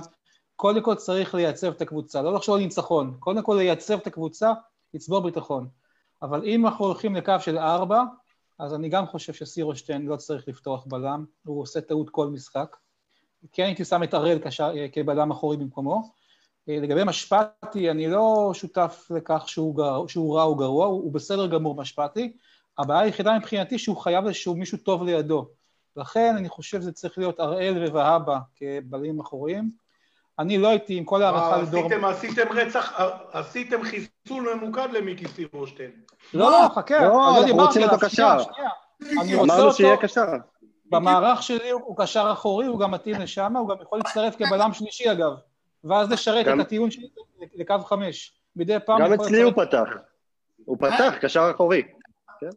קודם 0.56 0.82
כל 0.82 0.94
צריך 0.94 1.34
לייצב 1.34 1.72
את 1.72 1.82
הקבוצה, 1.82 2.22
לא 2.22 2.34
לחשוב 2.34 2.54
על 2.54 2.60
ניצחון. 2.60 3.16
קודם 3.20 3.42
כל 3.42 3.54
לייצב 3.58 3.98
את 3.98 4.06
הקבוצה, 4.06 4.52
לצבור 4.94 5.20
ביטחון. 5.20 5.68
אבל 6.22 6.44
אם 6.44 6.66
אנחנו 6.66 6.84
הולכים 6.84 7.16
לקו 7.16 7.34
של 7.40 7.58
ארבע, 7.58 8.02
אז 8.58 8.74
אני 8.74 8.88
גם 8.88 9.06
חושב 9.06 9.32
שסירושטיין 9.32 10.06
לא 10.06 10.16
צריך 10.16 10.48
לפתוח 10.48 10.84
בלם, 10.86 11.24
הוא 11.46 11.62
עושה 11.62 11.80
טעות 11.80 12.10
כל 12.10 12.26
משחק. 12.26 12.76
כן 13.52 13.62
הייתי 13.62 13.84
שם 13.84 14.02
את 14.02 14.14
הראל 14.14 14.38
כבלם 14.92 15.30
אחורי 15.30 15.56
במקומו. 15.56 16.10
אה, 16.68 16.78
לגבי 16.80 17.04
משפטי, 17.04 17.90
אני 17.90 18.08
לא 18.08 18.50
שותף 18.54 19.08
לכך 19.10 19.48
שהוא, 19.48 19.76
גר, 19.76 20.06
שהוא 20.06 20.36
רע 20.36 20.42
או 20.42 20.56
גרוע, 20.56 20.86
הוא, 20.86 21.02
הוא 21.02 21.12
בסדר 21.12 21.46
גמור 21.46 21.74
משפטי. 21.74 22.36
הבעיה 22.78 23.00
היחידה 23.00 23.38
מבחינתי 23.38 23.78
שהוא 23.78 23.96
חייב 23.96 24.26
איזשהו 24.26 24.56
מישהו 24.56 24.78
טוב 24.78 25.02
לידו. 25.02 25.48
לכן 25.96 26.34
אני 26.38 26.48
חושב 26.48 26.80
שזה 26.80 26.92
צריך 26.92 27.18
להיות 27.18 27.40
אראל 27.40 27.84
ובהבא 27.86 28.38
כבלמים 28.56 29.20
אחוריים. 29.20 29.70
אני 30.38 30.58
לא 30.58 30.68
הייתי 30.68 30.94
עם 30.94 31.04
כל 31.04 31.22
הערכה 31.22 31.62
לדור... 31.62 31.86
עשיתם, 31.86 32.04
עשיתם 32.04 32.52
רצח, 32.52 33.00
עשיתם 33.32 33.82
חיסול 33.82 34.54
ממוקד 34.54 34.88
למיקי 34.92 35.28
סירושטיין. 35.28 35.90
לא, 36.34 36.50
לא, 36.50 36.68
חכה, 36.74 37.00
לא, 37.00 37.38
אנחנו 37.38 37.56
רוצים 37.56 37.82
אותו 37.82 37.96
קשר. 38.06 38.36
אמרנו 39.42 39.72
שיהיה 39.72 39.96
קשר. 39.96 40.26
במערך 40.90 41.42
שלי 41.42 41.70
הוא 41.70 41.96
קשר 41.98 42.28
אחורי, 42.32 42.66
הוא 42.66 42.80
גם 42.80 42.90
מתאים 42.90 43.20
לשם, 43.20 43.56
הוא 43.56 43.68
גם 43.68 43.76
יכול 43.82 43.98
להצטרף 43.98 44.36
כבלם 44.36 44.72
שלישי 44.72 45.12
אגב, 45.12 45.32
ואז 45.84 46.10
לשרת 46.10 46.48
את 46.48 46.60
הטיעון 46.60 46.90
שלי 46.90 47.06
לקו 47.54 47.78
חמש. 47.78 48.32
מדי 48.56 48.76
פעם... 48.86 49.00
גם 49.00 49.12
אצלי 49.12 49.42
הוא 49.42 49.52
פתח. 49.56 49.88
הוא 50.64 50.76
פתח, 50.80 51.14
קשר 51.20 51.50
אחורי. 51.54 51.82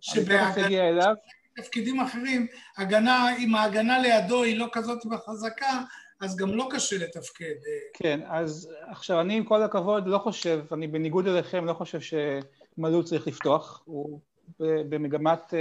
שבתפקידים 0.02 2.00
אחרים, 2.00 2.48
הגנה, 2.78 3.38
אם 3.38 3.56
ההגנה 3.56 4.00
לידו 4.00 4.44
היא 4.44 4.60
לא 4.60 4.66
כזאת 4.72 5.00
חזקה, 5.26 5.82
אז 6.22 6.36
גם 6.36 6.50
לא 6.50 6.68
קשה 6.72 6.98
לתפקד. 6.98 7.56
כן, 7.94 8.20
אז 8.28 8.70
עכשיו 8.88 9.22
אני 9.22 9.38
עם 9.38 9.44
כל 9.44 9.64
הכבוד 9.64 10.08
לא 10.08 10.18
חושב, 10.18 10.60
אני 10.72 10.88
בניגוד 10.88 11.28
אליכם 11.28 11.66
לא 11.66 11.74
חושב 11.74 12.00
שמלול 12.02 13.04
צריך 13.04 13.28
לפתוח, 13.28 13.82
הוא 13.86 14.20
במגמת 14.60 15.54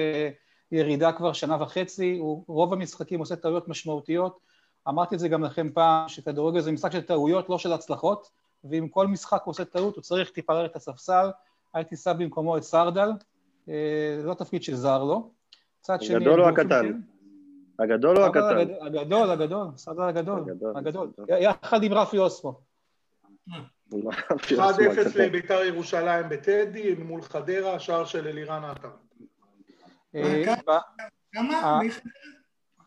ירידה 0.73 1.13
כבר 1.13 1.33
שנה 1.33 1.63
וחצי, 1.63 2.17
הוא 2.19 2.45
רוב 2.47 2.73
המשחקים 2.73 3.21
עושה 3.21 3.37
טעויות 3.37 3.69
משמעותיות. 3.69 4.39
אמרתי 4.89 5.15
את 5.15 5.21
זה 5.21 5.29
גם 5.29 5.45
לכם 5.45 5.69
פעם, 5.75 6.09
שכדורגל 6.09 6.61
זה 6.61 6.73
משחק 6.73 6.93
של 6.93 7.01
טעויות, 7.01 7.49
לא 7.49 7.59
של 7.59 7.73
הצלחות, 7.73 8.31
ואם 8.65 8.89
כל 8.89 9.07
משחק 9.07 9.43
הוא 9.45 9.53
עושה 9.53 9.65
טעות, 9.65 9.97
הוא 9.97 10.03
צריך 10.03 10.31
טיפה 10.31 10.53
לרדת 10.53 10.71
את 10.71 10.77
הספסל. 10.77 11.31
הייתי 11.75 11.97
שם 11.97 12.13
במקומו 12.19 12.57
את 12.57 12.63
סרדל, 12.63 13.11
אה, 13.69 14.17
זה 14.21 14.27
לא 14.27 14.35
תפקיד 14.35 14.63
שזר 14.63 15.05
לו. 15.05 15.31
צד 15.81 16.03
שני... 16.03 16.17
הגדול 16.17 16.43
או 16.43 16.49
הקטן? 16.49 17.01
הגדול 17.81 18.19
או 18.19 18.27
הקטן? 18.27 18.59
הגדול, 18.81 19.31
הגדול, 19.31 19.67
סרדל 19.77 20.03
הגדול, 20.03 20.45
הגדול. 20.77 21.11
יחד 21.29 21.83
עם 21.83 21.93
רפי 21.93 22.19
אוסמו. 22.19 22.61
1-0 23.93 23.95
לביתר 25.15 25.65
ירושלים 25.65 26.29
בטדי 26.29 26.95
מול 26.95 27.23
חדרה, 27.23 27.79
שער 27.79 28.05
של 28.05 28.29
אלירן 28.29 28.65
עטר. 28.65 28.91
אה, 30.15 30.43
כמה? 31.33 31.81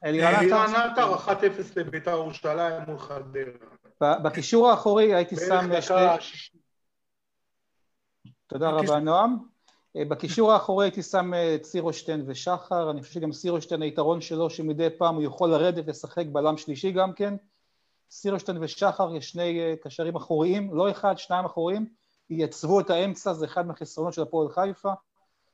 אלירן 0.06 0.76
עטר, 0.76 1.16
1-0 1.16 1.30
לביתר 1.76 2.12
ירושלים 2.12 2.82
מול 2.88 2.98
חדרה. 2.98 4.20
בקישור 4.24 4.70
האחורי 4.70 5.16
הייתי 5.16 5.36
שם... 5.36 5.70
תודה 8.48 8.70
רבה 8.70 9.00
נועם. 9.00 9.53
אה, 9.98 10.06
בקישור 10.06 10.52
האחורי 10.52 10.86
הייתי 10.86 11.04
שם 11.04 11.32
את 11.56 11.66
סירושטיין 11.66 12.24
ושחר, 12.28 12.92
אני 12.92 13.02
חושב 13.02 13.14
שגם 13.14 13.32
סירושטיין 13.32 13.82
היתרון 13.82 14.22
שלו 14.22 14.50
שמדי 14.50 14.88
פעם 14.98 15.16
הוא 15.16 15.24
יכול 15.24 15.50
לרדת 15.50 15.84
ולשחק 15.88 16.26
בלם 16.32 16.58
שלישי 16.58 16.92
גם 16.92 17.14
כן. 17.14 17.36
סירושטיין 18.12 18.58
ושחר 18.62 19.16
יש 19.16 19.30
שני 19.30 19.60
אה, 19.60 19.74
קשרים 19.84 20.16
אחוריים, 20.16 20.74
לא 20.74 20.92
אחד, 20.92 21.18
שניים 21.18 21.46
אחוריים, 21.46 21.86
ייצבו 22.30 22.80
את 22.80 22.90
האמצע, 22.90 23.34
זה 23.34 23.46
אחד 23.46 23.68
מהחסרונות 23.68 24.14
של 24.14 24.22
הפועל 24.22 24.50
חיפה. 24.50 24.92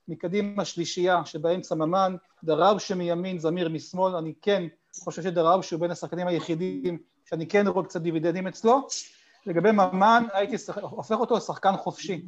מקדימה 0.07 0.65
שלישייה 0.65 1.25
שבאמצע 1.25 1.75
ממן, 1.75 2.15
דראושה 2.43 2.95
מימין, 2.95 3.39
זמיר 3.39 3.69
משמאל, 3.69 4.15
אני 4.15 4.33
כן 4.41 4.63
חושב 5.03 5.21
שדראושה 5.21 5.75
הוא 5.75 5.81
בין 5.81 5.91
השחקנים 5.91 6.27
היחידים 6.27 6.97
שאני 7.25 7.47
כן 7.47 7.67
רואה 7.67 7.85
קצת 7.85 8.01
דיבידנדים 8.01 8.47
אצלו. 8.47 8.87
לגבי 9.45 9.71
ממן, 9.71 10.23
הייתי 10.33 10.55
הופך 10.81 11.15
אותו 11.19 11.37
לשחקן 11.37 11.77
חופשי. 11.77 12.25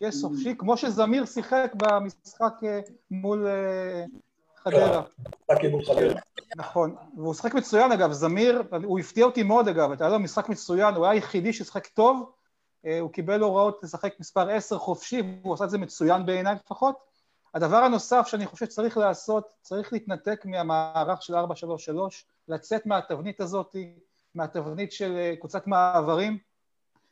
שיהיה 0.00 0.12
חופשי, 0.22 0.54
כמו 0.58 0.76
שזמיר 0.76 1.26
שיחק 1.26 1.72
במשחק 1.76 2.52
אה, 2.64 2.80
מול 3.10 3.46
אה, 3.46 4.04
חדרה. 4.56 5.02
נכון, 6.56 6.96
והוא 7.16 7.34
שחק 7.34 7.54
מצוין 7.54 7.92
אגב, 7.92 8.12
זמיר, 8.12 8.62
הוא 8.84 8.98
הפתיע 8.98 9.24
אותי 9.24 9.42
מאוד 9.42 9.68
אגב, 9.68 10.02
היה 10.02 10.10
לו 10.10 10.18
משחק 10.18 10.48
מצוין, 10.48 10.94
הוא 10.94 11.04
היה 11.04 11.12
היחידי 11.12 11.52
ששחק 11.52 11.86
טוב, 11.86 12.32
אה, 12.86 13.00
הוא 13.00 13.10
קיבל 13.10 13.40
הוראות 13.40 13.80
לשחק 13.82 14.14
מספר 14.20 14.50
10 14.50 14.78
חופשי, 14.78 15.22
והוא 15.42 15.54
עשה 15.54 15.64
את 15.64 15.70
זה 15.70 15.78
מצוין 15.78 16.26
בעיניי 16.26 16.54
לפחות. 16.54 16.96
הדבר 17.54 17.76
הנוסף 17.76 18.26
שאני 18.26 18.46
חושב 18.46 18.66
שצריך 18.66 18.96
לעשות, 18.96 19.48
צריך 19.62 19.92
להתנתק 19.92 20.44
מהמערך 20.44 21.22
של 21.22 21.34
433, 21.34 22.26
לצאת 22.48 22.86
מהתבנית 22.86 23.40
הזאת, 23.40 23.76
מהתבנית 24.34 24.92
של 24.92 25.34
קבוצת 25.40 25.66
מעברים. 25.66 26.49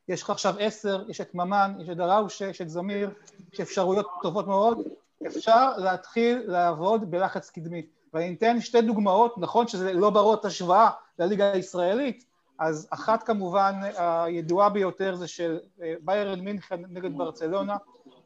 יש 0.09 0.23
לך 0.23 0.31
עכשיו 0.31 0.55
עשר, 0.59 1.05
יש 1.09 1.21
את 1.21 1.35
ממן, 1.35 1.75
יש 1.81 1.89
את 1.89 1.97
דראושה, 1.97 2.49
יש 2.49 2.61
את 2.61 2.71
זמיר, 2.71 3.11
יש 3.53 3.61
אפשרויות 3.61 4.07
טובות 4.23 4.47
מאוד, 4.47 4.79
אפשר 5.27 5.77
להתחיל 5.77 6.43
לעבוד 6.47 7.11
בלחץ 7.11 7.51
קדמי. 7.51 7.87
ואני 8.15 8.35
אתן 8.35 8.61
שתי 8.61 8.83
דוגמאות, 8.83 9.39
נכון 9.39 9.69
שזה 9.69 9.93
לא 9.93 10.11
ברות 10.11 10.45
השוואה 10.45 10.91
לליגה 11.19 11.53
הישראלית, 11.53 12.25
אז 12.59 12.89
אחת 12.91 13.23
כמובן 13.23 13.75
הידועה 13.97 14.69
ביותר 14.69 15.15
זה 15.15 15.29
של 15.29 15.59
אה, 15.83 15.95
ביירן 16.01 16.41
מינכן 16.41 16.81
נגד 16.89 17.19
ברצלונה, 17.19 17.77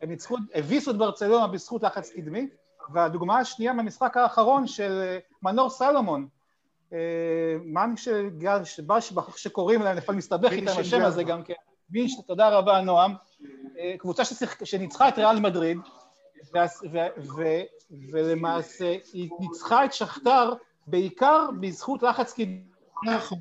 הם 0.02 0.08
ניצחו, 0.08 0.36
הביסו 0.54 0.90
את 0.90 0.96
ברצלונה 0.96 1.46
בזכות 1.46 1.82
לחץ 1.82 2.10
קדמי, 2.10 2.48
והדוגמה 2.92 3.38
השנייה 3.38 3.72
מהמשחק 3.72 4.16
האחרון 4.16 4.66
של 4.66 5.00
אה, 5.02 5.18
מנור 5.42 5.70
סלומון, 5.70 6.26
אה, 6.92 6.98
מאן 7.64 7.94
שקוראים 9.36 9.82
להם, 9.82 9.96
לפעמים 9.96 10.18
מסתבך 10.18 10.52
איתם 10.52 10.80
השם 10.80 11.02
הזה 11.02 11.22
גם 11.22 11.42
כן, 11.42 11.54
וינש, 11.92 12.12
תודה 12.26 12.48
רבה 12.48 12.80
נועם, 12.80 13.14
קבוצה 13.98 14.22
שניצחה 14.64 15.08
את 15.08 15.18
ריאל 15.18 15.40
מדריד, 15.40 15.78
ולמעשה 18.12 18.96
היא 19.12 19.30
ניצחה 19.40 19.84
את 19.84 19.92
שכתר 19.92 20.52
בעיקר 20.86 21.46
בזכות 21.60 22.02
לחץ 22.02 22.32
קדמי. 22.32 22.62
נכון. 23.04 23.38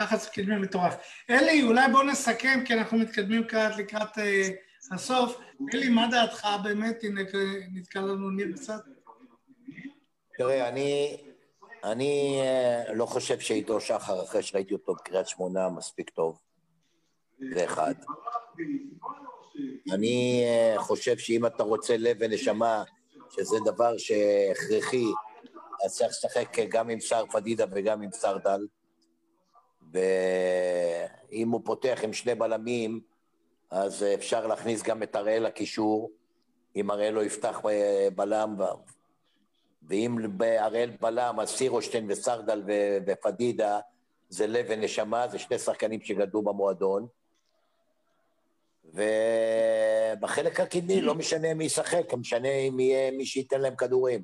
לחץ 0.00 0.28
קדמי 0.28 0.56
מטורף. 0.56 0.96
אלי, 1.30 1.62
אולי 1.62 1.92
בוא 1.92 2.02
נסכם, 2.02 2.60
כי 2.64 2.74
אנחנו 2.74 2.98
מתקדמים 2.98 3.48
כעת 3.48 3.76
לקראת 3.76 4.18
אה, 4.18 4.48
הסוף. 4.92 5.38
אלי, 5.74 5.88
מה 5.88 6.06
דעתך 6.10 6.48
באמת? 6.62 7.04
הנה, 7.04 7.20
נתקע 7.72 8.00
לנו 8.00 8.30
ניר 8.30 8.52
קצת. 8.52 8.80
תראה, 10.38 10.68
אני, 10.68 11.16
אני 11.84 12.40
אה, 12.40 12.94
לא 12.94 13.06
חושב 13.06 13.40
שאיתו 13.40 13.80
שחר, 13.80 14.24
אחרי 14.24 14.42
שראיתי 14.42 14.74
אותו 14.74 14.94
בקריית 14.94 15.28
שמונה, 15.28 15.68
מספיק 15.68 16.10
טוב. 16.10 16.47
זה 17.38 17.64
אחד. 17.64 17.94
אני 19.92 20.44
אה, 20.44 20.74
חושב 20.78 21.18
שאם 21.18 21.46
אתה 21.46 21.62
רוצה 21.62 21.96
לב 21.96 22.16
ונשמה, 22.20 22.84
שזה 23.30 23.56
דבר 23.64 23.98
שהכרחי, 23.98 25.06
אז 25.84 25.96
צריך 25.96 26.10
לשחק 26.10 26.58
גם 26.68 26.88
עם 26.88 27.00
שר 27.00 27.24
פדידה 27.32 27.64
וגם 27.72 28.02
עם 28.02 28.10
שר 28.12 28.38
דל. 28.38 28.66
ואם 29.92 31.50
הוא 31.50 31.60
פותח 31.64 32.00
עם 32.02 32.12
שני 32.12 32.34
בלמים, 32.34 33.00
אז 33.70 34.02
אפשר 34.14 34.46
להכניס 34.46 34.82
גם 34.82 35.02
את 35.02 35.16
הראל 35.16 35.46
לקישור, 35.46 36.10
אם 36.76 36.90
הראל 36.90 37.14
לא 37.14 37.24
יפתח 37.24 37.60
אה, 37.68 38.08
בלם, 38.14 38.56
ואם 39.82 40.16
הראל 40.40 40.90
בלם, 41.00 41.40
אז 41.40 41.48
סירושטיין 41.48 42.06
וסרדל 42.10 42.62
ופדידה 43.06 43.80
זה 44.28 44.46
לב 44.46 44.66
ונשמה, 44.68 45.28
זה 45.28 45.38
שני 45.38 45.58
שחקנים 45.58 46.00
שגדלו 46.00 46.42
במועדון. 46.42 47.06
ובחלק 48.88 50.60
הקדמי 50.60 51.00
לא 51.00 51.14
משנה 51.14 51.54
מי 51.54 51.64
ישחק, 51.64 52.14
משנה 52.14 52.48
אם 52.48 52.80
יהיה 52.80 53.10
מי 53.10 53.26
שייתן 53.26 53.60
להם 53.60 53.76
כדורים. 53.76 54.22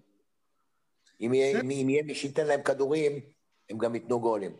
אם 1.20 1.34
יהיה, 1.34 1.60
אם 1.60 1.70
יהיה 1.70 2.02
מי 2.02 2.14
שייתן 2.14 2.46
להם 2.46 2.62
כדורים, 2.62 3.20
הם 3.70 3.78
גם 3.78 3.94
ייתנו 3.94 4.20
גולים. 4.20 4.56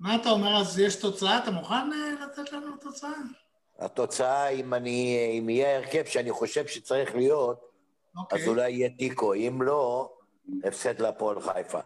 מה 0.00 0.16
אתה 0.16 0.30
אומר, 0.30 0.60
אז 0.60 0.78
יש 0.78 0.96
תוצאה? 0.96 1.38
אתה 1.38 1.50
מוכן 1.50 1.74
אה, 1.92 2.24
לתת 2.24 2.52
לנו 2.52 2.76
תוצאה? 2.76 3.12
התוצאה, 3.78 4.48
אם, 4.48 4.74
אני, 4.74 5.18
אם 5.38 5.48
יהיה 5.48 5.76
הרכב 5.76 6.04
שאני 6.04 6.32
חושב 6.32 6.66
שצריך 6.66 7.14
להיות, 7.14 7.60
okay. 7.60 8.18
אז 8.18 8.22
אוקיי. 8.22 8.48
אולי 8.48 8.70
יהיה 8.70 8.90
תיקו, 8.90 9.34
אם 9.34 9.62
לא, 9.62 10.12
הפסד 10.64 11.00
להפועל 11.00 11.40
חיפה. 11.40 11.78
Okay. 11.78 11.82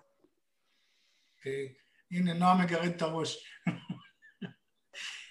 אוקיי. 1.38 1.72
הנה, 2.10 2.32
נועה 2.32 2.64
מגרד 2.64 2.92
את 2.96 3.02
הראש. 3.02 3.46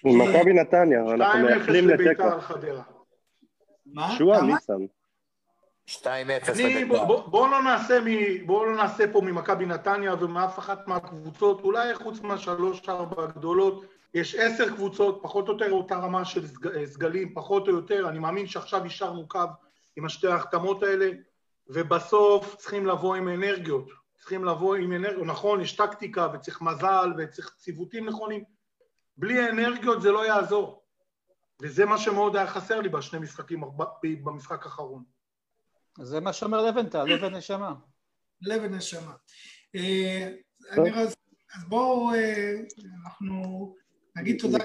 מכבי 0.04 0.52
נתניה, 0.52 1.00
אנחנו 1.14 1.40
מייחלים 1.40 1.88
לתיקו. 1.88 2.24
מה? 3.86 4.14
שועה, 4.18 4.42
ניסן. 4.42 4.86
2-0 5.88 6.06
בואו 7.26 7.46
לא, 7.46 7.62
לא 8.66 8.76
נעשה 8.76 9.12
פה 9.12 9.20
ממכבי 9.20 9.66
נתניה 9.66 10.14
ומאף 10.20 10.58
אחת 10.58 10.88
מהקבוצות, 10.88 11.60
אולי 11.60 11.94
חוץ 11.94 12.20
מהשלוש-ארבע 12.20 13.22
הגדולות, 13.22 13.84
יש 14.14 14.34
עשר 14.34 14.68
קבוצות, 14.68 15.18
פחות 15.22 15.48
או 15.48 15.52
יותר 15.52 15.72
אותה 15.72 15.96
רמה 15.96 16.24
של 16.24 16.46
סגלים, 16.84 17.34
פחות 17.34 17.68
או 17.68 17.72
יותר, 17.72 18.08
אני 18.08 18.18
מאמין 18.18 18.46
שעכשיו 18.46 18.84
אישרנו 18.84 19.28
קו 19.28 19.40
עם 19.96 20.04
השתי 20.04 20.26
ההחתמות 20.26 20.82
האלה, 20.82 21.10
ובסוף 21.68 22.56
צריכים 22.56 22.86
לבוא 22.86 23.14
עם 23.14 23.28
אנרגיות, 23.28 23.90
צריכים 24.18 24.44
לבוא 24.44 24.74
עם 24.74 24.92
אנרגיות, 24.92 25.26
נכון, 25.26 25.60
יש 25.60 25.76
טקטיקה 25.76 26.28
וצריך 26.34 26.62
מזל 26.62 27.12
וצריך 27.18 27.54
ציוותים 27.58 28.06
נכונים, 28.06 28.44
בלי 29.16 29.50
אנרגיות 29.50 30.02
זה 30.02 30.12
לא 30.12 30.26
יעזור, 30.26 30.82
וזה 31.62 31.84
מה 31.84 31.98
שמאוד 31.98 32.36
היה 32.36 32.46
חסר 32.46 32.80
לי 32.80 32.88
בשני 32.88 33.18
משחקים, 33.18 33.62
במשחק 34.02 34.66
האחרון. 34.66 35.04
זה 35.98 36.20
מה 36.20 36.32
שאומר 36.32 36.66
לבנטל, 36.66 37.04
לב 37.04 37.22
ונשמה. 37.22 37.74
לב 38.42 38.62
ונשמה. 38.64 39.12
אה, 39.74 40.32
אז 41.52 41.64
בואו, 41.68 42.14
אה, 42.14 42.54
אנחנו 43.04 43.74
נגיד 44.16 44.40
תודה 44.40 44.58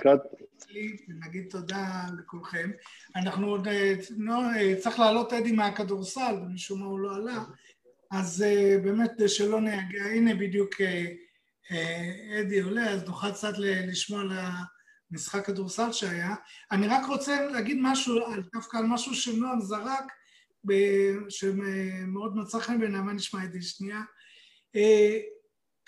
נגיד 1.08 1.47
תודה 1.49 2.04
לכולכם. 2.20 2.72
אנחנו 3.16 3.47
עוד, 3.47 3.68
אה, 3.68 3.93
לא, 4.18 4.36
צריך 4.80 4.99
לעלות 4.99 5.34
אדי 5.34 5.52
מהכדורסל, 5.52 6.36
ומשום 6.41 6.80
מה 6.80 6.86
הוא 6.86 6.99
לא 6.99 7.16
עלה, 7.16 7.43
אז 8.12 8.45
באמת 8.84 9.12
שלא 9.28 9.62
נהגע, 9.62 10.04
הנה 10.04 10.36
בדיוק 10.36 10.74
אדי 12.41 12.61
עולה, 12.61 12.89
אז 12.89 13.03
נוכל 13.03 13.32
קצת 13.32 13.53
לשמוע 13.57 14.22
על 14.22 14.32
המשחק 15.11 15.45
כדורסל 15.45 15.91
שהיה. 15.91 16.36
אני 16.72 16.88
רק 16.88 17.05
רוצה 17.07 17.45
להגיד 17.45 17.78
משהו, 17.82 18.15
דווקא 18.53 18.78
על 18.78 18.86
משהו 18.86 19.15
שנועם 19.15 19.61
זרק, 19.61 20.11
שמאוד 21.30 22.36
מצא 22.36 22.59
חן 22.59 22.80
בעיניי, 22.80 23.01
מה 23.01 23.13
נשמע 23.13 23.39
זה 23.51 23.61
שנייה? 23.61 24.01
אה, 24.76 25.19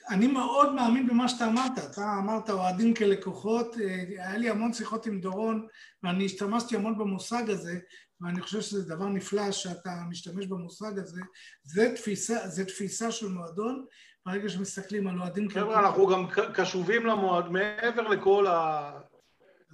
אני 0.09 0.27
מאוד 0.27 0.73
מאמין 0.73 1.07
במה 1.07 1.29
שאתה 1.29 1.47
אמרת, 1.47 1.77
אתה 1.91 2.15
אמרת 2.19 2.49
אוהדים 2.49 2.93
כלקוחות, 2.93 3.77
אה, 3.77 4.03
היה 4.07 4.37
לי 4.37 4.49
המון 4.49 4.73
שיחות 4.73 5.05
עם 5.05 5.21
דורון 5.21 5.67
ואני 6.03 6.25
השתמשתי 6.25 6.75
המון 6.75 6.97
במושג 6.97 7.49
הזה 7.49 7.79
ואני 8.21 8.41
חושב 8.41 8.61
שזה 8.61 8.95
דבר 8.95 9.05
נפלא 9.05 9.51
שאתה 9.51 9.91
משתמש 10.09 10.45
במושג 10.45 10.99
הזה, 10.99 11.21
זה 11.63 11.91
תפיסה, 11.95 12.47
זה 12.47 12.65
תפיסה 12.65 13.11
של 13.11 13.27
מועדון, 13.27 13.85
ברגע 14.25 14.49
שמסתכלים 14.49 15.07
על 15.07 15.19
אוהדים 15.19 15.49
חבר'ה, 15.49 15.79
אנחנו 15.79 16.07
גם 16.07 16.27
קשובים 16.53 17.05
למועד, 17.05 17.49
מעבר 17.49 18.07
לכל 18.07 18.47
ה... 18.47 18.91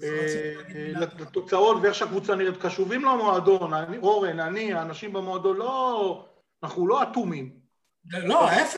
אה, 0.04 0.91
לתוצאות 1.20 1.78
ואיך 1.82 1.95
שהקבוצה 1.95 2.36
נראית, 2.36 2.58
קשובים 2.58 3.02
למועדון, 3.02 3.72
אורן, 4.02 4.39
אני, 4.39 4.74
האנשים 4.74 5.14
במועדון, 5.14 5.58
לא, 5.58 6.26
אנחנו 6.64 6.88
לא 6.88 7.04
אטומים. 7.04 7.60
לא, 8.06 8.50
ההפך. 8.50 8.78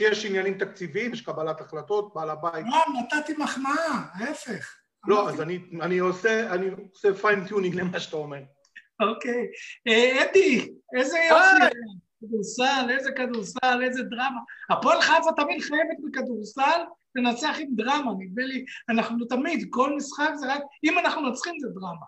יש, 0.00 0.24
עניינים 0.24 0.58
תקציביים, 0.58 1.12
יש 1.12 1.20
קבלת 1.20 1.60
החלטות, 1.60 2.14
בעל 2.14 2.30
הבית. 2.30 2.66
לא, 2.68 3.00
נתתי 3.00 3.32
מחמאה, 3.38 4.04
ההפך. 4.14 4.76
לא, 5.06 5.28
אז 5.28 5.40
אני, 5.40 5.58
אני 5.82 5.98
עושה, 5.98 6.54
אני 6.54 6.70
עושה 6.92 7.14
fine-tuning 7.14 7.74
למה 7.74 8.00
שאתה 8.00 8.16
אומר. 8.16 8.40
אוקיי. 9.00 9.46
אה, 9.88 10.24
אדי, 10.30 10.68
איזה 10.98 11.18
יופי. 11.28 11.76
כדורסל, 12.20 12.86
איזה 12.90 13.12
כדורסל, 13.12 13.82
איזה 13.82 14.02
דרמה. 14.02 14.40
הפועל 14.70 15.00
חיפה 15.00 15.30
תמיד 15.36 15.62
חייבת 15.62 15.96
בכדורסל 16.04 16.80
לנצח 17.14 17.56
עם 17.58 17.68
דרמה, 17.76 18.12
נדמה 18.18 18.42
לי, 18.42 18.64
אנחנו 18.88 19.24
תמיד, 19.24 19.66
כל 19.70 19.96
משחק 19.96 20.30
זה 20.34 20.46
רק, 20.54 20.62
אם 20.84 20.98
אנחנו 20.98 21.22
מנצחים 21.22 21.54
זה 21.60 21.68
דרמה. 21.68 22.06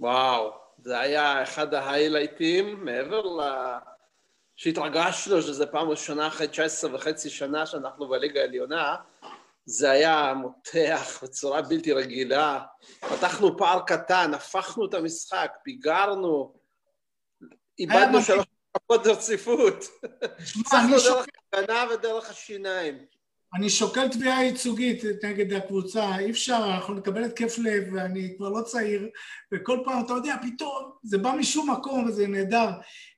וואו, 0.00 0.50
זה 0.78 0.98
היה 0.98 1.42
אחד 1.42 1.74
ההיילייטים, 1.74 2.84
מעבר 2.84 3.22
ל... 3.22 3.40
שהתרגשנו 4.56 5.42
שזו 5.42 5.64
פעם 5.70 5.88
ראשונה 5.88 6.26
אחרי 6.26 6.48
19 6.48 6.94
וחצי 6.94 7.30
שנה 7.30 7.66
שאנחנו 7.66 8.08
בליגה 8.08 8.40
העליונה, 8.40 8.96
זה 9.64 9.90
היה 9.90 10.34
מותח 10.34 11.20
בצורה 11.22 11.62
בלתי 11.62 11.92
רגילה. 11.92 12.60
פתחנו 13.00 13.58
פער 13.58 13.80
קטן, 13.86 14.34
הפכנו 14.34 14.86
את 14.86 14.94
המשחק, 14.94 15.52
פיגרנו, 15.64 16.54
איבדנו 17.78 18.22
שלוש 18.22 18.46
דקות 18.76 19.06
רציפות. 19.06 19.84
הצלחנו 20.60 20.96
דרך 20.98 21.26
הגנה 21.52 21.84
ודרך 21.94 22.30
השיניים. 22.30 22.98
אני 23.54 23.70
שוקל 23.70 24.08
תביעה 24.08 24.44
ייצוגית 24.44 25.02
נגד 25.24 25.52
הקבוצה, 25.52 26.18
אי 26.18 26.30
אפשר, 26.30 26.60
אנחנו 26.74 26.94
נקבל 26.94 27.24
התקף 27.24 27.58
לב 27.58 27.84
ואני 27.92 28.34
כבר 28.36 28.48
לא 28.48 28.62
צעיר 28.62 29.08
וכל 29.52 29.78
פעם, 29.84 30.04
אתה 30.04 30.12
יודע, 30.12 30.34
פתאום 30.42 30.92
זה 31.02 31.18
בא 31.18 31.32
משום 31.32 31.70
מקום 31.70 32.04
וזה 32.04 32.26
נהדר. 32.26 32.68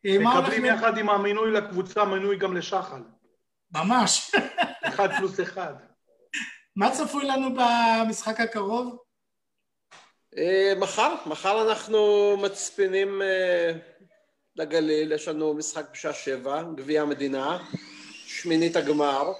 אה, 0.06 0.18
מקבלים 0.18 0.64
יחד 0.64 0.98
עם 0.98 1.10
המינוי 1.10 1.50
לקבוצה 1.50 2.04
מינוי 2.04 2.36
גם 2.36 2.56
לשחל. 2.56 3.00
ממש. 3.74 4.32
אחד 4.82 5.08
פלוס 5.18 5.40
אחד. 5.40 5.74
מה 6.76 6.90
צפוי 6.90 7.24
לנו 7.24 7.48
במשחק 7.54 8.40
הקרוב? 8.40 8.98
אה, 10.38 10.72
מחר, 10.76 11.14
מחר 11.26 11.70
אנחנו 11.70 12.36
מצפינים 12.42 13.22
אה, 13.22 13.72
לגליל, 14.56 15.12
יש 15.12 15.28
לנו 15.28 15.54
משחק 15.54 15.90
בשעה 15.92 16.12
שבע, 16.12 16.62
גביע 16.76 17.02
המדינה, 17.02 17.58
שמינית 18.26 18.76
הגמר. 18.76 19.32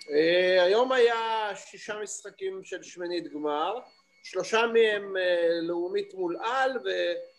Uh, 0.00 0.62
היום 0.62 0.92
היה 0.92 1.50
שישה 1.56 1.98
משחקים 2.02 2.64
של 2.64 2.82
שמינית 2.82 3.32
גמר, 3.32 3.78
שלושה 4.22 4.66
מהם 4.66 5.16
uh, 5.16 5.62
לאומית 5.62 6.14
מול 6.14 6.36
על 6.42 6.70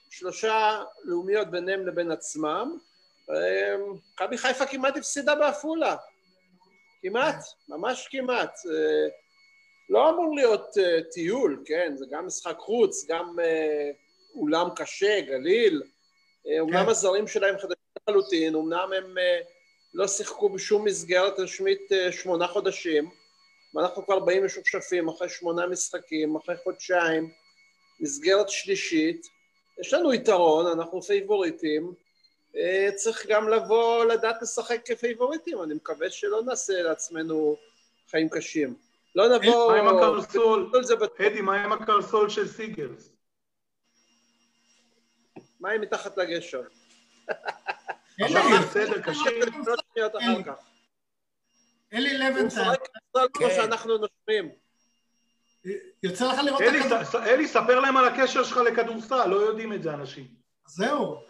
ושלושה 0.10 0.84
לאומיות 1.04 1.52
ביניהם 1.52 1.88
לבין 1.88 2.12
עצמם. 2.12 2.78
אה, 3.30 3.76
מכבי 4.14 4.38
חיפה 4.38 4.66
כמעט 4.66 4.98
הפסידה 4.98 5.36
בעפולה, 5.36 5.96
כמעט, 7.02 7.36
ממש 7.70 8.08
כמעט. 8.12 8.60
לא 9.90 10.10
אמור 10.10 10.36
להיות 10.36 10.78
טיול, 11.12 11.64
כן, 11.66 11.94
זה 11.98 12.06
גם 12.12 12.26
משחק 12.26 12.58
חוץ, 12.58 13.06
גם 13.08 13.36
אולם 14.36 14.70
קשה, 14.76 15.22
גליל. 15.22 15.82
אומנם 16.60 16.84
כן. 16.84 16.90
הזרים 16.90 17.28
שלהם 17.28 17.58
חדשים 17.58 17.86
לחלוטין, 18.08 18.56
אומנם 18.56 18.90
הם... 18.98 19.18
Uh, 19.18 19.56
לא 19.96 20.08
שיחקו 20.08 20.50
בשום 20.50 20.86
מסגרת 20.86 21.40
רשמית 21.40 21.92
אה, 21.92 22.12
שמונה 22.12 22.48
חודשים, 22.48 23.10
ואנחנו 23.74 24.06
כבר 24.06 24.20
באים 24.20 24.46
משופשפים 24.46 25.08
אחרי 25.08 25.30
שמונה 25.30 25.68
משחקים, 25.68 26.36
אחרי 26.36 26.56
חודשיים, 26.64 27.32
מסגרת 28.00 28.50
שלישית. 28.50 29.28
יש 29.80 29.94
לנו 29.94 30.14
יתרון, 30.14 30.68
אנחנו 30.68 31.02
פייבוריטים, 31.02 31.94
אה, 32.56 32.90
צריך 32.96 33.26
גם 33.28 33.50
לבוא 33.50 34.06
לדעת 34.06 34.42
לשחק 34.42 34.82
כפייבוריטים, 34.86 35.64
אני 35.64 35.74
מקווה 35.74 36.10
שלא 36.10 36.44
נעשה 36.44 36.82
לעצמנו 36.82 37.58
חיים 38.12 38.30
קשים. 38.30 38.76
לא 39.16 39.38
נבוא... 39.38 39.72
מה 39.72 39.80
עם 39.80 39.88
הקרסול? 39.88 40.72
אדי, 41.28 41.42
מה 41.42 41.64
עם 41.64 41.72
הקרסול 41.72 42.30
של 42.30 42.48
סיגרס? 42.48 43.15
מה 45.60 45.72
עם 45.72 45.82
מתחת 45.82 46.18
לגשר? 46.18 46.62
בסדר, 48.62 49.02
קשה. 49.02 49.30
אלי 51.94 52.18
לבנטל. 52.18 52.74
כמו 53.34 53.48
שאנחנו 53.50 53.98
נושמים. 53.98 54.52
יוצא 56.04 56.32
לך 56.34 56.40
לראות 56.44 56.62
את 56.62 56.74
הכדורסל. 56.82 57.18
אלי, 57.18 57.48
ספר 57.48 57.80
להם 57.80 57.98
על 57.98 58.06
הקשר 58.06 58.44
שלך 58.44 58.58
לכדורסל, 58.58 59.26
לא 59.26 59.36
יודעים 59.36 59.74
את 59.74 59.84
זה 59.84 59.94
אנשים. 59.94 60.28
זהו. 60.68 61.22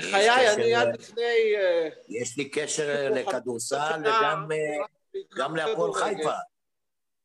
חיי, 0.00 0.54
אני 0.54 0.74
עד 0.74 0.94
לפני... 0.94 1.54
אה, 1.56 1.88
יש 2.08 2.36
לי 2.36 2.48
קשר 2.48 3.08
לכדורסל 3.16 4.02
וגם 5.34 5.56
להפועל 5.56 5.92
חיפה. 5.92 6.32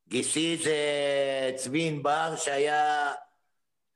גיסי 0.07 0.57
זה 0.63 0.75
צבי 1.55 1.87
ענבר 1.87 2.33
שהיה 2.37 3.07
אה, 3.07 3.13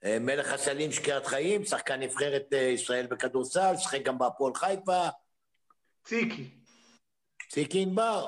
מלך 0.05 0.53
הסלים 0.53 0.91
שקריית 0.91 1.25
חיים, 1.25 1.65
שחקן 1.65 1.99
נבחרת 1.99 2.45
אה, 2.53 2.59
ישראל 2.59 3.07
בכדורסל, 3.07 3.73
שיחק 3.77 4.01
גם 4.03 4.17
בהפועל 4.17 4.53
חיפה. 4.55 5.07
ציקי. 6.03 6.49
ציקי 7.49 7.81
ענבר. 7.81 8.27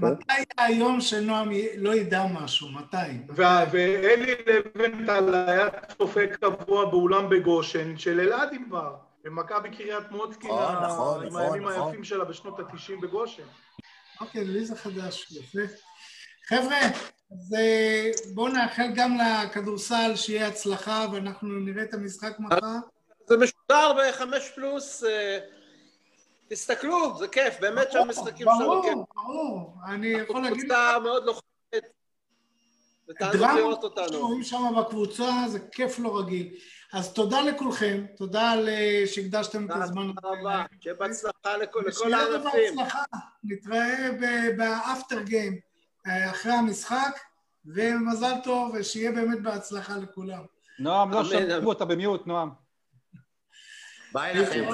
מתי 0.00 0.42
היום 0.58 1.00
שנועם 1.00 1.50
לא 1.76 1.94
ידע 1.94 2.24
משהו? 2.32 2.68
מתי? 2.68 2.96
ואלי 3.28 4.34
לבנטל 4.46 5.34
היה 5.34 5.68
צופה 5.98 6.26
קבוע 6.26 6.90
באולם 6.90 7.30
בגושן 7.30 7.98
של 7.98 8.20
אלעד 8.20 8.48
ענבר, 8.54 8.96
במכבי 9.24 9.76
קריית 9.76 10.10
מוצקין, 10.10 10.50
נכון, 10.50 10.84
נכון, 10.84 11.26
עם 11.26 11.36
הימים 11.36 11.68
נכון. 11.68 11.88
היפים 11.88 12.04
שלה 12.04 12.24
בשנות 12.24 12.60
התשעים 12.60 13.00
בגושן. 13.00 13.42
אוקיי, 14.20 14.44
לי 14.44 14.64
זה 14.64 14.76
חדש, 14.76 15.32
יפה. 15.32 15.74
חבר'ה, 16.48 16.80
אז 17.32 17.54
אה, 17.58 18.10
בואו 18.34 18.48
נאחל 18.48 18.86
גם 18.94 19.18
לכדורסל 19.18 20.12
שיהיה 20.16 20.48
הצלחה 20.48 21.06
ואנחנו 21.12 21.48
נראה 21.48 21.82
את 21.82 21.94
המשחק 21.94 22.36
מחר. 22.38 22.56
זה 23.28 23.36
משודר 23.36 23.92
בחמש 23.98 24.50
פלוס, 24.54 25.04
אה, 25.04 25.38
תסתכלו, 26.48 27.18
זה 27.18 27.28
כיף, 27.28 27.60
באמת 27.60 27.92
שהמשחקים 27.92 28.46
שלנו 28.58 28.82
כיף. 28.82 28.92
ברור, 28.94 29.06
ברור, 29.14 29.74
אני 29.86 30.06
יכול 30.06 30.42
להגיד 30.42 30.70
לך... 30.70 30.78
הקבוצה 30.78 30.98
מאוד 30.98 31.24
לוחמת, 31.24 31.44
ותענוג 33.08 33.46
לראות 33.56 33.84
אותנו. 33.84 34.08
שרואים 34.08 34.42
שם 34.42 34.72
בקבוצה, 34.78 35.32
זה 35.48 35.58
כיף 35.72 35.98
לא 35.98 36.18
רגיל. 36.18 36.54
אז 36.92 37.12
תודה 37.12 37.40
לכולכם, 37.40 38.04
תודה 38.16 38.50
על 38.50 38.68
שהקדשתם 39.06 39.64
את 39.64 39.70
הזמן. 39.74 40.12
תודה 40.12 40.28
רבה, 40.28 40.64
שיהיה 40.80 40.94
בהצלחה 40.94 41.56
לכל 41.56 42.12
הענפים. 42.14 42.76
נתראה 43.44 44.10
באפטר 44.56 45.20
גיים. 45.22 45.73
אה, 46.06 46.30
אחרי 46.30 46.52
המשחק, 46.52 47.18
ומזל 47.66 48.34
טוב, 48.44 48.74
ושיהיה 48.74 49.12
באמת 49.12 49.42
בהצלחה 49.42 49.96
לכולם. 49.96 50.44
נועם, 50.78 51.10
לא 51.10 51.24
שמעו 51.24 51.68
אותה 51.68 51.84
במיוט, 51.84 52.26
נועם. 52.26 52.50
ביי 54.12 54.34
לכם. 54.34 54.64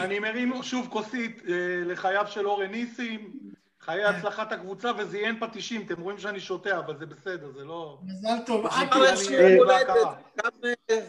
אני 0.00 0.18
מרים 0.18 0.62
שוב 0.62 0.88
כוסית 0.90 1.42
אה, 1.48 1.54
לחייו 1.86 2.26
של 2.26 2.46
אורן 2.46 2.70
ניסים, 2.70 3.32
חיי 3.80 4.04
כן. 4.04 4.14
הצלחת 4.14 4.52
הקבוצה 4.52 4.90
וזיין 4.98 5.40
פטישים, 5.40 5.86
אתם 5.86 6.00
רואים 6.00 6.18
שאני 6.18 6.40
שותה, 6.40 6.78
אבל 6.78 6.98
זה 6.98 7.06
בסדר, 7.06 7.52
זה 7.52 7.64
לא... 7.64 7.98
מזל 8.02 8.38
טוב. 8.46 8.66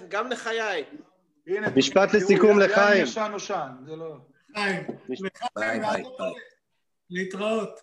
גם 0.10 0.30
לחיי. 0.30 0.84
משפט 1.76 2.14
לסיכום 2.14 2.60
לחיים. 2.60 3.04
ישן 3.04 3.28
נושן, 3.32 3.70
זה 3.86 3.96
לא... 3.96 4.16
חיים, 4.56 4.84
לחיים, 5.58 5.82
להתראות. 7.10 7.80